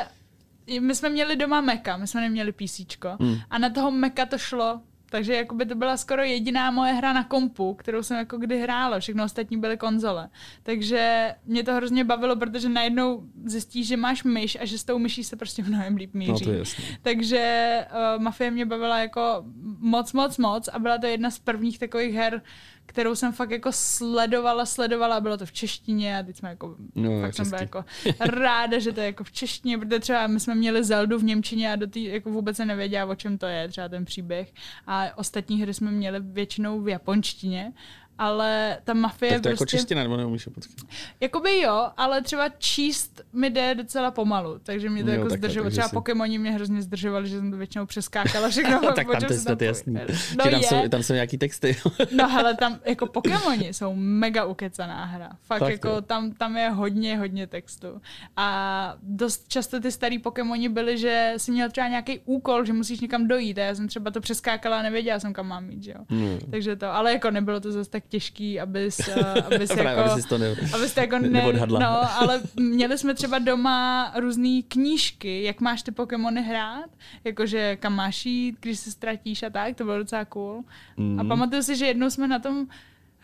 my 0.80 0.94
jsme 0.94 1.08
měli 1.08 1.36
doma 1.36 1.60
Meka, 1.60 1.96
my 1.96 2.06
jsme 2.06 2.20
neměli 2.20 2.52
PC. 2.52 2.80
Hmm. 3.20 3.36
A 3.50 3.58
na 3.58 3.70
toho 3.70 3.90
Meka 3.90 4.26
to 4.26 4.38
šlo. 4.38 4.80
Takže 5.10 5.34
jakoby 5.34 5.66
to 5.66 5.74
byla 5.74 5.96
skoro 5.96 6.22
jediná 6.22 6.70
moje 6.70 6.92
hra 6.92 7.12
na 7.12 7.24
kompu, 7.24 7.74
kterou 7.74 8.02
jsem 8.02 8.16
jako 8.16 8.38
kdy 8.38 8.60
hrála. 8.60 8.98
Všechno 8.98 9.24
ostatní 9.24 9.56
byly 9.56 9.76
konzole. 9.76 10.28
Takže 10.62 11.34
mě 11.44 11.62
to 11.62 11.74
hrozně 11.74 12.04
bavilo, 12.04 12.36
protože 12.36 12.68
najednou 12.68 13.22
zjistíš, 13.44 13.86
že 13.86 13.96
máš 13.96 14.24
myš 14.24 14.58
a 14.60 14.64
že 14.64 14.78
s 14.78 14.84
tou 14.84 14.98
myší 14.98 15.24
se 15.24 15.36
prostě 15.36 15.62
mnohem 15.62 15.96
líp 15.96 16.14
míří. 16.14 16.32
No 16.32 16.40
to 16.40 16.50
je 16.50 16.58
jasné. 16.58 16.84
Takže 17.02 17.84
uh, 17.90 18.22
Mafie 18.22 18.50
mě 18.50 18.66
bavila 18.66 18.98
jako 18.98 19.44
moc, 19.78 20.12
moc, 20.12 20.38
moc 20.38 20.68
a 20.68 20.78
byla 20.78 20.98
to 20.98 21.06
jedna 21.06 21.30
z 21.30 21.38
prvních 21.38 21.78
takových 21.78 22.14
her, 22.14 22.42
kterou 22.86 23.14
jsem 23.14 23.32
fakt 23.32 23.50
jako 23.50 23.72
sledovala, 23.72 24.66
sledovala, 24.66 25.20
bylo 25.20 25.36
to 25.36 25.46
v 25.46 25.52
češtině 25.52 26.18
a 26.18 26.22
teď 26.22 26.36
jsme 26.36 26.48
jako, 26.48 26.76
No, 26.94 27.20
fakt 27.20 27.34
jsem 27.34 27.48
byla 27.48 27.60
jako 27.60 27.84
ráda, 28.20 28.78
že 28.78 28.92
to 28.92 29.00
je 29.00 29.06
jako 29.06 29.24
v 29.24 29.32
češtině, 29.32 29.78
protože 29.78 29.98
třeba 29.98 30.26
my 30.26 30.40
jsme 30.40 30.54
měli 30.54 30.84
Zeldu 30.84 31.18
v 31.18 31.24
Němčině 31.24 31.72
a 31.72 31.76
do 31.76 31.86
té 31.86 32.00
jako 32.00 32.30
vůbec 32.30 32.56
se 32.56 32.64
nevěděla, 32.64 33.10
o 33.10 33.14
čem 33.14 33.38
to 33.38 33.46
je, 33.46 33.68
třeba 33.68 33.88
ten 33.88 34.04
příběh. 34.04 34.52
A 34.86 35.18
ostatní 35.18 35.62
hry 35.62 35.74
jsme 35.74 35.90
měli 35.90 36.20
většinou 36.20 36.80
v 36.80 36.88
japonštině, 36.88 37.72
ale 38.18 38.78
ta 38.84 38.94
mafie 38.94 39.32
Tak 39.32 39.42
to 39.42 39.48
je 39.48 39.52
jako 39.52 39.58
prostě... 39.58 39.76
čeština, 39.76 40.02
nebo 40.02 40.16
neumíš 40.16 40.48
počkat. 40.54 40.74
Jakoby 41.20 41.60
jo, 41.60 41.90
ale 41.96 42.22
třeba 42.22 42.48
číst 42.48 43.20
mi 43.32 43.50
jde 43.50 43.74
docela 43.74 44.10
pomalu, 44.10 44.58
takže 44.62 44.90
mě 44.90 45.04
to 45.04 45.10
Jo, 45.10 45.16
jako 45.18 45.30
zdržovalo. 45.30 45.70
Třeba 45.70 45.88
si- 45.88 45.94
Pokémoni 45.94 46.38
mě 46.38 46.50
hrozně 46.50 46.82
zdržovali, 46.82 47.28
že 47.28 47.38
jsem 47.38 47.50
to 47.50 47.56
většinou 47.56 47.86
přeskákala 47.86 48.48
všechno. 48.48 48.80
tak 48.94 49.08
o 49.08 49.12
tam 49.12 49.20
to, 49.20 49.32
je 49.32 49.38
poví- 49.40 49.64
jasný. 49.64 49.94
No 49.94 50.00
Že 50.44 50.50
tam, 50.50 50.60
je, 50.60 50.66
jsou, 50.68 50.88
tam 50.88 51.02
jsou 51.02 51.12
nějaký 51.14 51.38
texty. 51.38 51.76
no 52.16 52.28
hele, 52.28 52.54
tam 52.54 52.78
jako 52.84 53.06
Pokémoni 53.06 53.74
jsou 53.74 53.94
mega 53.96 54.44
ukecaná 54.44 55.04
hra. 55.04 55.30
Fakt 55.42 55.60
Tak 55.60 55.70
jako 55.72 56.00
tam, 56.00 56.32
tam 56.32 56.56
je 56.56 56.70
hodně, 56.70 57.18
hodně 57.18 57.46
textu. 57.46 58.00
A 58.36 58.94
dost 59.02 59.48
často 59.48 59.80
ty 59.80 59.92
starý 59.92 60.18
Pokémoni 60.18 60.68
byly, 60.68 60.98
že 60.98 61.34
si 61.36 61.52
měl 61.52 61.70
třeba 61.70 61.88
nějaký 61.88 62.20
úkol, 62.24 62.64
že 62.64 62.72
musíš 62.72 63.00
někam 63.00 63.28
dojít 63.28 63.58
a 63.58 63.62
já 63.62 63.74
jsem 63.74 63.88
třeba 63.88 64.10
to 64.10 64.20
přeskákala 64.20 64.78
a 64.78 64.82
nevěděla 64.82 65.20
jsem, 65.20 65.32
kam 65.32 65.46
mám 65.48 65.70
jít, 65.70 65.82
že 65.82 65.90
jo. 65.90 65.98
No. 66.10 66.38
Takže 66.50 66.76
to, 66.76 66.86
ale 66.86 67.12
jako 67.12 67.30
nebylo 67.30 67.60
to 67.60 67.72
zase 67.72 67.90
tak 67.90 68.05
těžký, 68.08 68.60
abys, 68.60 69.08
eh, 69.08 69.42
abys 69.42 69.72
Právě, 69.72 69.92
jako... 69.92 70.10
aby 70.10 70.22
jsi 70.22 70.28
to 70.28 70.38
ne... 70.38 70.56
Abyste 70.74 71.00
jako 71.00 71.18
ne, 71.18 71.52
no, 71.66 72.18
ale 72.20 72.42
měli 72.56 72.98
jsme 72.98 73.14
třeba 73.14 73.38
doma 73.38 74.12
různé 74.16 74.62
knížky, 74.68 75.42
jak 75.42 75.60
máš 75.60 75.82
ty 75.82 75.90
Pokémony 75.90 76.42
hrát, 76.42 76.90
jakože 77.24 77.76
kam 77.76 77.94
máš 77.94 78.26
jít, 78.26 78.56
když 78.60 78.78
se 78.78 78.90
ztratíš 78.90 79.42
a 79.42 79.50
tak, 79.50 79.76
to 79.76 79.84
bylo 79.84 79.98
docela 79.98 80.24
cool. 80.24 80.64
Mhm. 80.96 81.20
A 81.20 81.24
pamatuju 81.24 81.62
si, 81.62 81.76
že 81.76 81.86
jednou 81.86 82.10
jsme 82.10 82.28
na 82.28 82.38
tom 82.38 82.66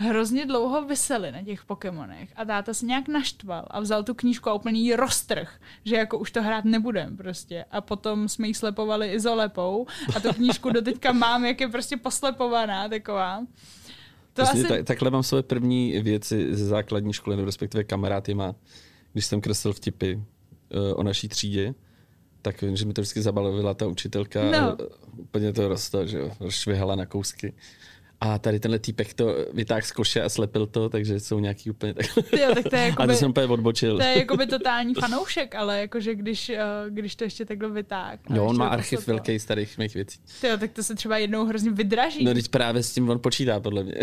hrozně 0.03 0.47
dlouho 0.47 0.83
vyseli 0.83 1.33
na 1.33 1.43
těch 1.43 1.65
Pokémonech 1.65 2.29
a 2.37 2.45
táta 2.45 2.75
se 2.75 2.87
nějak 2.87 3.09
naštval 3.09 3.67
a 3.71 3.81
vzal 3.81 4.03
tu 4.03 4.15
knížku 4.15 4.51
a 4.51 4.55
úplně 4.55 4.81
jí 4.81 4.95
roztrh, 4.95 5.61
že 5.85 5.97
jako 5.97 6.19
už 6.19 6.31
to 6.31 6.43
hrát 6.43 6.65
nebudem 6.65 7.17
prostě. 7.17 7.65
A 7.71 7.81
potom 7.81 8.29
jsme 8.29 8.49
jí 8.49 8.55
slepovali 8.55 9.13
izolepou 9.13 9.87
a 10.17 10.21
tu 10.21 10.33
knížku 10.33 10.71
doteďka 10.71 11.13
mám, 11.13 11.45
jak 11.45 11.61
je 11.61 11.69
prostě 11.69 11.97
poslepovaná 11.97 12.89
taková. 12.89 13.43
To 14.33 14.43
Vlastně 14.43 14.61
asi... 14.61 14.69
tak, 14.69 14.85
takhle 14.85 15.11
mám 15.11 15.23
svoje 15.23 15.43
první 15.43 16.01
věci 16.01 16.57
ze 16.57 16.65
základní 16.67 17.13
školy, 17.13 17.37
nebo 17.37 17.47
respektive 17.47 17.85
kamarád 17.85 18.29
je 18.29 18.35
má, 18.35 18.55
když 19.13 19.27
jsem 19.27 19.41
kreslil 19.41 19.75
vtipy 19.75 20.15
uh, 20.15 20.21
o 20.95 21.03
naší 21.03 21.29
třídě, 21.29 21.75
tak 22.43 22.63
vím, 22.63 22.77
že 22.77 22.85
mi 22.87 22.93
to 22.93 23.01
vždycky 23.01 23.23
zabalovila 23.23 23.75
ta 23.75 23.87
učitelka 23.87 24.43
No. 24.51 24.59
a 24.59 24.77
úplně 25.17 25.53
to 25.53 25.69
rosto, 25.69 26.07
že 26.07 26.19
jo, 26.19 26.31
rozšvihala 26.41 26.95
na 26.95 27.07
kousky. 27.07 27.53
A 28.25 28.39
tady 28.39 28.61
tenhle 28.61 28.79
týpek 28.79 29.15
to 29.15 29.37
vytáhl 29.53 29.83
z 29.83 29.93
koše 29.93 30.23
a 30.23 30.29
slepil 30.29 30.67
to, 30.67 30.89
takže 30.89 31.21
jsou 31.21 31.39
nějaký 31.39 31.71
úplně 31.71 31.95
takhle. 31.95 32.23
Tyjo, 32.23 32.55
tak 32.55 32.69
to 32.69 32.77
je 32.77 32.83
A 32.83 32.87
jakoby... 32.87 33.09
to 33.09 33.15
jsem 33.15 33.31
úplně 33.31 33.47
odbočil. 33.47 33.97
To 33.97 34.03
je 34.03 34.19
jakoby 34.19 34.47
totální 34.57 34.95
fanoušek, 34.95 35.55
ale 35.55 35.81
jakože 35.81 36.15
když, 36.15 36.51
eh, 36.51 36.61
když 36.89 37.17
to 37.17 37.25
ještě 37.25 37.45
takhle 37.45 37.71
vytáh. 37.71 38.19
a 38.31 38.37
Jo, 38.37 38.45
on 38.45 38.57
má 38.57 38.69
archiv 38.69 39.07
velký 39.07 39.39
starých 39.39 39.79
mých 39.79 39.95
věcí. 39.95 40.19
Tyjo, 40.41 40.57
tak 40.57 40.73
to 40.73 40.83
se 40.83 40.95
třeba 40.95 41.19
jednou 41.19 41.45
hrozně 41.47 41.71
vydraží. 41.71 42.25
No 42.25 42.35
teď 42.35 42.49
právě 42.49 42.83
s 42.83 42.93
tím 42.95 43.11
on 43.11 43.19
počítá, 43.21 43.61
podle 43.61 43.85
mě. 43.85 43.95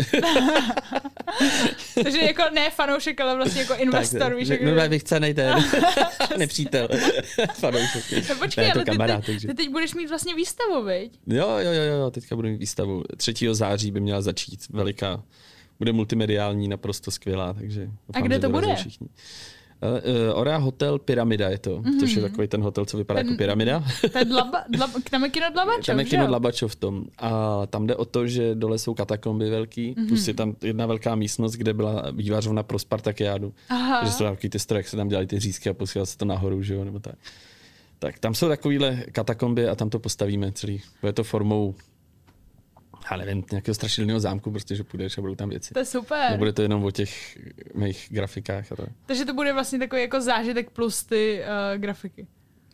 Takže 2.02 2.18
jako 2.18 2.42
ne 2.54 2.70
fanoušek, 2.70 3.20
ale 3.20 3.36
vlastně 3.36 3.60
jako 3.60 3.74
investor, 3.74 4.34
víš, 4.34 4.48
no, 4.48 4.74
no, 4.74 4.88
bych 4.88 5.04
cenej 5.04 5.34
ten 5.34 5.58
nepřítel. 6.36 6.88
Fanoušek. 7.54 8.28
No 8.28 8.34
počkej, 8.34 8.64
Ne, 8.64 8.72
to 8.72 8.78
ale 8.78 8.84
ty, 8.84 8.90
kamarád, 8.90 9.20
ty, 9.24 9.26
takže. 9.26 9.48
ty, 9.48 9.54
teď 9.54 9.68
budeš 9.68 9.94
mít 9.94 10.08
vlastně 10.08 10.34
výstavu, 10.34 10.84
viď? 10.84 11.20
Jo, 11.26 11.48
jo, 11.58 11.72
jo, 11.72 11.82
jo, 11.82 12.10
teďka 12.10 12.36
budu 12.36 12.48
mít 12.48 12.56
výstavu. 12.56 13.04
3. 13.16 13.34
září 13.52 13.90
by 13.90 14.00
měla 14.00 14.20
začít, 14.20 14.68
veliká. 14.70 15.22
Bude 15.78 15.92
multimediální, 15.92 16.68
naprosto 16.68 17.10
skvělá, 17.10 17.52
takže 17.52 17.90
doufám, 18.08 18.22
kde 18.22 18.38
to 18.38 18.48
bude? 18.48 18.74
Všichni. 18.74 19.06
Uh, 19.06 19.14
Ora 20.34 20.56
Hotel 20.56 20.98
Pyramida 20.98 21.48
je 21.48 21.58
to, 21.58 21.78
mm-hmm. 21.78 22.00
což 22.00 22.12
je 22.12 22.22
takový 22.22 22.48
ten 22.48 22.62
hotel, 22.62 22.84
co 22.84 22.96
vypadá 22.96 23.20
Ten- 23.20 23.26
jako 23.26 23.38
pyramida. 23.38 23.84
Je 24.18 24.24
dlaba, 24.24 24.64
dlaba, 24.68 24.92
tam 25.10 25.24
je 25.24 25.30
kino 25.30 25.46
Dlabačov, 25.52 25.86
Tam 25.86 25.98
je 25.98 26.04
že 26.04 26.10
kino 26.10 26.22
jo? 26.22 26.28
Dlabačov 26.28 26.72
v 26.72 26.76
tom. 26.76 27.04
A 27.18 27.62
tam 27.66 27.86
jde 27.86 27.96
o 27.96 28.04
to, 28.04 28.26
že 28.26 28.54
dole 28.54 28.78
jsou 28.78 28.94
katakomby 28.94 29.50
velký, 29.50 29.92
mm-hmm. 29.92 30.08
plus 30.08 30.28
je 30.28 30.34
tam 30.34 30.56
jedna 30.62 30.86
velká 30.86 31.14
místnost, 31.14 31.52
kde 31.52 31.74
byla 31.74 32.04
vývařovna 32.12 32.62
pro 32.62 32.78
Spartakiádu. 32.78 33.52
Aha. 33.68 34.04
Že 34.04 34.12
jsou 34.12 34.24
tam 34.24 34.34
takový 34.34 34.50
ty 34.50 34.58
stroje, 34.58 34.78
jak 34.78 34.88
se 34.88 34.96
tam 34.96 35.08
dělají 35.08 35.26
ty 35.26 35.38
řízky 35.38 35.68
a 35.70 35.74
posílá 35.74 36.06
se 36.06 36.18
to 36.18 36.24
nahoru, 36.24 36.62
že 36.62 36.74
jo, 36.74 36.84
nebo 36.84 36.98
tak. 36.98 37.14
Tak 37.98 38.18
tam 38.18 38.34
jsou 38.34 38.48
takovýhle 38.48 39.04
katakomby 39.12 39.68
a 39.68 39.74
tam 39.74 39.90
to 39.90 39.98
postavíme 39.98 40.52
celý. 40.52 40.82
Bude 41.00 41.12
to 41.12 41.24
formou, 41.24 41.74
já 43.10 43.16
nevím, 43.16 43.44
nějakého 43.50 43.74
strašidelného 43.74 44.20
zámku, 44.20 44.50
prostě, 44.50 44.76
že 44.76 44.84
půjdeš 44.84 45.18
a 45.18 45.20
budou 45.20 45.34
tam 45.34 45.48
věci. 45.48 45.74
To 45.74 45.78
je 45.78 45.84
super. 45.84 46.30
Nebude 46.30 46.52
to 46.52 46.62
jenom 46.62 46.84
o 46.84 46.90
těch 46.90 47.38
mých 47.74 48.06
grafikách 48.10 48.72
a 48.72 48.76
tak. 48.76 48.88
Takže 49.06 49.24
to 49.24 49.34
bude 49.34 49.52
vlastně 49.52 49.78
takový 49.78 50.02
jako 50.02 50.20
zážitek 50.20 50.70
plus 50.70 51.04
ty 51.04 51.42
uh, 51.42 51.80
grafiky. 51.80 52.26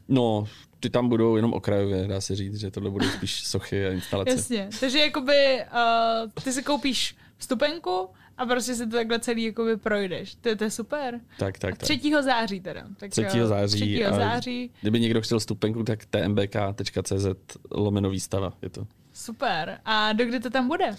No, 0.08 0.44
ty 0.80 0.90
tam 0.90 1.08
budou 1.08 1.36
jenom 1.36 1.52
okrajově, 1.52 2.06
dá 2.06 2.20
se 2.20 2.36
říct, 2.36 2.60
že 2.60 2.70
tohle 2.70 2.90
budou 2.90 3.06
spíš 3.08 3.42
sochy 3.46 3.86
a 3.86 3.92
instalace. 3.92 4.30
Jasně. 4.30 4.68
Takže 4.80 4.98
jakoby 4.98 5.60
uh, 5.72 6.30
ty 6.44 6.52
si 6.52 6.62
koupíš 6.62 7.16
vstupenku 7.38 8.08
a 8.38 8.46
prostě 8.46 8.74
si 8.74 8.86
to 8.86 8.96
takhle 8.96 9.18
celý 9.18 9.44
jakoby 9.44 9.76
projdeš. 9.76 10.34
To, 10.34 10.56
to 10.56 10.64
je 10.64 10.70
super. 10.70 11.20
Tak, 11.38 11.58
tak, 11.58 11.78
tak. 11.78 11.98
3. 11.98 12.00
září 12.20 12.60
teda. 12.60 12.86
Tak, 12.96 13.10
3. 13.10 13.24
eh, 13.24 13.46
září. 13.46 13.78
3. 13.78 14.04
a 14.04 14.16
září. 14.16 14.70
Kdyby 14.80 15.00
někdo 15.00 15.20
chtěl 15.20 15.40
stupenku, 15.40 15.82
tak 15.82 16.06
tmbk.cz 16.06 17.26
lomeno 17.70 18.10
výstava. 18.10 18.52
Je 18.62 18.70
to 18.70 18.86
Super. 19.16 19.80
A 19.84 20.12
dokdy 20.12 20.40
to 20.40 20.50
tam 20.50 20.68
bude? 20.68 20.96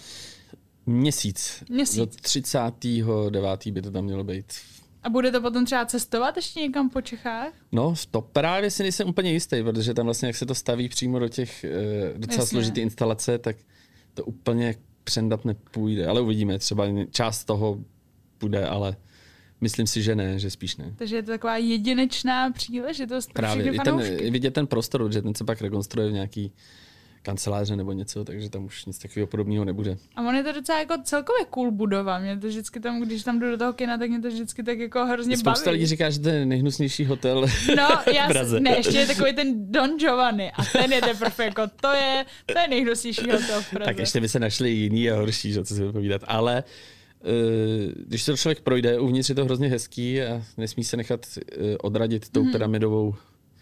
měsíc. 0.88 1.64
Měsíc. 1.70 1.96
Do 1.96 2.06
39. 2.06 3.66
by 3.66 3.82
to 3.82 3.90
tam 3.90 4.04
mělo 4.04 4.24
být. 4.24 4.52
A 5.02 5.10
bude 5.10 5.30
to 5.30 5.40
potom 5.40 5.64
třeba 5.64 5.86
cestovat 5.86 6.36
ještě 6.36 6.60
někam 6.60 6.90
po 6.90 7.00
Čechách? 7.00 7.52
No, 7.72 7.94
to 8.10 8.20
právě 8.20 8.70
si 8.70 8.82
nejsem 8.82 9.08
úplně 9.08 9.32
jistý, 9.32 9.62
protože 9.62 9.94
tam 9.94 10.04
vlastně, 10.04 10.28
jak 10.28 10.36
se 10.36 10.46
to 10.46 10.54
staví 10.54 10.88
přímo 10.88 11.18
do 11.18 11.28
těch 11.28 11.64
e, 11.64 11.70
docela 12.16 12.42
Jasně. 12.42 12.46
složitý 12.46 12.80
instalace, 12.80 13.38
tak 13.38 13.56
to 14.14 14.24
úplně 14.24 14.74
přendat 15.04 15.44
nepůjde. 15.44 16.06
Ale 16.06 16.20
uvidíme, 16.20 16.58
třeba 16.58 16.84
část 17.10 17.44
toho 17.44 17.78
bude, 18.40 18.66
ale 18.66 18.96
myslím 19.60 19.86
si, 19.86 20.02
že 20.02 20.14
ne, 20.14 20.38
že 20.38 20.50
spíš 20.50 20.76
ne. 20.76 20.94
Takže 20.96 21.16
je 21.16 21.22
to 21.22 21.30
taková 21.30 21.56
jedinečná 21.56 22.50
příležitost 22.50 23.26
pro 23.32 23.42
Právě 23.42 23.72
i 23.72 23.78
ten, 23.78 23.98
vidět 24.32 24.54
ten 24.54 24.66
prostor, 24.66 25.12
že 25.12 25.22
ten 25.22 25.34
se 25.34 25.44
pak 25.44 25.62
rekonstruuje 25.62 26.08
v 26.08 26.12
nějaký 26.12 26.52
kanceláře 27.22 27.76
nebo 27.76 27.92
něco, 27.92 28.24
takže 28.24 28.50
tam 28.50 28.64
už 28.64 28.84
nic 28.84 28.98
takového 28.98 29.26
podobného 29.26 29.64
nebude. 29.64 29.96
A 30.16 30.22
on 30.22 30.34
je 30.34 30.42
to 30.44 30.52
docela 30.52 30.78
jako 30.78 30.94
celkově 31.04 31.44
cool 31.50 31.70
budova. 31.70 32.18
Mě 32.18 32.36
to 32.38 32.46
vždycky 32.46 32.80
tam, 32.80 33.00
když 33.00 33.22
tam 33.22 33.40
jdu 33.40 33.50
do 33.50 33.56
toho 33.58 33.72
kina, 33.72 33.98
tak 33.98 34.08
mě 34.10 34.20
to 34.20 34.28
vždycky 34.28 34.62
tak 34.62 34.78
jako 34.78 35.06
hrozně 35.06 35.36
Spousta 35.36 35.64
baví. 35.64 35.74
lidí 35.74 35.86
říká, 35.86 36.10
že 36.10 36.18
to 36.20 36.28
je 36.28 36.46
nejhnusnější 36.46 37.04
hotel 37.04 37.40
No, 37.76 37.88
já, 38.14 38.24
v 38.24 38.28
Praze. 38.28 38.60
ne, 38.60 38.76
ještě 38.76 38.98
je 38.98 39.06
takový 39.06 39.32
ten 39.34 39.72
Don 39.72 39.98
Giovanni 39.98 40.52
a 40.52 40.64
ten 40.64 40.92
je 40.92 41.00
teprve 41.00 41.44
jako, 41.44 41.62
to 41.80 41.88
je, 41.92 42.24
to 42.46 42.58
je 42.58 42.68
nejhnusnější 42.68 43.30
hotel 43.30 43.62
v 43.62 43.70
Praze. 43.70 43.84
Tak 43.84 43.98
ještě 43.98 44.20
by 44.20 44.28
se 44.28 44.38
našli 44.38 44.70
jiný 44.70 45.10
a 45.10 45.16
horší, 45.16 45.52
že 45.52 45.64
co 45.64 45.74
si 45.74 45.82
vypovídat. 45.84 46.22
Ale 46.26 46.64
uh, 47.24 47.30
když 48.06 48.22
se 48.22 48.30
to 48.32 48.36
člověk 48.36 48.60
projde, 48.60 48.98
uvnitř 48.98 49.28
je 49.28 49.34
to 49.34 49.44
hrozně 49.44 49.68
hezký 49.68 50.22
a 50.22 50.42
nesmí 50.56 50.84
se 50.84 50.96
nechat 50.96 51.26
uh, 51.36 51.66
odradit 51.82 52.28
tou 52.28 52.42
Mhm. 52.42 52.52
pyramidovou. 52.52 53.14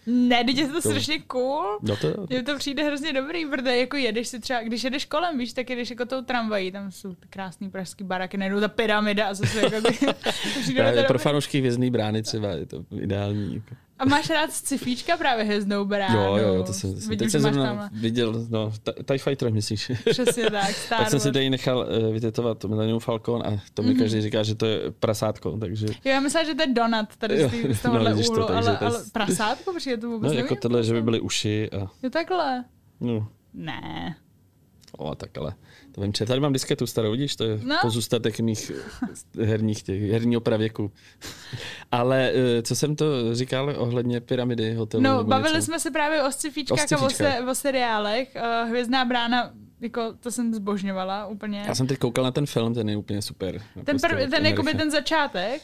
Ne, 0.09 0.43
teď 0.43 0.57
je 0.57 0.67
to 0.67 0.73
To- 0.73 0.81
strašně 0.81 1.19
cool. 1.19 1.79
No 1.81 1.95
to, 1.95 2.07
Mně 2.29 2.43
to 2.43 2.57
přijde 2.57 2.83
hrozně 2.83 3.13
dobrý, 3.13 3.45
protože 3.45 3.77
jako 3.77 3.97
jedeš 3.97 4.27
si 4.27 4.39
třeba, 4.39 4.61
když 4.63 4.83
jedeš 4.83 5.05
kolem, 5.05 5.37
víš, 5.37 5.53
tak 5.53 5.69
jedeš 5.69 5.89
jako 5.89 6.05
tou 6.05 6.21
tramvají, 6.21 6.71
tam 6.71 6.91
jsou 6.91 7.13
ty 7.13 7.27
krásný 7.29 7.69
pražský 7.69 8.03
baraky, 8.03 8.37
najednou 8.37 8.59
ta 8.59 8.67
pyramida 8.67 9.27
a 9.27 9.33
zase 9.33 9.61
jako 9.61 9.81
ty, 9.91 11.03
pro 11.07 11.19
fanoušky 11.19 11.59
hvězdný 11.59 11.91
brány 11.91 12.23
třeba 12.23 12.49
je 12.49 12.65
to 12.65 12.85
ideální. 13.01 13.61
Jako. 13.99 14.09
A 14.09 14.15
máš 14.15 14.29
rád 14.29 14.51
scifíčka 14.53 15.17
právě 15.17 15.43
hvězdnou 15.45 15.85
bránu? 15.85 16.19
Jo, 16.19 16.35
jo, 16.37 16.63
to 16.63 16.73
jsem, 16.73 16.93
to 16.93 16.99
jsem 16.99 17.09
Vidím, 17.09 17.25
teď 17.25 17.31
jsem 17.31 17.41
zrovna 17.41 17.89
viděl, 17.93 18.45
no, 18.49 18.71
TIE 19.07 19.17
Fighter 19.17 19.51
myslíš? 19.53 19.91
Přesně 20.09 20.49
tak, 20.51 20.69
Star 20.71 20.99
tak 20.99 21.09
jsem 21.09 21.19
si 21.19 21.31
tady 21.31 21.49
nechal 21.49 21.77
uh, 22.07 22.13
vytetovat 22.13 22.57
to 22.57 22.67
Millennium 22.67 22.99
Falcon 22.99 23.43
a 23.47 23.61
to 23.73 23.83
mi 23.83 23.89
Mhm. 23.89 23.99
každý 23.99 24.21
říká, 24.21 24.43
že 24.43 24.55
to 24.55 24.65
je 24.65 24.79
prasátko, 24.99 25.57
takže 25.57 25.85
Jo, 25.87 25.93
já 26.11 26.19
myslím, 26.19 26.45
že 26.45 26.55
to 26.55 26.61
je 26.61 26.73
donut 26.73 27.15
tady 27.17 27.47
z, 27.47 27.51
tý, 27.51 27.61
z 27.61 27.83
no, 27.83 27.89
tohohle 27.91 28.13
to, 28.13 28.19
úhlu, 28.31 28.45
takže 28.47 28.69
ale, 28.69 28.77
to 28.77 28.83
je- 28.85 28.89
ale 28.89 29.03
prasátko, 29.11 29.73
protože 29.73 29.97
to 29.97 30.09
vůbec 30.09 30.31
no, 30.31 30.37
jako 30.37 30.53
nevím. 30.53 30.61
tohle, 30.61 30.83
že 30.83 30.93
by 30.93 31.01
byly 31.01 31.19
uši 31.19 31.69
a 31.71 31.77
Jo, 32.03 32.09
takhle. 32.09 32.63
no, 32.99 33.27
Ne. 33.53 34.15
o, 34.97 35.15
tak 35.15 35.37
ale 35.37 35.53
vím, 35.97 36.11
tady 36.11 36.39
mám 36.39 36.53
disketu 36.53 36.87
starou, 36.87 37.11
vidíš, 37.11 37.35
to 37.35 37.43
je 37.43 37.59
No. 37.63 37.75
pozůstatek 37.81 38.39
mých 38.39 38.71
herních 39.45 39.83
těch, 39.83 40.01
herního 40.11 40.41
pravěku. 40.41 40.91
ale 41.91 42.31
uh, 42.33 42.61
co 42.61 42.75
jsem 42.75 42.95
to 42.95 43.35
říkal 43.35 43.73
ohledně 43.77 44.21
pyramidy 44.21 44.73
hotelu? 44.73 45.03
No, 45.03 45.23
bavili 45.23 45.53
něco? 45.55 45.65
jsme 45.65 45.79
se 45.79 45.91
právě 45.91 46.23
o 46.23 46.27
sci-fičkách 46.31 46.71
O 46.91 46.95
a 46.95 47.05
o, 47.05 47.09
sci-fičkách. 47.09 47.37
se, 47.37 47.45
o 47.51 47.55
seriálech. 47.55 48.29
Uh, 48.35 48.69
Hvězdná 48.69 49.05
brána, 49.05 49.51
jako 49.81 50.13
to 50.19 50.31
jsem 50.31 50.53
zbožňovala 50.53 51.27
úplně. 51.27 51.63
Já 51.67 51.75
jsem 51.75 51.87
teď 51.87 51.97
koukal 51.99 52.23
na 52.23 52.31
ten 52.31 52.45
film, 52.45 52.73
ten 52.73 52.89
je 52.89 52.97
úplně 52.97 53.21
super. 53.21 53.61
Ten, 53.83 53.97
prv, 53.99 54.29
ten 54.29 54.45
jakoby 54.45 54.73
ten 54.73 54.91
začátek. 54.91 55.61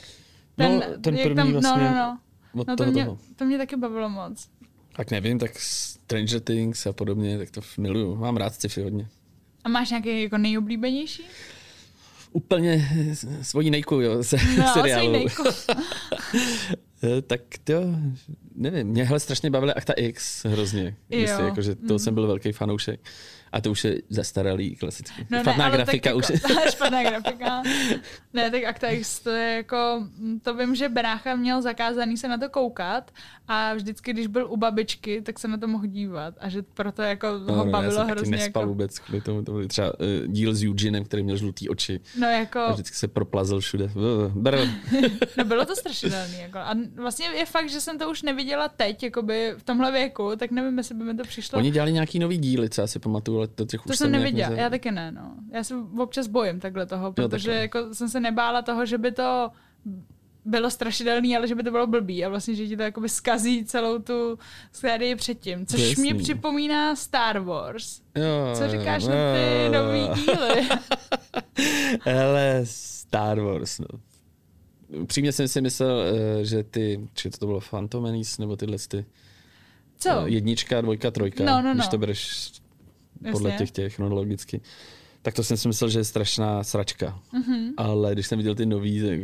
No, 0.57 0.81
ten 1.01 1.17
první 1.23 1.35
no, 1.35 1.51
vlastně 1.61 1.83
no, 1.83 1.95
no. 1.95 2.19
Od 2.61 2.67
No 2.67 2.75
to 2.75 2.83
toho, 2.83 2.91
mě, 2.91 3.05
toho. 3.05 3.17
to 3.35 3.45
mě 3.45 3.57
taky 3.57 3.75
bavilo 3.75 4.09
moc. 4.09 4.47
Tak 4.95 5.11
nevím, 5.11 5.39
tak 5.39 5.51
Stranger 5.59 6.39
Things 6.39 6.87
a 6.87 6.93
podobně, 6.93 7.37
tak 7.37 7.51
to 7.51 7.61
miluju. 7.77 8.15
Mám 8.15 8.37
rád 8.37 8.53
sci-fi 8.53 8.81
hodně. 8.83 9.07
A 9.63 9.69
máš 9.69 9.89
nějaký 9.89 10.23
jako 10.23 10.37
nejoblíbenější? 10.37 11.23
Úplně 12.31 12.89
svojí 13.41 13.69
nejku, 13.69 13.95
jo, 13.95 14.23
se, 14.23 14.37
No, 14.57 14.73
seriálu. 14.73 15.25
Eh, 17.17 17.21
tak 17.21 17.41
to, 17.63 17.73
nevím, 18.55 18.87
mě 18.87 19.03
hele 19.03 19.19
strašně 19.19 19.49
bavily 19.49 19.73
Akta 19.73 19.93
X 19.93 20.45
hrozně. 20.45 20.95
Jo, 21.09 21.19
Jestli, 21.19 21.45
jakože 21.45 21.75
to 21.75 21.93
mm. 21.93 21.99
jsem 21.99 22.13
byl 22.13 22.27
velký 22.27 22.51
fanoušek. 22.51 22.99
A 23.53 23.61
to 23.61 23.71
už 23.71 23.83
je 23.83 24.01
zastaralý, 24.09 24.75
klasický. 24.75 25.25
No 25.29 25.39
Špatná 25.39 25.57
ne, 25.57 25.63
ale 25.69 25.77
grafika 25.77 26.09
tak 26.09 26.17
už. 26.17 26.29
jako, 26.29 26.69
špatná 26.71 27.03
grafika. 27.03 27.63
Ne, 28.33 28.51
tak 28.51 28.63
Acta 28.63 28.87
X 28.89 29.19
to 29.19 29.29
je 29.29 29.55
jako, 29.55 30.03
mm, 30.17 30.39
to 30.39 30.53
vím, 30.53 30.75
že 30.75 30.89
Brácha 30.89 31.35
měl 31.35 31.61
zakázaný 31.61 32.17
se 32.17 32.27
na 32.27 32.37
to 32.37 32.49
koukat 32.49 33.11
a 33.47 33.73
vždycky, 33.73 34.13
když 34.13 34.27
byl 34.27 34.47
u 34.51 34.57
babičky, 34.57 35.21
tak 35.21 35.39
se 35.39 35.47
na 35.47 35.57
to 35.57 35.67
mohl 35.67 35.85
dívat 35.87 36.33
a 36.39 36.49
že 36.49 36.61
proto 36.61 37.01
jako 37.01 37.27
ho 37.27 37.39
No, 37.39 37.65
já 37.65 37.71
bavilo 37.71 37.91
jsem 37.93 38.01
taky 38.01 38.11
hrozně 38.11 38.37
nespal 38.37 38.61
jako, 38.61 38.69
vůbec 38.69 38.99
kvůli 38.99 39.21
tomu. 39.21 39.43
To 39.43 39.51
byl 39.51 39.67
třeba 39.67 39.99
uh, 39.99 40.27
díl 40.27 40.55
s 40.55 40.63
Eugenem, 40.63 41.03
který 41.05 41.23
měl 41.23 41.37
žlutý 41.37 41.69
oči. 41.69 41.99
no 42.19 42.27
A 42.27 42.31
jako, 42.31 42.67
vždycky 42.73 42.95
se 42.95 43.07
proplazil 43.07 43.59
všude. 43.59 43.89
No 45.37 45.43
bylo 45.45 45.65
to 45.65 45.75
strašidelný. 45.75 46.39
Jako. 46.39 46.57
A 46.57 46.75
vlastně 46.95 47.25
je 47.25 47.45
fakt, 47.45 47.69
že 47.69 47.81
jsem 47.81 47.99
to 47.99 48.09
už 48.09 48.21
neviděla 48.21 48.69
teď, 48.69 49.03
jakoby 49.03 49.53
v 49.57 49.63
tomhle 49.63 49.91
věku, 49.91 50.31
tak 50.37 50.51
nevím, 50.51 50.77
jestli 50.77 50.95
by 50.95 51.03
mi 51.03 51.15
to 51.15 51.23
přišlo. 51.23 51.59
Oni 51.59 51.71
dělali 51.71 51.93
nějaký 51.93 52.19
nový 52.19 52.37
díly, 52.37 52.69
co 52.69 52.81
já 52.81 52.87
si 52.87 52.99
pamatuju, 52.99 53.42
ale 53.43 53.47
to 53.55 53.65
těch 53.65 53.81
To 53.81 53.93
jsem 53.93 54.11
neviděla, 54.11 54.49
neza- 54.49 54.57
já 54.59 54.69
taky 54.69 54.91
ne, 54.91 55.11
no. 55.11 55.31
Já 55.53 55.63
se 55.63 55.75
občas 55.97 56.27
bojím 56.27 56.59
takhle 56.59 56.85
toho, 56.85 57.13
protože 57.13 57.47
takhle. 57.51 57.61
jako 57.61 57.95
jsem 57.95 58.09
se 58.09 58.19
nebála 58.19 58.61
toho, 58.61 58.85
že 58.85 58.97
by 58.97 59.11
to 59.11 59.49
bylo 60.45 60.69
strašidelný, 60.69 61.37
ale 61.37 61.47
že 61.47 61.55
by 61.55 61.63
to 61.63 61.71
bylo 61.71 61.87
blbý 61.87 62.25
a 62.25 62.29
vlastně, 62.29 62.55
že 62.55 62.67
ti 62.67 62.77
to 62.77 62.83
jakoby 62.83 63.09
skazí 63.09 63.65
celou 63.65 63.99
tu 63.99 64.39
sérii 64.71 65.15
předtím. 65.15 65.65
Což 65.65 65.79
Jasný. 65.89 66.03
mě 66.13 66.15
připomíná 66.23 66.95
Star 66.95 67.39
Wars. 67.39 68.01
Jo, 68.15 68.55
Co 68.55 68.69
říkáš 68.69 69.03
jo, 69.03 69.09
na 69.09 69.15
ty 69.33 69.63
jo. 69.65 69.71
nový 69.83 70.21
díly? 70.21 70.69
Hele, 72.01 72.61
Star 72.63 73.39
Wars, 73.39 73.79
no. 73.79 73.87
Upřímně 75.01 75.31
jsem 75.31 75.47
si 75.47 75.61
myslel, 75.61 76.01
eh, 76.41 76.45
že 76.45 76.63
ty, 76.63 77.07
či 77.13 77.29
to 77.29 77.45
bylo 77.45 77.59
Phantom 77.69 78.03
Menace, 78.03 78.41
nebo 78.41 78.55
tyhle 78.55 78.77
ty, 78.87 79.05
Co? 79.97 80.09
eh, 80.09 80.29
jednička, 80.29 80.81
dvojka, 80.81 81.11
trojka, 81.11 81.43
No, 81.43 81.61
no, 81.61 81.73
když 81.73 81.85
no. 81.85 81.91
to 81.91 81.97
bereš 81.97 82.51
podle 83.31 83.49
Jasně. 83.49 83.65
těch 83.65 83.71
těch 83.71 83.95
chronologicky. 83.95 84.61
Tak 85.21 85.33
to 85.33 85.43
jsem 85.43 85.57
si 85.57 85.67
myslel, 85.67 85.89
že 85.89 85.99
je 85.99 86.03
strašná 86.03 86.63
sračka. 86.63 87.19
Mm-hmm. 87.33 87.73
Ale 87.77 88.13
když 88.13 88.27
jsem 88.27 88.37
viděl 88.37 88.55
ty 88.55 88.65
nový, 88.65 89.01
tak 89.01 89.19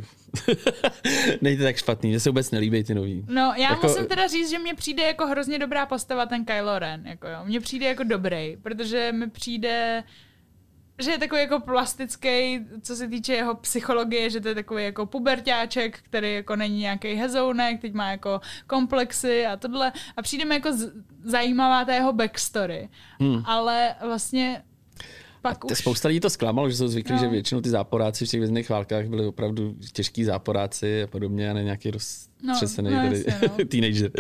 nejde 1.42 1.64
tak 1.64 1.76
špatný, 1.78 2.12
že 2.12 2.20
se 2.20 2.30
vůbec 2.30 2.52
nelíbí 2.52 2.84
ty 2.84 2.96
nový. 2.96 3.26
No, 3.28 3.42
já 3.42 3.58
Jako- 3.58 3.74
jako... 3.74 3.88
musím 3.88 4.06
teda 4.06 4.28
říct, 4.28 4.50
že 4.50 4.60
mně 4.60 4.74
přijde 4.76 5.04
jako 5.04 5.28
hrozně 5.28 5.60
dobrá 5.60 5.86
postava 5.86 6.26
ten 6.26 6.46
Kylo 6.46 6.80
Ren, 6.80 7.08
jako 7.08 7.28
jo. 7.28 7.40
Mně 7.46 7.60
přijde 7.60 7.86
jako 7.86 8.04
dobrý, 8.04 8.58
protože 8.62 9.12
mi 9.12 9.30
přijde, 9.30 10.04
že 11.00 11.12
je 11.12 11.18
takový 11.18 11.42
jako 11.42 11.60
plastický, 11.60 12.60
co 12.82 12.96
se 12.96 13.08
týče 13.08 13.34
jeho 13.34 13.56
psychologie, 13.56 14.30
že 14.30 14.40
to 14.42 14.48
je 14.48 14.56
takový 14.56 14.84
jako 14.84 15.06
pubertáček, 15.06 16.00
který 16.04 16.34
jako 16.34 16.56
není 16.56 16.80
nějaký 16.80 17.14
hezounek, 17.14 17.82
teď 17.82 17.94
má 17.94 18.12
jako 18.12 18.42
komplexy 18.68 19.46
a 19.46 19.58
tohle. 19.58 19.92
A 20.18 20.22
přijde 20.22 20.46
mi 20.46 20.56
jako 20.56 20.74
z- 20.74 20.92
zajímavá 21.24 21.86
ta 21.86 21.94
jeho 21.94 22.14
backstory. 22.14 22.90
Hmm. 23.20 23.42
Ale 23.46 23.96
vlastně 24.06 24.64
pak 25.42 25.66
už... 25.66 25.78
spousta 25.78 26.08
lidí 26.08 26.20
to 26.20 26.30
zklamalo, 26.30 26.70
že 26.70 26.76
jsou 26.76 26.88
zvyklí, 26.88 27.14
No. 27.16 27.20
že 27.20 27.28
většinou 27.28 27.62
ty 27.62 27.70
záporáci 27.70 28.26
v 28.26 28.30
těch 28.30 28.40
vězných 28.40 28.70
válkách 28.70 29.06
byli 29.06 29.26
opravdu 29.26 29.76
těžký 29.94 30.24
záporáci 30.24 31.04
a 31.04 31.08
podobně 31.08 31.52
a 31.52 31.54
ne 31.54 31.64
nějaký 31.64 31.92
roztřesený 31.92 32.29
No, 32.44 32.54
no, 32.78 32.84
no, 32.84 32.90
tady, 32.90 33.24
no. 33.60 33.66
teenager. 33.70 34.12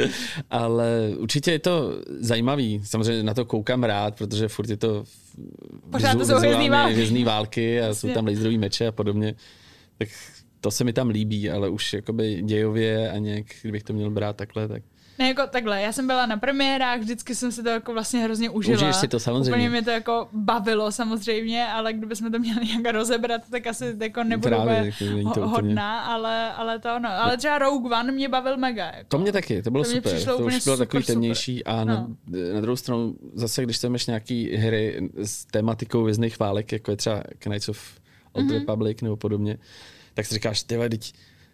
Ale 0.49 1.11
určitě 1.17 1.51
je 1.51 1.59
to 1.59 1.91
zajímavý. 2.19 2.81
Samozřejmě 2.85 3.23
na 3.23 3.33
to 3.33 3.45
koukám 3.45 3.83
rád, 3.83 4.15
protože 4.17 4.47
furt 4.47 4.69
je 4.69 4.77
to 4.77 5.03
Pořád 5.91 6.17
to 6.17 6.25
jsou 6.25 6.35
hvězdný 6.35 6.69
války. 6.69 6.93
hvězdný 6.93 7.23
války 7.23 7.81
a 7.81 7.83
jsou 7.85 8.07
Jasně. 8.07 8.13
tam 8.13 8.25
laserový 8.27 8.57
meče 8.57 8.87
a 8.87 8.91
podobně. 8.91 9.35
Tak 9.97 10.09
to 10.61 10.71
se 10.71 10.83
mi 10.83 10.93
tam 10.93 11.09
líbí, 11.09 11.49
ale 11.49 11.69
už 11.69 11.93
jakoby 11.93 12.41
dějově 12.41 13.11
a 13.11 13.17
nějak, 13.17 13.45
kdybych 13.61 13.83
to 13.83 13.93
měl 13.93 14.11
brát 14.11 14.35
takhle, 14.35 14.67
tak 14.67 14.83
Ne, 15.19 15.27
jako 15.27 15.41
takhle, 15.47 15.81
já 15.81 15.91
jsem 15.91 16.07
byla 16.07 16.25
na 16.25 16.37
premiérách, 16.37 16.99
vždycky 16.99 17.35
jsem 17.35 17.51
si 17.51 17.63
to 17.63 17.69
jako 17.69 17.93
vlastně 17.93 18.19
hrozně 18.19 18.49
užila. 18.49 18.75
Užiješ 18.75 18.95
si 18.95 19.07
to 19.07 19.19
samozřejmě. 19.19 19.51
Úplně 19.51 19.69
mě 19.69 19.81
to 19.81 19.89
jako 19.89 20.29
bavilo 20.33 20.91
samozřejmě, 20.91 21.67
ale 21.67 21.93
kdybychom 21.93 22.31
to 22.31 22.39
měli 22.39 22.65
nějak 22.65 22.95
rozebrat, 22.95 23.41
tak 23.51 23.67
asi 23.67 23.95
jako 24.01 24.23
nebudu 24.23 24.55
Právě, 24.55 24.93
jako 25.01 25.29
to 25.33 25.47
hodná, 25.47 25.99
ale, 26.01 26.53
ale 26.53 26.79
to 26.79 26.99
no. 26.99 27.09
Ale 27.09 27.37
třeba 27.37 27.57
Rogue 27.57 27.99
One 27.99 28.11
mě 28.11 28.29
bavil 28.29 28.57
mega. 28.57 28.85
Jako. 28.85 29.07
To 29.07 29.17
mě 29.19 29.31
taky, 29.31 29.61
to 29.61 29.71
bylo 29.71 29.83
To 29.83 29.89
super. 29.89 30.23
To 30.25 30.37
už 30.37 30.63
bylo 30.63 30.77
takový 30.77 31.03
super, 31.03 31.15
temnější 31.15 31.63
a 31.63 31.83
na, 31.83 32.07
na 32.53 32.61
druhou 32.61 32.75
stranu 32.75 33.15
zase, 33.33 33.63
když 33.63 33.79
tam 33.79 33.95
nějaký 34.07 34.55
hry 34.55 35.09
s 35.23 35.45
tématikou 35.45 36.03
vězných 36.03 36.39
válek, 36.39 36.71
jako 36.71 36.91
je 36.91 36.97
třeba 36.97 37.23
Knights 37.39 37.69
of 37.69 37.99
Old 38.31 38.45
Mhm. 38.45 38.55
mm-hmm. 38.55 38.59
Republic 38.59 39.01
nebo 39.01 39.17
podobně, 39.17 39.57
tak 40.13 40.25
si 40.25 40.33
říkáš, 40.33 40.63
ty 40.63 40.77
teď 40.89 41.13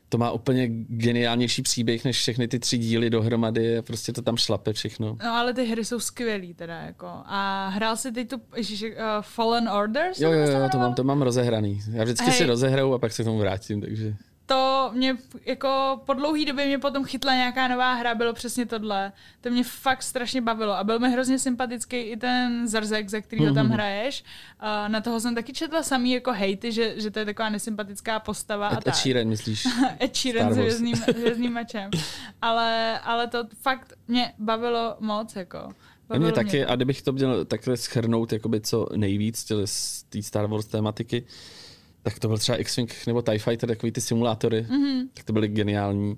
to 0.10 0.18
má 0.18 0.32
úplně 0.32 0.68
geniálnější 0.88 1.62
příběh 1.62 2.06
než 2.06 2.18
všechny 2.18 2.47
ty 2.47 2.60
tři 2.60 2.78
díly 2.78 3.10
dohromady 3.10 3.78
a 3.78 3.82
prostě 3.82 4.14
to 4.14 4.22
tam 4.22 4.38
šlape 4.38 4.74
všechno. 4.74 5.18
No 5.24 5.34
ale 5.34 5.53
ty 5.53 5.66
hry 5.66 5.86
jsou 5.86 5.99
skvělý 5.99 6.53
teda 6.53 6.82
jako. 6.82 7.08
A 7.26 7.68
hrál 7.68 7.97
si 7.97 8.12
ty 8.12 8.26
tu 8.26 8.41
ježiši, 8.56 8.91
uh, 8.91 9.01
Fallen 9.22 9.70
Orders? 9.70 10.20
Jo, 10.20 10.32
jo, 10.32 10.51
jo, 10.51 10.70
to 10.72 10.78
mám, 10.78 10.93
to 10.93 11.03
mám 11.03 11.22
rozehraný. 11.22 11.82
Já 11.91 12.03
vždycky 12.03 12.26
Hej. 12.26 12.38
si 12.38 12.45
rozehraju 12.45 12.93
a 12.93 12.99
pak 12.99 13.12
se 13.12 13.24
k 13.24 13.26
tomu 13.26 13.39
vrátím, 13.39 13.82
takže... 13.82 14.16
to 14.46 14.91
mě 14.93 15.18
jako 15.46 16.02
po 16.06 16.14
dlouhý 16.14 16.46
době 16.46 16.66
mě 16.66 16.80
potom 16.80 17.06
chytla 17.06 17.34
nějaká 17.34 17.68
nová 17.68 17.93
hra, 17.93 18.16
bylo 18.16 18.34
přesně 18.34 18.66
tohle. 18.66 19.12
To 19.41 19.50
mě 19.50 19.64
fakt 19.64 20.04
strašně 20.04 20.41
bavilo 20.41 20.74
a 20.74 20.84
byl 20.84 21.00
mi 21.00 21.12
hrozně 21.12 21.39
sympatický 21.39 21.98
i 21.98 22.18
ten 22.18 22.68
Zarzek, 22.68 23.10
ze 23.10 23.22
kterého 23.22 23.54
tam 23.54 23.70
hraješ. 23.70 24.24
A 24.60 24.88
na 24.88 25.02
toho 25.02 25.20
jsem 25.20 25.36
taky 25.36 25.54
četla 25.54 25.84
samý 25.84 26.12
jako 26.12 26.32
hejty, 26.32 26.72
že, 26.72 27.02
že 27.02 27.12
to 27.12 27.20
je 27.20 27.26
taková 27.26 27.50
nesympatická 27.50 28.20
postava 28.20 28.68
a 28.68 28.72
Ed, 28.72 28.78
Ed 28.78 28.84
tak. 28.84 28.96
Sheeran, 28.96 29.28
myslíš? 29.28 29.68
Ed 30.02 30.16
Sheeran 30.16 30.54
s 30.54 30.58
hvězdným, 30.58 30.96
hvězdným 31.18 31.54
mečem. 31.54 31.91
Ale, 32.41 33.00
ale 33.00 33.28
to 33.28 33.43
fakt 33.62 33.93
mě 34.08 34.34
bavilo 34.38 34.96
moc, 35.00 35.36
jako. 35.36 35.58
A 35.58 35.74
Bavilo 36.08 36.26
mě 36.26 36.34
taky, 36.34 36.66
to. 36.66 36.72
a 36.72 36.76
kdybych 36.76 37.02
to 37.02 37.12
měl 37.12 37.46
takhle 37.46 37.78
schrnout 37.78 38.34
jakoby 38.34 38.62
co 38.62 38.88
nejvíc 38.96 39.52
z 39.66 40.04
té 40.04 40.22
Star 40.22 40.48
Wars 40.48 40.66
tématiky, 40.66 41.26
tak 42.06 42.20
to 42.20 42.28
byl 42.28 42.38
třeba 42.38 42.58
X-Wing 42.58 42.93
nebo 43.08 43.22
TIE 43.22 43.39
Fighter, 43.39 43.70
takový 43.70 43.91
ty 43.91 44.01
simulátory, 44.01 44.66
Mhm. 44.70 44.84
mm-hmm. 44.84 45.08
tak 45.14 45.26
to 45.26 45.34
byly 45.34 45.47
geniální. 45.47 46.18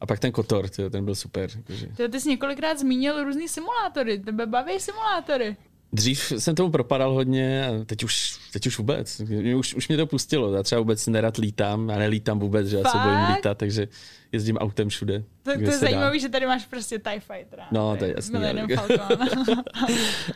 A 0.00 0.06
pak 0.06 0.18
ten 0.18 0.32
Kotor, 0.32 0.68
tyjo, 0.68 0.90
ten 0.90 1.04
byl 1.04 1.14
super. 1.14 1.50
Jakože. 1.56 1.86
Ty, 1.96 2.08
ty 2.08 2.20
jsi 2.20 2.28
několikrát 2.28 2.78
zmínil 2.78 3.24
různý 3.24 3.48
simulátory, 3.48 4.18
tebe 4.18 4.46
baví 4.46 4.80
simulátory. 4.80 5.56
Dřív 5.94 6.32
jsem 6.38 6.54
tomu 6.54 6.70
propadal 6.70 7.12
hodně 7.12 7.66
a 7.66 7.84
teď 7.84 8.04
už, 8.04 8.38
teď 8.52 8.66
už 8.66 8.78
vůbec. 8.78 9.20
Už, 9.56 9.74
už 9.74 9.88
mě 9.88 9.96
to 9.96 10.06
pustilo. 10.06 10.52
Já 10.52 10.62
třeba 10.62 10.78
vůbec 10.78 11.06
nerad 11.06 11.36
lítám. 11.36 11.88
Já 11.88 11.98
nelítám 11.98 12.38
vůbec, 12.38 12.66
že 12.66 12.76
já 12.76 12.90
se 12.90 12.98
bojím 12.98 13.18
lítat, 13.36 13.58
takže 13.58 13.88
jezdím 14.32 14.56
autem 14.56 14.88
všude. 14.88 15.24
To, 15.42 15.54
to 15.54 15.60
je 15.60 15.78
zajímavé, 15.78 16.18
že 16.18 16.28
tady 16.28 16.46
máš 16.46 16.66
prostě 16.66 16.98
TIE 16.98 17.20
Fighter. 17.20 17.60
No, 17.70 17.96
to 17.96 18.04
je 18.04 18.14
jasný. 18.16 18.40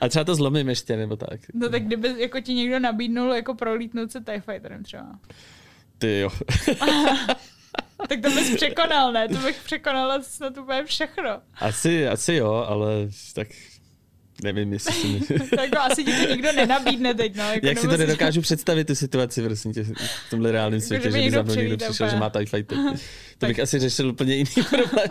a 0.00 0.08
třeba 0.08 0.24
to 0.24 0.34
zlomím 0.34 0.68
ještě, 0.68 0.96
nebo 0.96 1.16
tak. 1.16 1.40
No 1.54 1.68
tak 1.68 1.82
kdyby 1.82 2.14
jako 2.18 2.40
ti 2.40 2.54
někdo 2.54 2.78
nabídnul 2.78 3.32
jako 3.32 3.54
prolítnout 3.54 4.12
se 4.12 4.20
TIE 4.20 4.40
Fighterem 4.40 4.82
třeba. 4.82 5.18
Ty 5.98 6.18
jo. 6.18 6.30
tak 8.08 8.20
to 8.22 8.30
bys 8.30 8.54
překonal, 8.54 9.12
ne? 9.12 9.28
To 9.28 9.38
bych 9.38 9.62
překonala 9.64 10.22
snad 10.22 10.58
úplně 10.58 10.84
všechno. 10.84 11.30
Asi, 11.60 12.08
asi 12.08 12.34
jo, 12.34 12.52
ale 12.68 12.88
tak 13.34 13.48
Nevím, 14.42 14.72
jestli 14.72 14.92
si 14.92 15.06
mi... 15.08 15.20
tak 15.50 15.60
jako 15.62 15.78
asi 15.78 16.04
ti 16.04 16.12
to 16.12 16.32
nikdo 16.32 16.52
nenabídne 16.52 17.14
teď, 17.14 17.36
no. 17.36 17.44
Jako 17.52 17.66
Jak 17.66 17.78
si 17.78 17.88
to 17.88 17.96
nedokážu 17.96 18.40
představit, 18.40 18.84
tu 18.84 18.94
situaci, 18.94 19.42
prosím 19.42 19.72
tě, 19.72 19.84
v 19.84 20.30
tomhle 20.30 20.52
reálném 20.52 20.80
světě, 20.80 21.08
jako, 21.08 21.18
že 21.18 21.24
by 21.24 21.30
za 21.30 21.42
mnou 21.42 21.54
někdo 21.54 21.76
přišel, 21.76 21.92
úplně. 22.06 22.10
že 22.10 22.16
má 22.16 22.30
TIE 22.30 22.46
Fighter. 22.46 22.78
To 22.78 22.92
tak. 23.38 23.50
bych 23.50 23.60
asi 23.60 23.78
řešil 23.78 24.08
úplně 24.08 24.34
jiný 24.34 24.50
problém. 24.70 25.08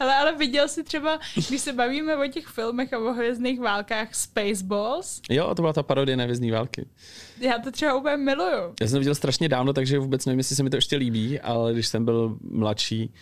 ale, 0.00 0.14
ale 0.14 0.36
viděl 0.36 0.68
jsi 0.68 0.84
třeba, 0.84 1.20
když 1.48 1.60
se 1.60 1.72
bavíme 1.72 2.16
o 2.16 2.26
těch 2.28 2.46
filmech 2.46 2.92
a 2.92 2.98
o 2.98 3.12
hvězdných 3.12 3.60
válkách 3.60 4.14
Spaceballs? 4.14 5.20
Jo, 5.30 5.54
to 5.54 5.62
byla 5.62 5.72
ta 5.72 5.82
parodie 5.82 6.16
na 6.16 6.24
hvězdní 6.24 6.50
války. 6.50 6.86
Já 7.40 7.58
to 7.58 7.70
třeba 7.70 7.94
úplně 7.94 8.16
miluju. 8.16 8.74
Já 8.80 8.86
jsem 8.86 8.92
to 8.92 8.98
viděl 8.98 9.14
strašně 9.14 9.48
dávno, 9.48 9.72
takže 9.72 9.98
vůbec 9.98 10.26
nevím, 10.26 10.38
jestli 10.38 10.56
se 10.56 10.62
mi 10.62 10.70
to 10.70 10.76
ještě 10.76 10.96
líbí, 10.96 11.40
ale 11.40 11.72
když 11.72 11.88
jsem 11.88 12.04
byl 12.04 12.36
mladší, 12.50 13.12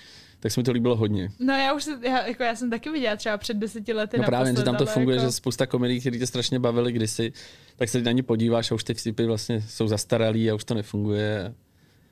tak 0.46 0.52
se 0.52 0.60
mi 0.60 0.64
to 0.64 0.72
líbilo 0.72 0.96
hodně. 0.96 1.28
No 1.38 1.54
já 1.54 1.72
už 1.72 1.84
se, 1.84 1.98
já, 2.02 2.26
jako 2.26 2.42
já 2.42 2.56
jsem 2.56 2.70
taky 2.70 2.90
viděla 2.90 3.16
třeba 3.16 3.38
před 3.38 3.56
deseti 3.56 3.92
lety 3.92 4.18
No 4.18 4.24
právě, 4.24 4.56
že 4.56 4.62
tam 4.62 4.76
to 4.76 4.86
funguje, 4.86 5.16
jako... 5.16 5.26
že 5.26 5.32
spousta 5.32 5.66
komedií, 5.66 6.00
které 6.00 6.18
tě 6.18 6.26
strašně 6.26 6.58
bavily 6.58 6.92
kdysi, 6.92 7.32
tak 7.76 7.88
se 7.88 8.02
na 8.02 8.12
ně 8.12 8.22
podíváš 8.22 8.70
a 8.70 8.74
už 8.74 8.84
ty 8.84 8.94
vstupy 8.94 9.24
vlastně 9.24 9.60
jsou 9.60 9.88
zastaralý 9.88 10.50
a 10.50 10.54
už 10.54 10.64
to 10.64 10.74
nefunguje. 10.74 11.54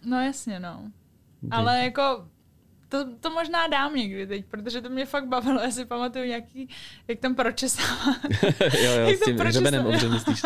No 0.05 0.21
jasně, 0.21 0.61
no. 0.61 0.91
Ale 1.51 1.79
jako 1.79 2.29
to, 2.89 3.07
to 3.21 3.31
možná 3.31 3.67
dám 3.67 3.95
někdy 3.95 4.27
teď, 4.27 4.45
protože 4.45 4.81
to 4.81 4.89
mě 4.89 5.07
fakt 5.07 5.27
bavilo. 5.27 5.61
Já 5.61 5.71
si 5.71 5.85
pamatuju 5.85 6.25
nějaký, 6.25 6.69
jak 7.09 7.19
tam 7.19 7.35
pročesává. 7.35 8.17
jo, 8.61 8.93
jo, 8.93 9.07
jak 9.07 9.17
s 9.17 9.25
tím 9.25 9.39
řebenem 9.49 9.87
obře 9.87 10.09
myslíš. 10.09 10.43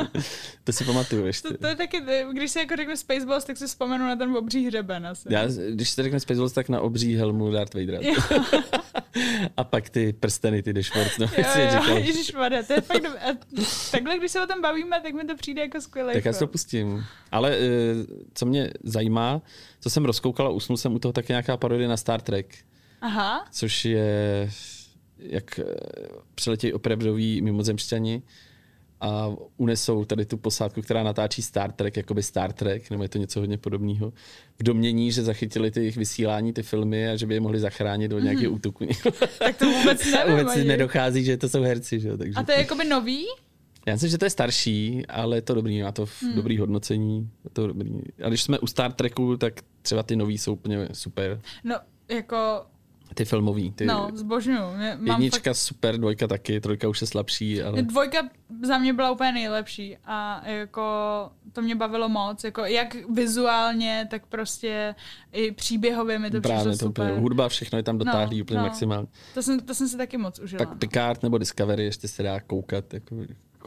To 0.64 0.72
si 0.72 0.84
pamatuju 0.84 1.26
ještě. 1.26 1.48
To, 1.48 1.58
to, 1.58 1.66
je 1.66 1.76
taky, 1.76 2.02
když 2.32 2.50
si 2.50 2.58
jako 2.58 2.76
řekne 2.76 2.96
Spaceballs, 2.96 3.44
tak 3.44 3.56
si 3.56 3.66
vzpomenu 3.66 4.06
na 4.06 4.16
ten 4.16 4.36
obří 4.36 4.66
hřeben 4.66 5.06
asi. 5.06 5.28
Já, 5.30 5.46
když 5.70 5.90
si 5.90 6.02
řekne 6.02 6.20
Spaceballs, 6.20 6.52
tak 6.52 6.68
na 6.68 6.80
obří 6.80 7.16
helmu 7.16 7.50
Darth 7.50 7.74
Vader. 7.74 8.00
a 9.56 9.64
pak 9.64 9.90
ty 9.90 10.12
prsteny, 10.12 10.62
ty 10.62 10.72
dešvort. 10.72 11.18
No, 11.18 11.26
jo, 11.38 11.44
jo, 11.88 11.96
ježišmarja, 11.96 12.62
to 12.62 12.72
je 12.72 12.80
fakt 12.80 13.02
dobré. 13.02 13.20
Takhle, 13.90 14.18
když 14.18 14.32
se 14.32 14.42
o 14.42 14.46
tom 14.46 14.62
bavíme, 14.62 15.00
tak 15.00 15.14
mi 15.14 15.24
to 15.24 15.36
přijde 15.36 15.62
jako 15.62 15.80
skvělé. 15.80 16.12
Tak 16.12 16.24
já 16.24 16.32
to 16.32 16.46
pustím. 16.46 17.04
Ale 17.32 17.56
eh, 17.56 17.58
co 18.34 18.46
mě 18.46 18.70
zajímá, 18.82 19.42
co 19.80 19.90
jsem 19.90 20.04
rozkoukal 20.04 20.46
a 20.46 20.50
usnul 20.50 20.76
jsem 20.76 20.94
u 20.94 20.98
toho 20.98 21.12
taky 21.12 21.32
nějaká 21.32 21.56
parodie 21.56 21.88
na 21.88 21.96
Star 21.96 22.20
Trek. 22.20 22.54
Aha. 23.00 23.46
Což 23.50 23.84
je, 23.84 24.50
jak 25.18 25.58
eh, 25.58 25.64
přeletějí 26.34 26.72
opravdoví 26.72 27.42
mimozemšťani 27.42 28.22
a 29.00 29.30
unesou 29.56 30.04
tady 30.04 30.26
tu 30.26 30.36
posádku, 30.36 30.82
která 30.82 31.02
natáčí 31.02 31.42
Star 31.42 31.72
Trek, 31.72 31.96
jakoby 31.96 32.22
Star 32.22 32.52
Trek, 32.52 32.90
nebo 32.90 33.02
je 33.02 33.08
to 33.08 33.18
něco 33.18 33.40
hodně 33.40 33.58
podobného, 33.58 34.12
v 34.58 34.62
domění, 34.62 35.12
že 35.12 35.22
zachytili 35.22 35.70
ty 35.70 35.80
jejich 35.80 35.96
vysílání, 35.96 36.52
ty 36.52 36.62
filmy 36.62 37.10
a 37.10 37.16
že 37.16 37.26
by 37.26 37.34
je 37.34 37.40
mohli 37.40 37.60
zachránit 37.60 38.12
od 38.12 38.18
nějakého 38.18 38.50
mm. 38.50 38.56
útoku. 38.56 38.86
tak 39.38 39.56
to 39.56 39.70
vůbec 39.70 40.04
nevím. 40.12 40.36
vůbec 40.36 40.56
nedochází, 40.56 41.24
že 41.24 41.36
to 41.36 41.48
jsou 41.48 41.62
herci. 41.62 42.00
Že? 42.00 42.16
Takže... 42.16 42.34
A 42.36 42.42
to 42.42 42.52
je 42.52 42.58
jakoby 42.58 42.84
nový? 42.84 43.26
Já 43.88 43.94
myslím, 43.94 44.10
že 44.10 44.18
to 44.18 44.26
je 44.26 44.30
starší, 44.30 45.06
ale 45.06 45.36
je 45.36 45.42
to 45.42 45.54
dobrý, 45.54 45.82
má 45.82 45.92
to 45.92 46.06
hmm. 46.22 46.34
dobrý 46.34 46.58
hodnocení. 46.58 47.30
Je 47.44 47.50
to 47.50 47.66
dobrý. 47.66 48.00
A 48.24 48.28
když 48.28 48.42
jsme 48.42 48.58
u 48.58 48.66
Star 48.66 48.92
Treku, 48.92 49.36
tak 49.36 49.54
třeba 49.82 50.02
ty 50.02 50.16
nový 50.16 50.38
jsou 50.38 50.52
úplně 50.52 50.88
super. 50.92 51.40
No, 51.64 51.76
jako 52.08 52.66
ty 53.14 53.24
filmový. 53.24 53.72
Ty... 53.72 53.86
No, 53.86 54.10
zbožňuju. 54.14 54.62
Jednička 55.04 55.50
fakt... 55.50 55.56
super, 55.56 55.98
dvojka 55.98 56.26
taky, 56.26 56.60
trojka 56.60 56.88
už 56.88 57.00
je 57.00 57.06
slabší. 57.06 57.62
Ale... 57.62 57.82
Dvojka 57.82 58.28
za 58.62 58.78
mě 58.78 58.92
byla 58.92 59.10
úplně 59.10 59.32
nejlepší 59.32 59.96
a 60.04 60.48
jako 60.48 60.82
to 61.52 61.62
mě 61.62 61.74
bavilo 61.74 62.08
moc. 62.08 62.44
Jako 62.44 62.64
jak 62.64 62.96
vizuálně, 63.10 64.06
tak 64.10 64.26
prostě 64.26 64.94
i 65.32 65.52
příběhově 65.52 66.18
mi 66.18 66.30
to 66.30 66.40
Právě 66.40 66.58
přišlo 66.58 66.72
to 66.72 66.86
super. 66.86 67.04
Úplně, 67.04 67.20
hudba, 67.20 67.48
všechno 67.48 67.78
je 67.78 67.82
tam 67.82 67.98
dotáhlý 67.98 68.38
no, 68.38 68.42
úplně 68.42 68.58
no. 68.58 68.64
maximálně. 68.64 69.08
To 69.34 69.42
jsem, 69.42 69.60
to 69.60 69.74
jsem 69.74 69.88
si 69.88 69.96
taky 69.96 70.16
moc 70.16 70.38
užila. 70.38 70.58
Tak 70.58 70.78
Picard 70.78 71.22
nebo 71.22 71.38
Discovery 71.38 71.84
ještě 71.84 72.08
se 72.08 72.22
dá 72.22 72.40
koukat, 72.40 72.94
jako 72.94 73.16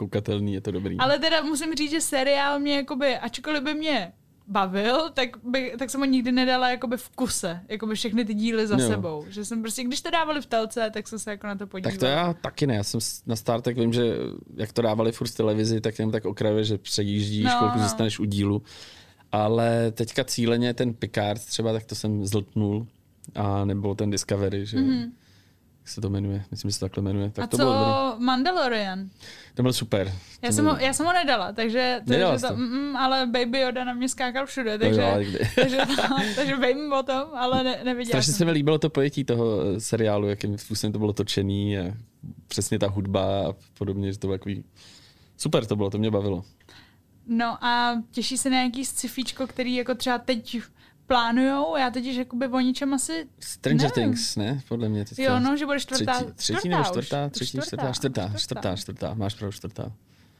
koukatelný, 0.02 0.54
je 0.54 0.60
to 0.60 0.70
dobrý. 0.70 0.96
Ale 0.98 1.18
teda 1.18 1.42
musím 1.42 1.74
říct, 1.74 1.90
že 1.90 2.00
seriál 2.00 2.58
mě 2.58 2.76
jakoby, 2.76 3.16
ačkoliv 3.16 3.62
by 3.62 3.74
mě 3.74 4.12
bavil, 4.46 5.10
tak, 5.14 5.28
by, 5.44 5.74
tak 5.78 5.90
jsem 5.90 6.00
ho 6.00 6.04
nikdy 6.04 6.32
nedala 6.32 6.70
jakoby 6.70 6.96
v 6.96 7.08
kuse, 7.08 7.60
jakoby 7.68 7.94
všechny 7.94 8.24
ty 8.24 8.34
díly 8.34 8.66
za 8.66 8.76
jo. 8.78 8.88
sebou. 8.88 9.24
Že 9.28 9.44
jsem 9.44 9.62
prostě, 9.62 9.84
když 9.84 10.00
to 10.00 10.10
dávali 10.10 10.40
v 10.40 10.46
telce, 10.46 10.90
tak 10.90 11.08
jsem 11.08 11.18
se 11.18 11.30
jako 11.30 11.46
na 11.46 11.54
to 11.54 11.66
podívala. 11.66 11.92
Tak 11.92 12.00
to 12.00 12.06
já 12.06 12.34
taky 12.34 12.66
ne, 12.66 12.74
já 12.74 12.82
jsem 12.82 13.00
na 13.26 13.36
start 13.36 13.64
tak 13.64 13.76
vím, 13.76 13.92
že 13.92 14.16
jak 14.56 14.72
to 14.72 14.82
dávali 14.82 15.12
furt 15.12 15.28
v 15.28 15.36
televizi, 15.36 15.80
tak 15.80 15.98
jenom 15.98 16.12
tak 16.12 16.24
okrajově, 16.24 16.64
že 16.64 16.78
přejíždíš, 16.78 17.44
no, 17.44 17.56
kolik 17.58 17.74
no. 17.74 17.82
zůstaneš 17.82 18.18
u 18.18 18.24
dílu. 18.24 18.62
Ale 19.32 19.92
teďka 19.92 20.24
cíleně 20.24 20.74
ten 20.74 20.94
Picard 20.94 21.44
třeba, 21.44 21.72
tak 21.72 21.84
to 21.84 21.94
jsem 21.94 22.26
zltnul. 22.26 22.86
A 23.34 23.64
nebo 23.64 23.94
ten 23.94 24.10
Discovery, 24.10 24.66
že 24.66 24.78
mm-hmm 24.78 25.10
jak 25.82 25.88
se 25.88 26.00
to 26.00 26.10
jmenuje, 26.10 26.44
myslím, 26.50 26.70
že 26.70 26.74
se 26.74 26.80
to 26.80 26.84
takhle 26.84 27.02
jmenuje. 27.02 27.30
Tak 27.30 27.44
a 27.44 27.46
to 27.46 27.56
co 27.56 27.62
bylo 27.62 27.74
dobrý. 27.74 28.24
Mandalorian? 28.24 29.10
To 29.54 29.62
byl 29.62 29.72
super. 29.72 30.12
Já, 30.42 30.52
jsem 30.52 30.66
ho, 30.66 30.76
já 30.76 30.92
jsem 30.92 31.06
ho 31.06 31.12
nedala, 31.12 31.52
takže, 31.52 32.00
takže 32.08 32.26
to, 32.48 32.56
mm, 32.56 32.96
ale 32.96 33.26
Baby 33.26 33.60
Yoda 33.60 33.84
na 33.84 33.92
mě 33.92 34.08
skákal 34.08 34.46
všude, 34.46 34.78
takže, 34.78 35.02
takže, 35.54 35.78
takže 36.36 36.56
vím 36.56 36.92
o 36.92 37.02
tom, 37.02 37.22
ale 37.34 37.64
ne, 37.64 37.80
neviděla 37.84 38.10
Strašně 38.10 38.32
se 38.32 38.44
mi 38.44 38.50
líbilo 38.50 38.78
to 38.78 38.90
pojetí 38.90 39.24
toho 39.24 39.60
eh, 39.60 39.80
seriálu, 39.80 40.28
jakým 40.28 40.58
způsobem 40.58 40.92
to 40.92 40.98
bylo 40.98 41.12
točený 41.12 41.78
a 41.78 41.82
přesně 42.48 42.78
ta 42.78 42.88
hudba 42.88 43.48
a 43.48 43.54
podobně, 43.78 44.12
že 44.12 44.18
to 44.18 44.26
bylo 44.26 44.38
takový... 44.38 44.64
Super 45.36 45.66
to 45.66 45.76
bylo, 45.76 45.90
to 45.90 45.98
mě 45.98 46.10
bavilo. 46.10 46.44
No 47.26 47.64
a 47.64 48.02
těší 48.10 48.38
se 48.38 48.50
na 48.50 48.56
nějaký 48.56 48.84
scifíčko, 48.84 49.46
který 49.46 49.74
jako 49.74 49.94
třeba 49.94 50.18
teď 50.18 50.60
plánujou, 51.12 51.76
já 51.76 51.90
teď 51.90 52.04
jakoby 52.04 52.48
o 52.48 52.60
ničem 52.60 52.94
asi 52.94 53.26
Stranger 53.40 53.90
nevím. 53.96 54.10
Things, 54.12 54.36
ne? 54.36 54.60
Podle 54.68 54.88
mě. 54.88 55.04
Teďka 55.04 55.22
jo, 55.22 55.40
no, 55.40 55.56
že 55.56 55.66
bude 55.66 55.80
čtvrtá. 55.80 56.14
Třetí, 56.14 56.32
třetí 56.32 56.68
nebo 56.68 56.84
čtvrtá? 56.84 57.28
Třetí, 57.28 57.58
čtvrtá, 57.60 57.92
čtvrtá, 57.92 57.92
čtvrtá, 57.92 58.38
čtvrtá, 58.38 58.76
čtvrtá, 58.76 59.14
máš 59.14 59.34
pravdu, 59.34 59.52
čtvrtá. 59.52 59.92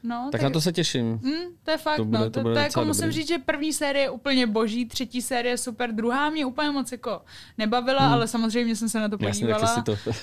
No, 0.03 0.29
tak, 0.31 0.31
tak, 0.31 0.41
na 0.41 0.49
to 0.49 0.61
se 0.61 0.71
těším. 0.71 1.05
Mm, 1.05 1.33
to 1.63 1.71
je 1.71 1.77
fakt, 1.77 1.97
to 1.97 2.05
bude, 2.05 2.19
no. 2.19 2.29
To, 2.29 2.43
to, 2.43 2.53
to 2.53 2.59
jako 2.59 2.85
musím 2.85 3.11
říct, 3.11 3.27
že 3.27 3.37
první 3.37 3.73
série 3.73 4.03
je 4.05 4.09
úplně 4.09 4.47
boží, 4.47 4.85
třetí 4.85 5.21
série 5.21 5.53
je 5.53 5.57
super, 5.57 5.91
druhá 5.91 6.29
mě 6.29 6.45
úplně 6.45 6.71
moc 6.71 6.91
jako 6.91 7.21
nebavila, 7.57 8.07
mm. 8.07 8.13
ale 8.13 8.27
samozřejmě 8.27 8.75
jsem 8.75 8.89
se 8.89 8.99
na 8.99 9.09
to 9.09 9.17
podívala. 9.17 9.61
Jasně, 9.61 9.83
tak 9.83 9.99
to 10.03 10.13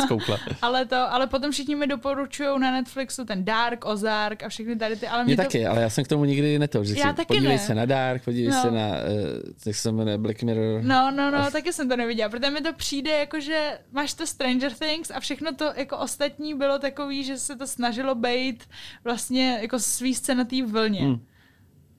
zkoukla. 0.04 0.38
ale, 0.62 0.86
to, 0.86 1.12
ale 1.12 1.26
potom 1.26 1.50
všichni 1.50 1.74
mi 1.74 1.86
doporučují 1.86 2.60
na 2.60 2.70
Netflixu 2.70 3.24
ten 3.24 3.44
Dark, 3.44 3.84
Ozark 3.84 4.42
a 4.42 4.48
všechny 4.48 4.76
tady 4.76 4.96
ty. 4.96 5.08
Ale 5.08 5.24
mě, 5.24 5.34
mě 5.34 5.36
to... 5.36 5.42
taky, 5.42 5.66
ale 5.66 5.82
já 5.82 5.90
jsem 5.90 6.04
k 6.04 6.08
tomu 6.08 6.24
nikdy 6.24 6.58
neto. 6.58 6.84
Že 6.84 6.98
já 6.98 7.12
taky 7.12 7.26
podívej 7.26 7.56
ne. 7.56 7.58
se 7.58 7.74
na 7.74 7.84
Dark, 7.84 8.24
podívej 8.24 8.50
no. 8.50 8.62
se 8.62 8.70
na, 8.70 8.88
uh, 8.88 9.52
jak 9.66 9.76
se 9.76 9.92
jmenuje, 9.92 10.18
Black 10.18 10.42
Mirror. 10.42 10.82
No, 10.82 11.10
no, 11.10 11.30
no, 11.30 11.50
taky 11.50 11.72
jsem 11.72 11.88
to 11.88 11.96
neviděla, 11.96 12.28
protože 12.28 12.50
mi 12.50 12.60
to 12.60 12.72
přijde 12.72 13.10
jako, 13.10 13.40
že 13.40 13.78
máš 13.92 14.14
to 14.14 14.26
Stranger 14.26 14.72
Things 14.72 15.10
a 15.10 15.20
všechno 15.20 15.54
to 15.54 15.72
jako 15.76 15.98
ostatní 15.98 16.54
bylo 16.54 16.78
takový, 16.78 17.24
že 17.24 17.38
se 17.38 17.56
to 17.56 17.66
snažilo 17.66 18.14
být 18.14 18.64
vlastně 19.04 19.19
jako 19.62 19.78
svý 19.78 20.14
scénatý 20.14 20.62
vlně. 20.62 21.00
Hmm. 21.00 21.26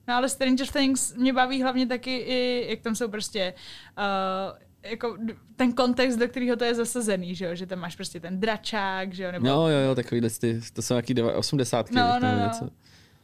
No 0.08 0.14
ale 0.14 0.28
Stranger 0.28 0.66
Things 0.66 1.14
mě 1.14 1.32
baví 1.32 1.62
hlavně 1.62 1.86
taky 1.86 2.16
i, 2.16 2.66
jak 2.70 2.80
tam 2.80 2.94
jsou 2.94 3.08
prostě 3.08 3.54
uh, 3.98 4.90
jako 4.90 5.16
ten 5.56 5.72
kontext, 5.72 6.18
do 6.18 6.28
kterého 6.28 6.56
to 6.56 6.64
je 6.64 6.74
zasazený, 6.74 7.34
že 7.34 7.44
jo? 7.44 7.54
že 7.54 7.66
tam 7.66 7.78
máš 7.78 7.96
prostě 7.96 8.20
ten 8.20 8.40
dračák, 8.40 9.12
že 9.12 9.24
jo? 9.24 9.32
Nebo... 9.32 9.46
No 9.46 9.68
jo, 9.68 9.78
jo, 9.78 9.94
takový 9.94 10.20
ty, 10.40 10.60
to 10.72 10.82
jsou 10.82 10.94
nějaký 10.94 11.22
80 11.22 11.90
no, 11.90 12.02
no, 12.22 12.32
no. 12.38 12.44
Něco. 12.44 12.68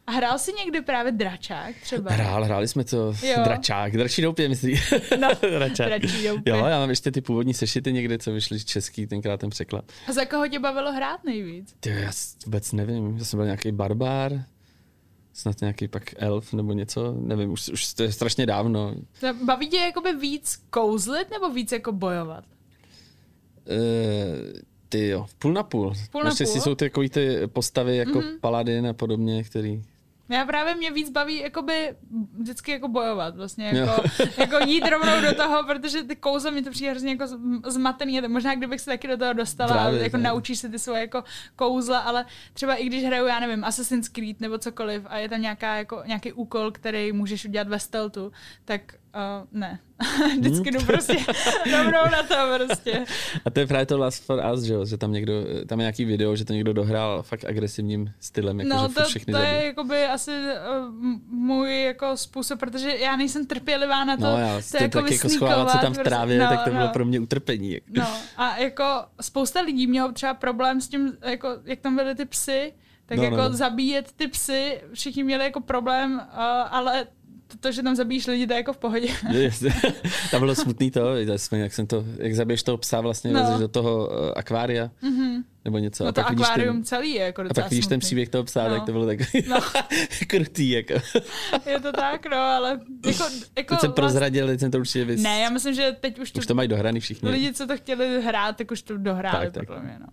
A 0.09 0.11
hrál 0.11 0.39
jsi 0.39 0.53
někdy 0.53 0.81
právě 0.81 1.11
dračák 1.11 1.75
třeba? 1.83 2.11
Hrál, 2.11 2.43
hráli 2.43 2.67
jsme 2.67 2.83
to. 2.83 3.13
Jo. 3.23 3.35
Dračák, 3.43 3.93
dračí 3.93 4.21
doupě, 4.21 4.49
myslí. 4.49 4.79
No, 5.19 5.29
dračák. 5.51 5.87
dračí 5.87 6.23
doupě. 6.27 6.53
Jo, 6.53 6.65
já 6.65 6.79
mám 6.79 6.89
ještě 6.89 7.11
ty 7.11 7.21
původní 7.21 7.53
sešity 7.53 7.93
někde, 7.93 8.17
co 8.17 8.31
vyšly 8.31 8.59
český, 8.63 9.07
tenkrát 9.07 9.39
ten 9.39 9.49
překlad. 9.49 9.85
A 10.07 10.13
za 10.13 10.25
koho 10.25 10.47
tě 10.47 10.59
bavilo 10.59 10.93
hrát 10.93 11.23
nejvíc? 11.23 11.75
Ty, 11.79 11.89
já 11.89 12.11
vůbec 12.45 12.71
nevím, 12.71 13.17
já 13.17 13.25
jsem 13.25 13.37
byl 13.37 13.45
nějaký 13.45 13.71
barbár, 13.71 14.43
snad 15.33 15.61
nějaký 15.61 15.87
pak 15.87 16.03
elf 16.17 16.53
nebo 16.53 16.73
něco, 16.73 17.15
nevím, 17.19 17.51
už, 17.51 17.69
už 17.69 17.93
to 17.93 18.03
je 18.03 18.11
strašně 18.11 18.45
dávno. 18.45 18.95
Baví 19.45 19.69
tě 19.69 19.77
jakoby 19.77 20.13
víc 20.13 20.63
kouzlit 20.69 21.31
nebo 21.31 21.49
víc 21.49 21.71
jako 21.71 21.91
bojovat? 21.91 22.43
Uh, 23.65 24.59
ty 24.89 25.07
jo, 25.07 25.25
půl 25.39 25.53
na 25.53 25.63
půl. 25.63 25.93
půl 26.11 26.23
na 26.23 26.31
půl? 26.37 26.47
jsou 26.47 26.75
ty, 26.75 26.85
takový 26.85 27.09
ty 27.09 27.47
postavy 27.47 27.97
jako 27.97 28.19
mm-hmm. 28.19 28.39
Paladin 28.41 28.87
a 28.87 28.93
podobně, 28.93 29.43
který 29.43 29.83
Já 30.29 30.45
právě 30.45 30.75
mě 30.75 30.91
víc 30.91 31.09
baví 31.09 31.39
jakoby 31.39 31.95
vždycky 32.39 32.71
jako 32.71 32.87
bojovat, 32.87 33.35
vlastně 33.35 33.67
jako, 33.67 34.03
jako 34.37 34.59
jít 34.65 34.89
rovnou 34.89 35.21
do 35.21 35.35
toho, 35.35 35.63
protože 35.63 36.03
ty 36.03 36.15
kouzla 36.15 36.51
mě 36.51 36.63
to 36.63 36.71
přijde 36.71 36.91
hrozně 36.91 37.11
jako 37.11 37.25
zmatený. 37.67 38.21
Možná 38.27 38.55
kdybych 38.55 38.81
se 38.81 38.91
taky 38.91 39.07
do 39.07 39.17
toho 39.17 39.33
dostala, 39.33 39.71
právě, 39.71 40.03
jako 40.03 40.17
ne. 40.17 40.23
naučíš 40.23 40.59
se 40.59 40.69
ty 40.69 40.79
svoje 40.79 41.01
jako 41.01 41.23
kouzla, 41.55 41.99
ale 41.99 42.25
třeba 42.53 42.75
i 42.75 42.85
když 42.85 43.03
hraju, 43.03 43.25
já 43.25 43.39
nevím, 43.39 43.63
Assassin's 43.65 44.09
Creed 44.09 44.41
nebo 44.41 44.57
cokoliv 44.57 45.03
a 45.05 45.17
je 45.17 45.29
tam 45.29 45.41
nějaká, 45.41 45.75
jako, 45.75 46.03
nějaký 46.05 46.33
úkol, 46.33 46.71
který 46.71 47.11
můžeš 47.11 47.45
udělat 47.45 47.67
ve 47.67 47.79
stealthu, 47.79 48.31
tak 48.65 48.81
Uh, 49.15 49.47
ne. 49.51 49.79
Vždycky 50.37 50.71
jdu 50.71 50.85
prostě 50.85 51.15
rovnou 51.71 52.11
na 52.11 52.23
to 52.23 52.35
prostě. 52.55 53.05
A 53.45 53.49
to 53.49 53.59
je 53.59 53.67
právě 53.67 53.85
to 53.85 53.97
Last 53.97 54.23
for 54.23 54.43
Us, 54.53 54.63
že, 54.63 54.73
jo? 54.73 54.85
že 54.85 54.97
tam 54.97 55.11
někdo, 55.11 55.33
tam 55.67 55.79
je 55.79 55.83
nějaký 55.83 56.05
video, 56.05 56.35
že 56.35 56.45
to 56.45 56.53
někdo 56.53 56.73
dohrál 56.73 57.23
fakt 57.23 57.45
agresivním 57.45 58.11
stylem, 58.19 58.59
jako 58.59 58.75
no, 58.75 58.87
že 58.87 58.93
to, 58.93 59.03
všechny 59.03 59.33
to 59.33 59.39
je 59.39 59.65
jakoby 59.65 60.05
asi 60.05 60.31
uh, 60.31 60.93
můj 61.27 61.83
jako 61.83 62.17
způsob, 62.17 62.59
protože 62.59 62.97
já 62.97 63.15
nejsem 63.15 63.45
trpělivá 63.45 64.03
na 64.03 64.17
to, 64.17 64.23
no, 64.23 64.37
já, 64.37 64.61
to, 64.61 64.77
to 64.77 64.83
jako 64.83 65.01
tak 65.01 65.11
jako 65.11 65.29
schovávat 65.29 65.71
se 65.71 65.77
tam 65.77 65.93
v 65.93 65.95
prostě- 65.95 66.09
trávě, 66.09 66.39
no, 66.39 66.47
tak 66.47 66.63
to 66.63 66.69
bylo 66.69 66.83
no. 66.85 66.89
pro 66.93 67.05
mě 67.05 67.19
utrpení. 67.19 67.77
No 67.89 68.07
a 68.37 68.57
jako 68.57 68.85
spousta 69.21 69.61
lidí 69.61 69.87
mělo 69.87 70.11
třeba 70.11 70.33
problém 70.33 70.81
s 70.81 70.87
tím, 70.87 71.17
jako, 71.21 71.49
jak 71.65 71.79
tam 71.79 71.95
byly 71.95 72.15
ty 72.15 72.25
psy, 72.25 72.73
tak 73.05 73.17
no, 73.17 73.23
jako 73.23 73.35
no. 73.35 73.53
zabíjet 73.53 74.11
ty 74.11 74.27
psy, 74.27 74.81
všichni 74.93 75.23
měli 75.23 75.43
jako 75.43 75.61
problém, 75.61 76.13
uh, 76.13 76.39
ale 76.69 77.07
to, 77.59 77.71
že 77.71 77.83
tam 77.83 77.95
zabíjíš 77.95 78.27
lidi, 78.27 78.47
to 78.47 78.53
je 78.53 78.57
jako 78.57 78.73
v 78.73 78.77
pohodě. 78.77 79.07
tam 80.31 80.41
bylo 80.41 80.55
smutný 80.55 80.91
to, 80.91 81.15
jak 81.51 81.73
jsem 81.73 81.87
to, 81.87 82.05
jak 82.17 82.35
zabiješ 82.35 82.63
toho 82.63 82.77
psa 82.77 83.01
vlastně 83.01 83.31
no. 83.31 83.59
do 83.59 83.67
toho 83.67 84.07
uh, 84.07 84.31
akvária. 84.35 84.91
Mm-hmm. 85.03 85.43
Nebo 85.65 85.77
něco. 85.77 86.03
No 86.03 86.09
a 86.09 86.11
to 86.11 86.21
pak 86.21 86.31
akvárium 86.31 86.75
ten, 86.75 86.83
celý 86.83 87.13
je 87.13 87.21
jako 87.21 87.41
A 87.41 87.53
pak 87.53 87.69
vidíš 87.69 87.87
ten 87.87 87.99
příběh 87.99 88.29
toho 88.29 88.43
psa, 88.43 88.67
no. 88.67 88.75
tak 88.75 88.85
to 88.85 88.91
bylo 88.91 89.05
tak 89.05 89.19
no. 89.47 89.59
krutý. 90.27 90.69
Jako. 90.69 90.93
je 91.65 91.79
to 91.79 91.91
tak, 91.91 92.25
no, 92.25 92.37
ale 92.37 92.69
jako, 93.05 93.23
jako 93.57 93.75
teď 93.75 93.79
jsem 93.79 93.91
prozradil, 93.91 94.47
teď 94.47 94.59
jsem 94.59 94.71
to 94.71 94.77
určitě 94.77 95.05
vys... 95.05 95.21
Ne, 95.21 95.39
já 95.39 95.49
myslím, 95.49 95.73
že 95.73 95.95
teď 95.99 96.19
už 96.19 96.31
to... 96.31 96.39
Už 96.39 96.45
to 96.45 96.55
mají 96.55 96.67
dohraný 96.67 96.99
všichni. 96.99 97.29
Lidi, 97.29 97.53
co 97.53 97.67
to 97.67 97.77
chtěli 97.77 98.21
hrát, 98.21 98.57
tak 98.57 98.71
už 98.71 98.81
to 98.81 98.97
dohráli, 98.97 99.51
tak, 99.51 99.67
tak. 99.67 99.83
Mě, 99.83 99.97
no. 99.99 100.07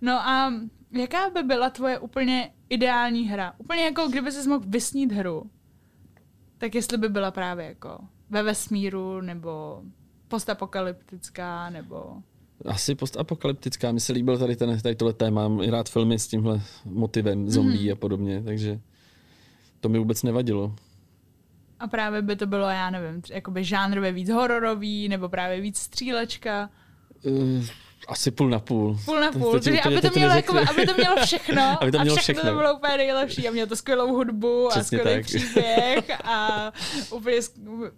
no 0.00 0.12
a 0.12 0.52
jaká 0.92 1.30
by 1.30 1.42
byla 1.42 1.70
tvoje 1.70 1.98
úplně 1.98 2.50
ideální 2.68 3.28
hra? 3.28 3.52
Úplně 3.58 3.84
jako 3.84 4.08
kdyby 4.08 4.32
jsi 4.32 4.48
mohl 4.48 4.64
vysnít 4.66 5.12
hru, 5.12 5.50
tak 6.58 6.74
jestli 6.74 6.98
by 6.98 7.08
byla 7.08 7.30
právě 7.30 7.66
jako 7.66 7.98
ve 8.30 8.42
vesmíru, 8.42 9.20
nebo 9.20 9.82
postapokalyptická, 10.28 11.70
nebo... 11.70 12.16
Asi 12.64 12.94
postapokalyptická. 12.94 13.92
Mně 13.92 14.00
se 14.00 14.12
líbil 14.12 14.38
tady, 14.38 14.56
ten, 14.56 14.80
tady 14.80 14.94
tohle 14.94 15.12
téma. 15.12 15.48
Mám 15.48 15.60
rád 15.60 15.88
filmy 15.88 16.18
s 16.18 16.28
tímhle 16.28 16.62
motivem 16.84 17.50
zombie 17.50 17.78
mm-hmm. 17.78 17.92
a 17.92 17.96
podobně, 17.96 18.42
takže 18.42 18.80
to 19.80 19.88
mi 19.88 19.98
vůbec 19.98 20.22
nevadilo. 20.22 20.74
A 21.80 21.86
právě 21.86 22.22
by 22.22 22.36
to 22.36 22.46
bylo, 22.46 22.68
já 22.68 22.90
nevím, 22.90 23.22
jakoby 23.30 23.64
žánrově 23.64 24.12
víc 24.12 24.30
hororový, 24.30 25.08
nebo 25.08 25.28
právě 25.28 25.60
víc 25.60 25.78
střílečka. 25.78 26.70
Uh, 27.22 27.64
asi 28.08 28.30
půl 28.30 28.48
na 28.48 28.58
půl. 28.58 28.98
Půl 29.04 29.20
na 29.20 29.32
půl, 29.32 29.52
to, 29.52 29.60
to, 29.60 29.70
aby, 29.84 30.00
to 30.00 30.10
mělo, 30.14 30.34
jako, 30.34 30.58
aby 30.70 30.86
to 30.86 30.94
mělo 30.94 31.16
všechno. 31.24 31.62
aby 31.82 31.92
to 31.92 31.98
mělo 31.98 32.16
a 32.16 32.20
všechno, 32.20 32.40
všechno. 32.40 32.50
to 32.50 32.56
bylo 32.56 32.74
úplně 32.76 32.96
nejlepší. 32.96 33.48
A 33.48 33.50
mělo 33.50 33.68
to 33.68 33.76
skvělou 33.76 34.14
hudbu 34.14 34.68
Přesně 34.70 34.98
a 34.98 35.00
skvělý 35.00 35.18
tak. 35.18 35.26
příběh 35.26 36.24
a 36.24 36.72
úplně, 37.10 37.36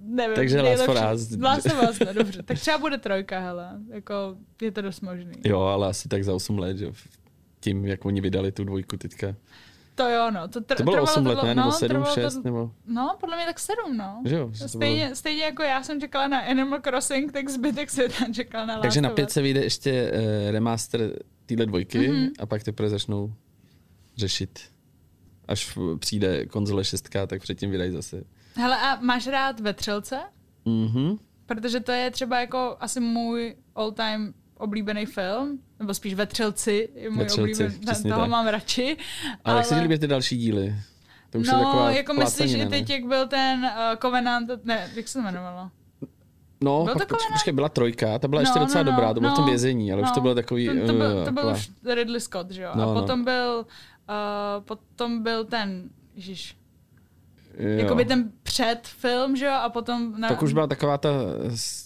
nevím, 0.00 0.34
Takže 0.34 0.60
Last 0.60 0.84
for 0.84 0.96
Us. 1.14 1.36
Last 1.40 1.72
for 1.72 1.90
Us, 1.90 1.98
no, 1.98 2.14
dobře. 2.14 2.42
Tak 2.42 2.58
třeba 2.58 2.78
bude 2.78 2.98
trojka, 2.98 3.38
hele. 3.38 3.70
Jako, 3.88 4.36
je 4.62 4.70
to 4.70 4.82
dost 4.82 5.00
možný. 5.00 5.32
Jo, 5.44 5.60
ale 5.60 5.88
asi 5.88 6.08
tak 6.08 6.24
za 6.24 6.34
8 6.34 6.58
let, 6.58 6.78
že 6.78 6.92
tím, 7.60 7.86
jak 7.86 8.04
oni 8.04 8.20
vydali 8.20 8.52
tu 8.52 8.64
dvojku 8.64 8.96
teďka. 8.96 9.34
To 10.00 10.08
jo, 10.08 10.30
no. 10.30 10.48
To, 10.48 10.60
tr- 10.60 10.76
to 10.76 10.82
bylo 10.82 11.02
8 11.02 11.26
let, 11.26 11.42
ne? 11.42 11.54
Nebo 11.54 11.72
7, 11.72 12.00
no, 12.00 12.04
6? 12.04 12.34
To, 12.34 12.42
nebo... 12.42 12.70
No, 12.86 13.16
podle 13.20 13.36
mě 13.36 13.46
tak 13.46 13.58
7, 13.58 13.96
no. 13.96 14.22
Že 14.24 14.36
jo, 14.36 14.50
stejně, 14.66 15.04
bylo... 15.04 15.16
stejně 15.16 15.42
jako 15.42 15.62
já 15.62 15.82
jsem 15.82 16.00
čekala 16.00 16.28
na 16.28 16.38
Animal 16.38 16.80
Crossing, 16.80 17.32
tak 17.32 17.48
zbytek 17.48 17.90
se 17.90 18.08
tam 18.08 18.34
čekal 18.34 18.66
na 18.66 18.80
Takže 18.80 19.00
na 19.00 19.10
5 19.10 19.30
se 19.30 19.42
vyjde 19.42 19.60
ještě 19.60 20.12
uh, 20.12 20.52
remaster 20.52 21.12
téhle 21.46 21.66
dvojky 21.66 21.98
mm-hmm. 21.98 22.30
a 22.38 22.46
pak 22.46 22.62
teprve 22.62 22.88
začnou 22.88 23.32
řešit. 24.16 24.60
Až 25.48 25.78
přijde 25.98 26.46
konzole 26.46 26.84
6, 26.84 27.08
tak 27.26 27.42
předtím 27.42 27.70
vydají 27.70 27.90
zase. 27.90 28.24
Hele, 28.54 28.76
a 28.76 29.00
máš 29.00 29.26
rád 29.26 29.60
vetřelce? 29.60 30.20
Mhm. 30.64 31.18
Protože 31.46 31.80
to 31.80 31.92
je 31.92 32.10
třeba 32.10 32.40
jako 32.40 32.76
asi 32.80 33.00
můj 33.00 33.56
all-time 33.74 34.34
oblíbený 34.60 35.06
film, 35.06 35.58
nebo 35.78 35.94
spíš 35.94 36.14
Vetřelci, 36.14 36.88
je 36.94 37.10
můj 37.10 37.18
Vetřelci, 37.18 37.64
oblíbený, 37.64 38.02
toho 38.02 38.20
tak. 38.20 38.30
mám 38.30 38.46
radši. 38.46 38.96
Ale, 39.24 39.36
ale... 39.44 39.56
jak 39.56 39.66
se 39.66 39.74
ti 39.74 39.80
líbí 39.80 39.98
ty 39.98 40.06
další 40.06 40.36
díly? 40.36 40.74
To 41.30 41.38
už 41.38 41.46
no, 41.46 41.58
je 41.58 41.64
taková 41.64 41.90
jako 41.90 42.14
myslíš, 42.14 42.50
že 42.50 42.66
teď 42.66 42.90
jak 42.90 43.04
byl 43.04 43.28
ten 43.28 43.64
uh, 43.64 43.96
Covenant, 44.02 44.50
ne, 44.64 44.90
jak 44.94 45.08
se 45.08 45.18
to 45.18 45.22
jmenovalo? 45.22 45.70
No, 46.64 46.84
byl 46.84 46.94
pak, 46.94 47.08
to 47.08 47.16
počkej, 47.32 47.52
byla 47.52 47.68
trojka, 47.68 48.18
ta 48.18 48.28
byla 48.28 48.42
no, 48.42 48.42
ještě 48.42 48.58
docela 48.58 48.82
no, 48.84 48.90
no, 48.90 48.96
dobrá, 48.96 49.14
to 49.14 49.20
bylo 49.20 49.30
no, 49.30 49.34
v 49.34 49.36
tom 49.36 49.44
no, 49.44 49.50
vězení, 49.50 49.92
ale 49.92 50.02
no, 50.02 50.08
už 50.08 50.12
to 50.12 50.20
no. 50.20 50.22
bylo 50.22 50.34
takový... 50.34 50.68
To, 50.68 50.86
to, 50.86 50.92
byl, 50.92 51.24
to 51.24 51.32
byl 51.32 51.46
uh, 51.46 51.52
už 51.52 51.70
Ridley 51.94 52.20
Scott, 52.20 52.50
že 52.50 52.62
jo? 52.62 52.70
No, 52.74 52.90
a 52.90 52.94
potom 52.94 53.18
no. 53.18 53.24
byl, 53.24 53.66
uh, 54.08 54.64
potom 54.64 55.22
byl 55.22 55.44
ten, 55.44 55.90
ježiš, 56.14 56.56
Jakoby 57.54 58.04
ten 58.04 58.32
předfilm, 58.42 59.36
že 59.36 59.46
jo, 59.46 59.52
a 59.52 59.68
potom... 59.68 60.20
Na... 60.20 60.28
Tak 60.28 60.42
už 60.42 60.52
byla 60.52 60.66
taková 60.66 60.98
ta, 60.98 61.08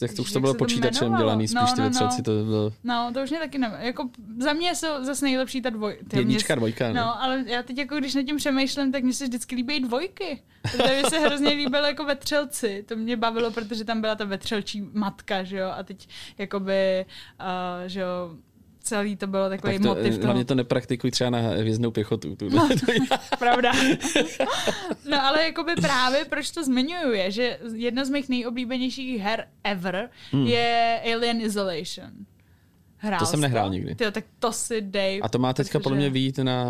jak 0.02 0.14
to 0.14 0.22
už 0.22 0.32
to 0.32 0.40
bylo 0.40 0.54
počítačem 0.54 1.12
to 1.12 1.18
dělaný, 1.18 1.48
spíš 1.48 1.60
no, 1.76 1.84
no, 1.84 1.90
ty 1.90 2.04
no. 2.04 2.22
to 2.24 2.44
bylo... 2.44 2.72
No, 2.84 3.10
to 3.14 3.22
už 3.22 3.30
mě 3.30 3.38
taky 3.38 3.58
nevím. 3.58 3.78
Jako 3.80 4.08
za 4.38 4.52
mě 4.52 4.74
jsou 4.74 5.04
zase 5.04 5.24
nejlepší 5.24 5.62
ta 5.62 5.70
dvoj... 5.70 5.98
Jednička, 6.12 6.54
mě... 6.54 6.58
dvojka. 6.58 6.88
No. 6.88 6.94
no, 6.94 7.22
ale 7.22 7.44
já 7.46 7.62
teď 7.62 7.78
jako 7.78 7.96
když 7.96 8.14
nad 8.14 8.22
tím 8.22 8.36
přemýšlím, 8.36 8.92
tak 8.92 9.02
mě 9.02 9.12
se 9.12 9.24
vždycky 9.24 9.54
líbí 9.54 9.80
dvojky. 9.80 10.42
Protože 10.62 11.02
mi 11.02 11.10
se 11.10 11.18
hrozně 11.18 11.48
líbilo 11.48 11.86
jako 11.86 12.04
vetřelci. 12.04 12.84
To 12.88 12.96
mě 12.96 13.16
bavilo, 13.16 13.50
protože 13.50 13.84
tam 13.84 14.00
byla 14.00 14.14
ta 14.14 14.24
vetřelčí 14.24 14.88
matka, 14.92 15.42
že 15.42 15.56
jo, 15.56 15.72
a 15.76 15.82
teď 15.82 16.08
jakoby, 16.38 17.06
uh, 17.40 17.86
že 17.86 18.00
jo, 18.00 18.36
celý 18.84 19.16
to 19.16 19.26
bylo 19.26 19.48
takový 19.48 19.72
tak 19.72 19.82
to, 19.82 19.88
motiv 19.88 20.14
toho. 20.14 20.24
Hlavně 20.24 20.44
to 20.44 20.54
nepraktikuj 20.54 21.10
třeba 21.10 21.30
na 21.30 21.40
věznou 21.40 21.90
pěchotu. 21.90 22.36
Tu, 22.44 22.48
no, 22.48 22.68
pravda. 23.38 23.72
no 25.10 25.24
ale 25.24 25.44
jakoby 25.44 25.74
právě, 25.74 26.24
proč 26.24 26.50
to 26.50 26.64
zmiňuju, 26.64 27.12
je, 27.12 27.30
že 27.30 27.58
jedna 27.74 28.04
z 28.04 28.10
mých 28.10 28.28
nejoblíbenějších 28.28 29.20
her 29.20 29.46
ever 29.64 30.10
hmm. 30.32 30.46
je 30.46 31.00
Alien 31.14 31.40
Isolation. 31.40 32.10
Hrál 32.96 33.18
to 33.18 33.26
jsem 33.26 33.40
nehrál 33.40 33.70
nikdy. 33.70 33.94
Tyjo, 33.94 34.10
tak 34.10 34.24
to 34.38 34.52
si 34.52 34.80
dej. 34.80 35.20
A 35.24 35.28
to 35.28 35.38
má 35.38 35.52
teďka 35.52 35.80
podle 35.80 35.98
mě 35.98 36.10
vít 36.10 36.38
na... 36.38 36.64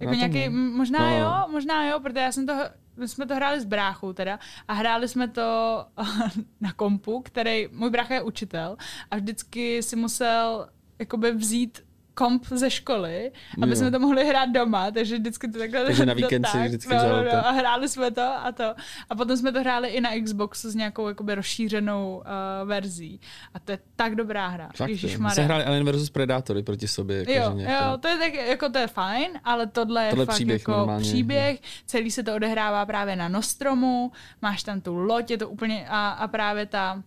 Jako 0.00 0.12
na 0.12 0.26
nějaký, 0.26 0.48
možná 0.48 1.10
no. 1.10 1.18
jo, 1.18 1.52
možná 1.52 1.88
jo, 1.88 2.00
protože 2.00 2.20
já 2.20 2.32
jsem 2.32 2.46
to, 2.46 2.52
my 2.96 3.08
jsme 3.08 3.26
to 3.26 3.34
hráli 3.34 3.60
s 3.60 3.64
bráchou 3.64 4.12
teda 4.12 4.38
a 4.68 4.72
hráli 4.72 5.08
jsme 5.08 5.28
to 5.28 5.84
na 6.60 6.72
kompu, 6.72 7.22
který, 7.24 7.68
můj 7.72 7.90
brácha 7.90 8.14
je 8.14 8.22
učitel 8.22 8.76
a 9.10 9.16
vždycky 9.16 9.82
si 9.82 9.96
musel 9.96 10.68
jakoby 10.98 11.32
vzít 11.32 11.88
komp 12.18 12.46
ze 12.50 12.70
školy, 12.70 13.32
aby 13.62 13.70
jo. 13.70 13.76
jsme 13.76 13.90
to 13.90 13.98
mohli 13.98 14.26
hrát 14.26 14.46
doma, 14.46 14.90
takže 14.90 15.18
vždycky 15.18 15.48
to 15.48 15.58
takhle... 15.58 15.84
Takže 15.84 16.06
na 16.06 16.14
víkend 16.22 16.46
si 16.46 16.58
vždycky 16.58 16.94
no, 16.94 17.08
no, 17.08 17.24
no, 17.24 17.46
a 17.46 17.50
hráli 17.50 17.88
jsme 17.88 18.10
to 18.10 18.22
a 18.22 18.52
to. 18.52 18.74
A 19.10 19.14
potom 19.14 19.36
jsme 19.36 19.52
to 19.52 19.60
hráli 19.60 19.88
i 19.88 20.00
na 20.00 20.10
Xboxu 20.24 20.70
s 20.70 20.74
nějakou 20.74 21.08
jakoby 21.08 21.34
rozšířenou 21.34 22.16
uh, 22.16 22.68
verzí. 22.68 23.20
A 23.54 23.58
to 23.58 23.72
je 23.72 23.78
tak 23.96 24.14
dobrá 24.14 24.48
hra. 24.48 24.70
Fakt, 24.76 24.90
My 24.90 24.98
jsme 24.98 25.44
hráli 25.44 25.64
Alien 25.64 25.92
vs 25.92 26.10
Predatory 26.10 26.62
proti 26.62 26.88
sobě. 26.88 27.18
Jako 27.18 27.58
jo, 27.58 27.66
jo, 27.70 27.98
to 28.00 28.08
je, 28.08 28.18
tak, 28.18 28.34
jako 28.34 28.68
to 28.68 28.78
je 28.78 28.86
fajn, 28.86 29.30
ale 29.44 29.66
tohle 29.66 30.04
je 30.04 30.10
tohle 30.10 30.26
fakt 30.26 30.34
příběh 30.34 30.60
jako 30.60 30.70
normálně, 30.70 31.02
příběh. 31.02 31.54
Je. 31.54 31.68
Celý 31.86 32.10
se 32.10 32.22
to 32.22 32.34
odehrává 32.34 32.86
právě 32.86 33.16
na 33.16 33.28
Nostromu, 33.28 34.12
máš 34.42 34.62
tam 34.62 34.80
tu 34.80 34.94
loď, 34.94 35.30
je 35.30 35.38
to 35.38 35.48
úplně 35.48 35.86
a, 35.88 36.08
a 36.08 36.28
právě 36.28 36.66
ta 36.66 37.02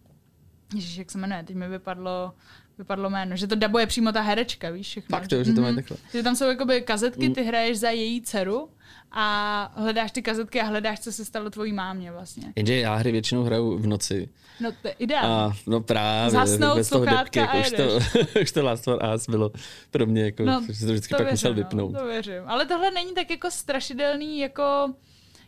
Ježiš, 0.75 0.97
jak 0.97 1.11
se 1.11 1.17
jmenuje, 1.17 1.43
teď 1.43 1.55
mi 1.55 1.67
vypadlo 1.67 2.33
vypadlo 2.81 3.09
jméno, 3.09 3.35
že 3.35 3.47
to 3.47 3.55
dabuje 3.55 3.87
přímo 3.87 4.11
ta 4.11 4.21
herečka, 4.21 4.69
víš 4.69 4.87
všechno. 4.87 5.17
Fakt 5.17 5.27
to, 5.27 5.43
že 5.43 5.53
to 5.53 5.61
mm-hmm. 5.61 5.75
takhle. 5.75 5.97
Že 6.11 6.23
tam 6.23 6.35
jsou 6.35 6.45
jakoby 6.45 6.81
kazetky, 6.81 7.29
ty 7.29 7.43
hraješ 7.43 7.79
za 7.79 7.89
její 7.89 8.21
dceru 8.21 8.69
a 9.11 9.71
hledáš 9.75 10.11
ty 10.11 10.21
kazetky 10.21 10.61
a 10.61 10.63
hledáš, 10.63 10.99
co 10.99 11.11
se 11.11 11.25
stalo 11.25 11.49
tvojí 11.49 11.73
mámě 11.73 12.11
vlastně. 12.11 12.53
Jenže 12.55 12.75
já 12.75 12.95
hry 12.95 13.11
většinou 13.11 13.43
hraju 13.43 13.77
v 13.77 13.87
noci. 13.87 14.29
No 14.59 14.71
to 14.71 14.87
je 14.87 14.93
ideální. 14.99 15.33
A, 15.33 15.51
no 15.67 15.81
právě, 15.81 16.31
Zasnout, 16.31 16.77
bez 16.77 16.89
toho 16.89 17.05
depky, 17.05 17.39
jako 17.39 17.57
už 17.57 17.71
to, 17.71 17.99
už 18.41 18.51
to 18.51 18.63
Last 18.63 18.83
for 18.83 18.99
Us 19.15 19.29
bylo 19.29 19.51
pro 19.91 20.05
mě, 20.05 20.25
jako, 20.25 20.43
no, 20.43 20.61
že 20.69 20.85
to 20.85 20.91
vždycky 20.91 21.13
to 21.13 21.17
pak 21.17 21.25
věřím, 21.25 21.33
musel 21.33 21.51
no, 21.51 21.55
vypnout. 21.55 21.93
No, 21.93 21.99
to 21.99 22.05
věřím. 22.05 22.43
Ale 22.47 22.65
tohle 22.65 22.91
není 22.91 23.13
tak 23.13 23.29
jako 23.29 23.51
strašidelný, 23.51 24.39
jako 24.39 24.93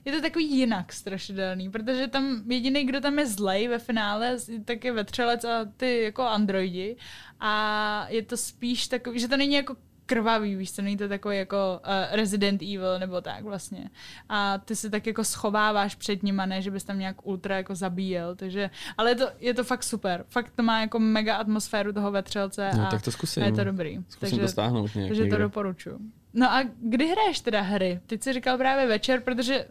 je 0.05 0.11
to 0.11 0.21
takový 0.21 0.51
jinak 0.51 0.93
strašidelný, 0.93 1.69
protože 1.69 2.07
tam 2.07 2.43
jediný, 2.51 2.83
kdo 2.83 3.01
tam 3.01 3.19
je 3.19 3.27
zlej 3.27 3.67
ve 3.67 3.79
finále, 3.79 4.37
tak 4.65 4.85
je 4.85 4.91
vetřelec 4.91 5.43
a 5.43 5.65
ty 5.77 6.01
jako 6.01 6.23
androidi. 6.23 6.97
A 7.39 8.05
je 8.09 8.21
to 8.21 8.37
spíš 8.37 8.87
takový, 8.87 9.19
že 9.19 9.27
to 9.27 9.37
není 9.37 9.55
jako 9.55 9.75
krvavý, 10.13 10.55
víš 10.55 10.71
co, 10.71 10.81
není 10.81 10.97
to 10.97 11.07
takový 11.07 11.37
jako 11.37 11.81
uh, 11.85 12.15
Resident 12.15 12.61
Evil 12.61 12.99
nebo 12.99 13.21
tak 13.21 13.43
vlastně. 13.43 13.89
A 14.29 14.57
ty 14.57 14.75
se 14.75 14.89
tak 14.89 15.07
jako 15.07 15.23
schováváš 15.23 15.95
před 15.95 16.23
nima, 16.23 16.45
ne, 16.45 16.61
že 16.61 16.71
bys 16.71 16.83
tam 16.83 16.99
nějak 16.99 17.25
ultra 17.27 17.57
jako 17.57 17.75
zabíjel, 17.75 18.35
takže, 18.35 18.69
ale 18.97 19.11
je 19.11 19.15
to, 19.15 19.29
je 19.39 19.53
to 19.53 19.63
fakt 19.63 19.83
super. 19.83 20.25
Fakt 20.29 20.51
to 20.55 20.63
má 20.63 20.81
jako 20.81 20.99
mega 20.99 21.35
atmosféru 21.35 21.93
toho 21.93 22.11
vetřelce 22.11 22.69
No, 22.77 22.87
a, 22.87 22.91
tak 22.91 23.01
to 23.01 23.11
zkusím. 23.11 23.43
a 23.43 23.45
je 23.45 23.51
to 23.51 23.63
dobrý. 23.63 23.97
Zkusím 24.09 24.19
takže, 24.19 24.41
to 24.41 24.47
stáhnout 24.47 24.95
nějak 24.95 25.09
takže 25.09 25.21
to 25.21 25.25
někde. 25.25 25.37
doporučuji. 25.37 25.99
No 26.33 26.51
a 26.51 26.63
kdy 26.81 27.07
hraješ 27.07 27.39
teda 27.39 27.61
hry? 27.61 27.99
Teď 28.07 28.23
jsi 28.23 28.33
říkal 28.33 28.57
právě 28.57 28.87
večer, 28.87 29.19
protože 29.21 29.65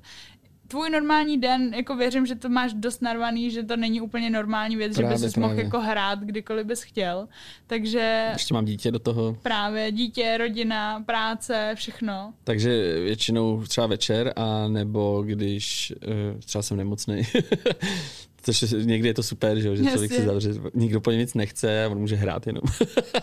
tvůj 0.73 0.91
normální 0.91 1.39
den, 1.39 1.75
jako 1.75 1.97
věřím, 1.97 2.27
že 2.27 2.35
to 2.35 2.49
máš 2.49 2.73
dost 2.75 3.03
narvaný, 3.03 3.51
že 3.51 3.63
to 3.63 3.77
není 3.77 4.01
úplně 4.01 4.31
normální 4.31 4.77
věc, 4.77 4.97
Právě, 4.97 5.19
že 5.19 5.25
bys 5.25 5.37
mohl 5.37 5.55
jako 5.55 5.81
hrát 5.81 6.19
kdykoliv 6.19 6.67
bys 6.67 6.83
chtěl. 6.83 7.29
Takže 7.67 8.31
Ještě 8.33 8.55
mám 8.55 8.65
dítě 8.65 8.91
do 8.91 8.99
toho, 8.99 9.37
právě 9.43 9.93
dítě, 9.93 10.39
rodina, 10.39 11.01
práce, 11.07 11.73
všechno. 11.75 12.33
takže 12.45 13.01
většinou 13.01 13.63
třeba 13.67 13.87
večer, 13.87 14.33
a 14.37 14.69
nebo 14.69 15.23
když 15.23 15.93
uh, 16.07 16.41
třeba 16.41 16.63
jsem 16.63 16.77
nemocný. 16.77 17.23
Což 18.43 18.61
někdy 18.85 19.09
je 19.09 19.15
to 19.15 19.23
super, 19.23 19.61
že, 19.61 19.69
jo, 19.69 19.77
že 19.77 19.85
člověk 19.85 20.11
Jasně. 20.11 20.25
se 20.27 20.31
zavře, 20.33 20.51
nikdo 20.75 21.01
po 21.01 21.11
něm 21.11 21.21
nic 21.21 21.35
nechce 21.35 21.85
a 21.85 21.89
on 21.89 21.99
může 21.99 22.17
hrát 22.17 22.47
jenom. 22.47 22.63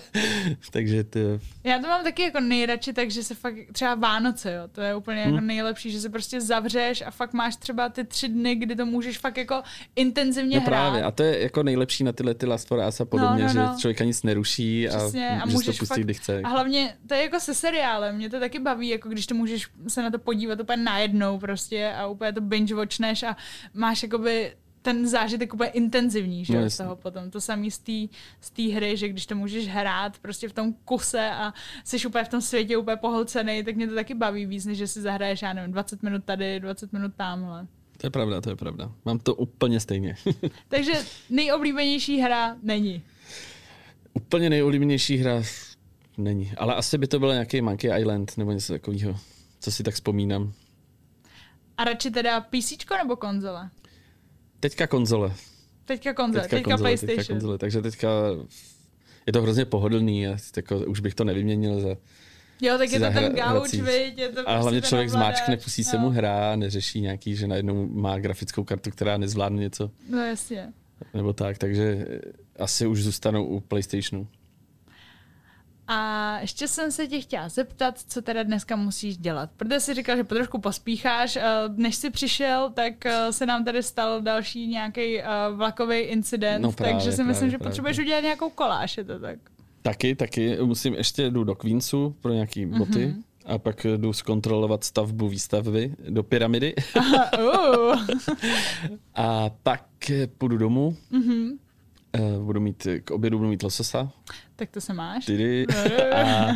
takže 0.72 1.04
to, 1.04 1.20
Já 1.64 1.80
to 1.80 1.88
mám 1.88 2.04
taky 2.04 2.22
jako 2.22 2.40
nejradši, 2.40 2.94
takže 2.94 3.24
se 3.24 3.36
fakt 3.36 3.56
třeba 3.72 3.96
Vánoce, 3.96 4.54
jo, 4.54 4.64
to 4.72 4.82
je 4.82 4.96
úplně 4.96 5.24
Hmm. 5.24 5.34
jako 5.36 5.46
nejlepší, 5.46 5.92
že 5.92 6.00
se 6.00 6.10
prostě 6.10 6.42
zavřeš 6.42 7.02
a 7.02 7.12
fakt 7.12 7.34
máš 7.34 7.56
třeba 7.56 7.90
ty 7.90 8.04
tři 8.04 8.28
dny, 8.30 8.56
kdy 8.56 8.76
to 8.76 8.86
můžeš 8.86 9.18
fakt 9.18 9.38
jako 9.38 9.62
intenzivně 9.96 10.56
no 10.58 10.62
hrát. 10.62 10.70
právě, 10.70 11.04
a 11.04 11.12
to 11.12 11.24
je 11.24 11.40
jako 11.44 11.64
nejlepší 11.64 12.04
na 12.04 12.12
tyhle 12.12 12.34
ty 12.34 12.46
Last 12.46 12.68
for 12.68 12.80
Us 12.88 13.02
a 13.02 13.06
podobně, 13.06 13.44
no, 13.44 13.54
no. 13.54 13.74
že 13.76 13.82
člověk 13.82 14.00
nic 14.00 14.24
neruší 14.24 14.90
a, 14.90 14.98
Přesně, 14.98 15.30
a 15.30 15.46
může 15.46 15.54
můžeš 15.54 15.66
to 15.78 15.80
pustit, 15.82 15.86
fakt, 15.96 16.00
kdy 16.04 16.14
chce. 16.14 16.42
A 16.44 16.48
hlavně 16.50 16.96
to 17.08 17.14
je 17.14 17.22
jako 17.22 17.40
se 17.40 17.56
seriálem, 17.56 18.16
mě 18.16 18.30
to 18.30 18.40
taky 18.40 18.60
baví, 18.60 18.90
jako 18.90 19.10
když 19.10 19.26
to 19.28 19.36
můžeš 19.36 19.68
se 19.88 20.02
na 20.04 20.12
to 20.12 20.20
podívat 20.20 20.60
úplně 20.60 20.84
najednou 20.84 21.40
prostě 21.40 21.92
a 21.92 22.08
úplně 22.08 22.34
to 22.34 22.42
binge 22.42 22.76
watchneš 22.76 23.24
a 23.24 23.36
máš 23.74 24.04
jakoby 24.04 24.52
ten 24.82 25.08
zážitek 25.08 25.54
úplně 25.54 25.70
intenzivní, 25.70 26.46
že 26.46 26.62
No 26.62 26.70
z 26.70 26.78
toho 26.78 26.96
potom. 26.96 27.32
To 27.32 27.42
té 27.78 28.16
z 28.42 28.50
té 28.52 28.62
hry, 28.62 28.98
že 28.98 29.10
když 29.10 29.26
to 29.26 29.36
můžeš 29.36 29.68
hrát 29.68 30.20
prostě 30.20 30.50
v 30.50 30.54
tom 30.54 30.74
kuse 30.86 31.30
a 31.30 31.54
jsi 31.84 32.08
úplně 32.08 32.24
v 32.24 32.30
tom 32.30 32.42
světě 32.42 32.78
úplně 32.78 32.98
pohlcený, 32.98 33.64
tak 33.64 33.76
mě 33.76 33.88
to 33.88 33.96
taky 33.96 34.14
baví 34.14 34.46
víc, 34.46 34.66
než 34.66 34.78
že 34.78 34.88
si 34.88 35.02
zahraješ, 35.02 35.42
já 35.42 35.54
nevím, 35.54 35.72
20 35.72 36.04
minut 36.04 36.24
tady, 36.26 36.60
20 36.60 36.94
minut 36.94 37.12
tamhle. 37.16 37.68
To 37.98 38.08
je 38.08 38.12
pravda, 38.12 38.42
to 38.42 38.50
je 38.50 38.56
pravda. 38.56 38.92
Mám 39.06 39.20
to 39.20 39.36
úplně 39.36 39.80
stejně. 39.80 40.16
Takže 40.68 40.94
nejoblíbenější 41.30 42.18
hra 42.20 42.56
není. 42.62 43.02
úplně 44.14 44.50
nejoblíbenější 44.50 45.18
hra 45.18 45.44
není, 46.18 46.52
ale 46.58 46.76
asi 46.76 46.98
by 46.98 47.08
to 47.08 47.20
byl 47.20 47.32
nějaký 47.32 47.62
Monkey 47.62 48.02
Island 48.02 48.38
nebo 48.38 48.52
něco 48.52 48.74
takového, 48.74 49.20
co 49.60 49.72
si 49.72 49.84
tak 49.84 49.94
vzpomínám. 49.94 50.54
A 51.78 51.84
radši 51.84 52.12
teda 52.12 52.42
PC 52.42 52.74
nebo 52.98 53.16
konzole? 53.16 53.70
Teďka 54.60 54.88
konzole. 54.88 55.34
Teďka 55.86 56.14
konzole, 56.14 56.42
teďka, 56.44 56.56
teďka 56.58 56.70
konzole, 56.72 56.88
PlayStation. 56.90 57.18
Teďka 57.18 57.34
konzole, 57.34 57.58
takže 57.58 57.82
teďka 57.82 58.10
je 59.26 59.34
to 59.34 59.42
hrozně 59.42 59.66
pohodlný 59.66 60.28
a 60.28 60.38
jako, 60.58 60.80
už 60.80 61.00
bych 61.00 61.16
to 61.16 61.24
nevyměnil 61.24 61.82
za... 61.82 61.90
Jo, 62.62 62.78
tak 62.78 62.92
je 62.92 63.00
to 63.00 63.06
ten 63.06 63.36
gauč, 63.36 63.74
viď, 63.74 64.18
je 64.18 64.30
to 64.30 64.50
A 64.50 64.58
hlavně 64.58 64.80
prostě 64.80 64.90
člověk 64.90 65.10
zmáčkne, 65.10 65.58
pustí 65.58 65.84
se 65.84 65.98
no. 65.98 66.02
mu 66.04 66.10
hra, 66.10 66.56
neřeší 66.56 67.02
nějaký, 67.02 67.36
že 67.36 67.48
najednou 67.48 67.88
má 67.88 68.20
grafickou 68.20 68.64
kartu, 68.64 68.92
která 68.92 69.18
nezvládne 69.18 69.62
něco, 69.62 69.92
No 70.10 70.18
jasně. 70.26 70.74
nebo 71.14 71.34
tak, 71.34 71.58
takže 71.58 72.08
asi 72.60 72.88
už 72.88 73.04
zůstanou 73.04 73.46
u 73.46 73.60
PlayStationu. 73.60 74.28
A 75.92 76.38
ještě 76.40 76.68
jsem 76.68 76.92
se 76.92 77.08
tě 77.08 77.20
chtěla 77.22 77.50
zeptat, 77.50 78.00
co 78.08 78.22
teda 78.22 78.44
dneska 78.44 78.76
musíš 78.76 79.18
dělat. 79.18 79.50
Protože 79.58 79.80
jsi 79.80 79.94
říkal, 79.94 80.18
že 80.18 80.24
trošku 80.24 80.60
pospícháš. 80.60 81.36
eh, 81.36 81.42
Než 81.76 81.96
jsi 81.96 82.10
přišel, 82.10 82.72
tak 82.74 83.06
eh, 83.06 83.34
se 83.34 83.46
nám 83.46 83.66
tady 83.66 83.84
stal 83.84 84.22
další 84.22 84.68
nějaký 84.68 85.22
vlakový 85.56 85.98
incident, 86.00 86.64
No 86.64 86.72
právě, 86.72 86.94
takže 86.94 87.12
si 87.12 87.16
právě, 87.16 87.28
myslím, 87.32 87.50
že 87.50 87.58
právě. 87.58 87.70
potřebuješ 87.70 88.00
udělat 88.00 88.20
nějakou 88.22 88.50
koláž, 88.50 88.98
je 88.98 89.04
to 89.04 89.20
tak. 89.20 89.40
Taky, 89.82 90.16
taky 90.16 90.58
musím 90.64 90.94
ještě 90.94 91.30
jdu 91.30 91.44
do 91.44 91.56
Queensu 91.56 92.16
pro 92.22 92.34
nějaký 92.34 92.66
boty 92.66 93.06
Mhm. 93.08 93.24
a 93.46 93.58
pak 93.58 93.86
jdu 93.98 94.14
zkontrolovat 94.14 94.84
stavbu 94.84 95.28
výstavby 95.30 95.96
do 96.10 96.24
pyramidy 96.24 96.76
uh, 96.96 97.96
a 99.16 99.50
pak 99.64 99.86
eh, 100.10 100.28
půjdu 100.28 100.58
domů, 100.58 100.96
mhm. 101.12 101.50
Eh, 102.14 102.20
budu 102.44 102.60
mít, 102.60 102.88
k 103.04 103.12
obědu 103.12 103.38
budu 103.38 103.50
mít 103.50 103.64
lososa, 103.64 104.12
Tak 104.56 104.70
to 104.70 104.82
se 104.82 104.94
máš. 104.94 105.26
tydy, 105.26 105.66
a 106.16 106.48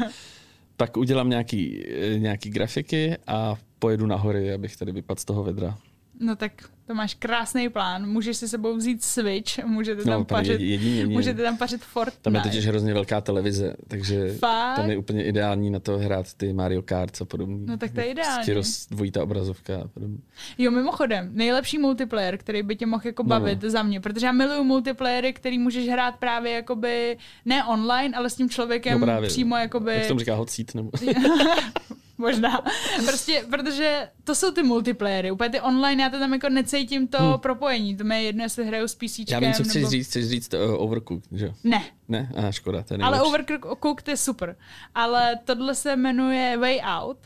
pak 0.77 0.97
udělám 0.97 1.29
nějaký, 1.29 1.83
eh, 1.87 2.19
nějaký 2.19 2.49
grafiky 2.49 3.17
a 3.27 3.55
pojedu 3.79 4.05
na 4.07 4.15
hory, 4.15 4.53
abych 4.53 4.77
tady 4.77 4.91
vypadl 4.91 5.19
z 5.19 5.25
toho 5.25 5.43
vedra. 5.43 5.77
No 6.19 6.35
tak 6.35 6.69
to 6.87 6.93
máš 6.95 7.13
krásný 7.13 7.69
plán. 7.69 8.05
Můžeš 8.09 8.37
si 8.37 8.47
sebou 8.47 8.75
vzít 8.77 9.03
Switch, 9.03 9.63
můžete 9.65 10.03
tam 10.03 10.13
No, 10.19 10.25
pařit, 10.25 10.61
jedině, 10.61 10.95
jedině. 10.95 11.15
můžete 11.15 11.43
tam 11.43 11.57
pařit 11.57 11.81
Fortnite. 11.83 12.21
Tam 12.21 12.35
je 12.35 12.41
totiž 12.41 12.67
hrozně 12.67 12.93
velká 12.93 13.21
televize, 13.21 13.73
takže 13.87 14.33
Fakt? 14.39 14.75
tam 14.75 14.89
je 14.89 14.97
úplně 14.97 15.23
ideální 15.25 15.69
na 15.69 15.79
to 15.79 15.97
hrát 15.97 16.33
ty 16.33 16.53
Mario 16.53 16.81
Kart 16.81 17.21
a 17.21 17.25
podobně. 17.25 17.57
No 17.65 17.77
tak 17.77 17.91
to 17.91 17.99
je 17.99 18.05
ideální. 18.05 18.35
Prostě 18.35 18.53
roz, 18.53 18.87
dvojitá 18.91 19.23
obrazovka 19.23 19.81
a 19.81 19.87
podobně. 19.87 20.17
Jo, 20.57 20.71
mimochodem, 20.71 21.29
nejlepší 21.33 21.77
multiplayer, 21.77 22.37
který 22.37 22.63
by 22.63 22.75
tě 22.75 22.85
mohl 22.85 23.03
jako 23.05 23.23
No. 23.23 23.29
bavit 23.29 23.61
za 23.61 23.83
mě, 23.83 23.99
protože 24.01 24.25
já 24.25 24.31
miluju 24.31 24.63
multiplayery, 24.63 25.33
který 25.33 25.59
můžeš 25.59 25.89
hrát 25.89 26.15
právě 26.15 26.51
jakoby 26.51 27.17
ne 27.45 27.63
online, 27.63 28.17
ale 28.17 28.29
s 28.29 28.35
tím 28.35 28.49
člověkem 28.49 28.99
No 28.99 29.05
právě. 29.05 29.29
přímo 29.29 29.55
jakoby... 29.57 29.93
Jak 29.95 30.07
tomu 30.07 30.19
říká 30.19 30.35
hot 30.35 30.49
seat, 30.49 30.75
nebo... 30.75 30.89
Možná. 32.23 32.61
Prostě, 33.05 33.43
protože 33.49 34.09
to 34.23 34.35
jsou 34.35 34.51
ty 34.51 34.63
multiplayery. 34.63 35.31
Úplně 35.31 35.49
ty 35.49 35.61
online, 35.61 36.03
já 36.03 36.09
to 36.09 36.19
tam 36.19 36.33
jako 36.33 36.49
necítím 36.49 37.07
to 37.07 37.17
hmm. 37.17 37.39
propojení. 37.39 37.97
To 37.97 38.03
mi 38.03 38.15
je 38.15 38.21
jedno, 38.21 38.43
jestli 38.43 38.65
hraju 38.65 38.87
s 38.87 38.95
PC. 38.95 39.19
Já 39.29 39.39
vím, 39.39 39.53
co 39.53 39.63
chceš 39.63 39.85
říct, 39.85 40.07
chceš 40.07 40.29
říct 40.29 40.53
uh, 40.53 40.83
Overcooked, 40.83 41.31
že? 41.31 41.53
Ne, 41.63 41.83
Ne? 42.07 42.29
A 42.35 42.51
škoda, 42.51 42.83
to 42.83 42.93
je 42.93 42.99
ale. 43.03 43.21
Overcooked 43.21 44.07
je 44.07 44.17
super. 44.17 44.55
Ale 44.95 45.39
tohle 45.45 45.75
se 45.75 45.95
jmenuje 45.95 46.57
Way 46.57 46.79
Out. 46.83 47.17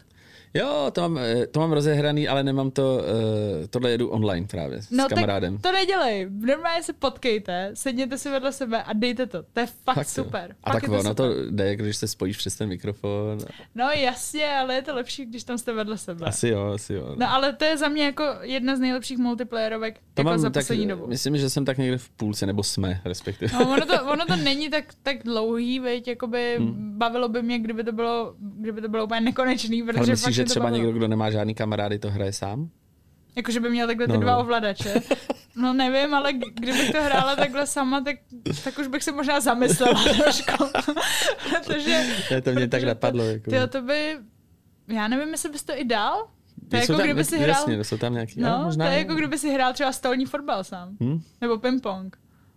Jo, 0.54 0.92
to 0.92 1.02
mám, 1.02 1.18
eh, 1.18 1.48
to 1.48 1.60
mám 1.60 1.72
rozehraný, 1.72 2.28
ale 2.28 2.44
nemám 2.44 2.72
to, 2.72 2.96
uh, 3.62 3.68
tohle 3.70 3.92
jedu 3.92 4.08
online 4.10 4.48
právě 4.48 4.82
s 4.82 4.92
No 4.92 5.08
kamarádem. 5.10 5.54
tak 5.58 5.62
to 5.62 5.72
nedělej. 5.72 6.28
Normálně 6.30 6.84
se 6.84 6.94
potkejte, 6.94 7.72
sedněte 7.74 8.18
si 8.18 8.30
vedle 8.30 8.52
sebe 8.52 8.84
a 8.84 8.94
dejte 8.94 9.26
to. 9.26 9.44
To 9.54 9.60
je 9.60 9.66
fakt, 9.66 9.96
Fakt 9.96 10.10
super. 10.10 10.56
A 10.64 10.72
Fakt 10.74 10.82
tak 10.82 10.92
ono 10.92 11.02
super. 11.02 11.16
to 11.16 11.34
jde, 11.52 11.76
když 11.76 11.98
se 11.98 12.08
spojíš 12.08 12.38
přes 12.38 12.56
ten 12.56 12.70
mikrofon. 12.70 13.38
No 13.76 13.90
jasně, 13.90 14.48
ale 14.48 14.76
je 14.76 14.82
to 14.82 14.96
lepší, 14.96 15.26
když 15.26 15.44
tam 15.44 15.58
jste 15.58 15.74
vedle 15.74 15.98
sebe. 15.98 16.26
Asi 16.26 16.48
jo, 16.48 16.72
asi 16.74 16.94
jo. 16.94 17.16
No 17.18 17.32
ale 17.32 17.54
to 17.54 17.66
je 17.66 17.78
za 17.78 17.88
mě 17.88 18.06
jako 18.06 18.24
jedna 18.42 18.76
z 18.76 18.80
nejlepších 18.80 19.18
multiplayerovek 19.18 20.00
to 20.14 20.22
jako 20.22 20.30
mám 20.30 20.40
za 20.40 20.50
tak, 20.50 20.64
poslední 20.64 20.88
dobu. 20.88 21.08
myslím, 21.08 21.38
že 21.38 21.50
jsem 21.50 21.66
tak 21.66 21.78
někde 21.78 21.98
v 21.98 22.10
půlce, 22.10 22.46
nebo 22.46 22.64
jsme, 22.64 23.02
respektive. 23.06 23.52
No, 23.54 23.72
ono, 23.72 23.86
to, 23.86 24.04
ono 24.12 24.26
to 24.26 24.36
není 24.36 24.70
tak, 24.70 24.86
tak 25.04 25.18
dlouhý, 25.24 25.80
veď, 25.80 26.08
jakoby 26.08 26.56
hmm. 26.58 26.98
bavilo 26.98 27.30
by 27.30 27.44
mě, 27.44 27.60
kdyby 27.60 27.84
to 27.84 27.92
bylo, 27.92 28.36
kdyby 28.40 28.82
to 28.82 28.90
bylo 28.90 29.04
úplně 29.06 29.22
nekonečný, 29.22 29.84
protože 29.84 30.12
myslíš, 30.12 30.37
že 30.38 30.46
třeba 30.46 30.64
bavilo. 30.66 30.78
někdo, 30.86 30.98
kdo 30.98 31.08
nemá 31.08 31.30
žádný 31.32 31.56
kamarády, 31.56 32.00
to 32.00 32.12
hraje 32.12 32.34
sám? 32.34 32.70
Jakože 33.36 33.60
by 33.60 33.70
měl 33.70 33.88
takhle 33.88 34.06
ty 34.08 34.14
No, 34.14 34.16
no, 34.20 34.22
dva 34.22 34.34
no. 34.34 34.40
ovladače. 34.40 34.94
No 35.56 35.74
nevím, 35.74 36.14
ale 36.14 36.34
kdybych 36.34 36.92
to 36.92 37.04
hrála 37.04 37.36
takhle 37.36 37.68
sama, 37.68 38.02
tak, 38.02 38.16
tak 38.64 38.78
už 38.80 38.88
bych 38.88 39.04
se 39.04 39.12
možná 39.12 39.40
zamyslela 39.40 40.04
trošku. 40.24 40.64
protože, 41.50 42.04
Ne, 42.32 42.42
to 42.42 42.52
mě 42.52 42.68
tak 42.68 42.84
napadlo. 42.84 43.24
To, 43.24 43.30
Jako. 43.30 43.50
tyjo, 43.50 43.68
to 43.68 43.82
by, 43.82 44.18
já 44.88 45.08
nevím, 45.08 45.30
jestli 45.30 45.50
bys 45.50 45.64
to 45.64 45.74
i 45.76 45.86
dal. 45.86 46.28
To 46.70 46.76
je 46.76 46.82
Jsou 46.86 46.94
jako 46.94 46.98
tam, 46.98 47.08
kdyby 47.08 47.24
si 47.24 47.36
jasně, 47.40 47.74
hrál, 47.74 47.84
jsou 47.84 47.98
tam 47.98 48.14
nějaký, 48.14 48.42
no, 48.42 48.62
možná, 48.64 48.86
to 48.86 48.92
je 48.92 48.98
jako 48.98 49.16
kdyby 49.16 49.38
si 49.38 49.54
hrál 49.54 49.74
třeba 49.74 49.92
stolní 49.92 50.26
fotbal 50.26 50.64
sám. 50.64 50.98
Hm? 51.04 51.22
Nebo 51.42 51.58
ping-pong. 51.58 52.10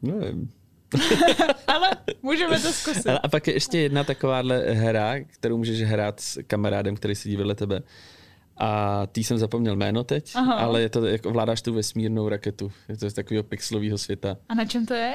Nevím. 0.02 0.50
Ale 1.66 1.90
můžeme 2.22 2.60
to 2.60 2.72
zkusit. 2.72 3.06
Ale 3.06 3.18
a 3.18 3.28
pak 3.28 3.46
je 3.46 3.54
ještě 3.54 3.78
jedna 3.78 4.04
takováhle 4.04 4.58
hra, 4.58 5.14
kterou 5.20 5.56
můžeš 5.58 5.80
hrát 5.82 6.20
s 6.20 6.38
kamarádem, 6.46 6.96
který 6.96 7.14
sedí 7.14 7.36
vedle 7.36 7.54
tebe. 7.54 7.82
A 8.56 9.06
tý 9.06 9.24
jsem 9.24 9.38
zapomněl 9.38 9.76
jméno 9.76 10.04
teď, 10.04 10.32
Aha. 10.34 10.54
ale 10.54 10.80
je 10.82 10.88
to, 10.88 11.06
jak 11.06 11.26
ovládáš 11.26 11.62
tu 11.62 11.74
vesmírnou 11.74 12.28
raketu. 12.28 12.72
Je 12.88 12.96
to 12.96 13.10
z 13.10 13.12
takového 13.14 13.44
pixelového 13.44 13.98
světa. 13.98 14.36
A 14.48 14.54
na 14.54 14.64
čem 14.64 14.86
to 14.86 14.94
je? 14.94 15.14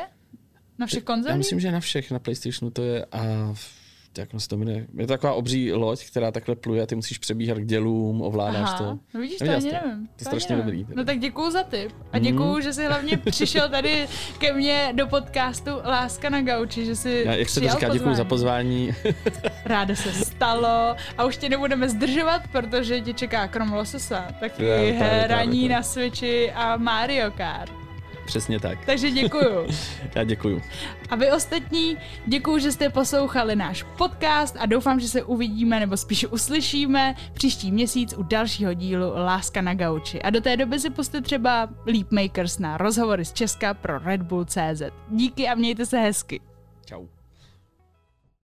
Na 0.78 0.86
všech 0.88 1.04
konzolích? 1.04 1.32
Já 1.34 1.38
myslím, 1.38 1.60
že 1.60 1.72
na 1.72 1.80
všech, 1.80 2.12
na 2.12 2.20
PlayStationu 2.20 2.72
to 2.72 2.84
je 2.84 3.06
a 3.12 3.52
v- 3.54 3.85
jak 4.18 4.30
se 4.38 4.48
to 4.48 4.58
jmenuje? 4.58 4.88
Je 4.98 5.08
to 5.08 5.14
taková 5.14 5.34
obří 5.34 5.74
loď, 5.74 6.06
která 6.06 6.32
takhle 6.32 6.56
pluje 6.56 6.82
a 6.84 6.86
ty 6.86 6.96
musíš 6.96 7.18
přebíhat 7.18 7.58
k 7.58 7.66
dělům, 7.66 8.22
ovládáš 8.22 8.62
Aha, 8.70 8.78
to. 8.78 9.00
No 9.14 9.20
vidíš, 9.22 9.38
to 9.38 9.46
Neviděl 9.46 9.70
ani 9.72 9.80
to? 9.80 9.88
nevím. 9.88 10.08
To 10.08 10.14
je 10.22 10.26
strašně 10.26 10.56
nevím. 10.56 10.66
dobrý, 10.66 10.86
teda. 10.86 10.96
No 10.98 11.06
tak 11.06 11.20
děkuju 11.20 11.52
za 11.52 11.64
tip. 11.64 11.92
A 12.14 12.18
Mm. 12.18 12.24
děkuju, 12.24 12.60
že 12.62 12.74
jsi 12.74 12.86
hlavně 12.86 13.18
přišel 13.18 13.70
tady 13.70 14.08
ke 14.38 14.54
mně 14.54 14.90
do 14.96 15.08
podcastu 15.08 15.70
Láska 15.86 16.30
na 16.30 16.42
gauči, 16.42 16.86
že 16.86 16.96
jsi 16.96 17.24
Já, 17.26 17.34
jak 17.36 17.50
se 17.50 17.62
to 17.62 17.70
říká, 17.70 17.90
děkuji 17.90 18.16
za 18.16 18.24
pozvání. 18.24 18.92
Ráda 19.66 19.96
se 19.96 20.12
stalo. 20.14 20.96
A 21.18 21.26
už 21.26 21.38
tě 21.38 21.50
nebudeme 21.50 21.90
zdržovat, 21.90 22.42
protože 22.52 23.02
tě 23.02 23.14
čeká 23.14 23.48
krom 23.48 23.74
lososa. 23.74 24.26
Taky 24.40 24.64
právě, 24.64 24.92
hraní 24.94 25.60
právě. 25.60 25.70
na 25.70 25.84
Switchi 25.84 26.52
a 26.52 26.78
Mario 26.78 27.32
Kart. 27.32 27.85
Přesně 28.26 28.60
tak. 28.60 28.86
Takže 28.86 29.12
děkuju. 29.12 29.68
Já 30.16 30.24
děkuju. 30.24 30.62
A 31.10 31.16
vy 31.16 31.32
ostatní, 31.32 31.98
děkuju, 32.26 32.60
že 32.60 32.72
jste 32.72 32.90
poslouchali 32.90 33.56
náš 33.56 33.84
podcast 33.84 34.56
a 34.60 34.66
doufám, 34.66 35.00
že 35.00 35.08
se 35.08 35.24
uvidíme 35.24 35.80
nebo 35.80 35.98
spíš 35.98 36.26
uslyšíme 36.26 37.16
příští 37.34 37.72
měsíc 37.72 38.14
u 38.18 38.24
dalšího 38.24 38.74
dílu 38.74 39.12
Láska 39.16 39.62
na 39.62 39.74
gauči. 39.74 40.22
A 40.22 40.30
do 40.30 40.42
té 40.42 40.58
doby 40.58 40.80
si 40.80 40.90
puste 40.90 41.22
třeba 41.22 41.70
Leapmakers 41.86 42.60
na 42.60 42.78
rozhovory 42.78 43.26
z 43.26 43.34
Česka 43.34 43.74
pro 43.74 44.00
Red 44.00 44.22
Bull 44.22 44.46
CZ. 44.46 44.82
Díky 45.10 45.48
a 45.48 45.56
mějte 45.56 45.86
se 45.86 46.00
hezky. 46.00 46.42
Čau. 46.86 47.06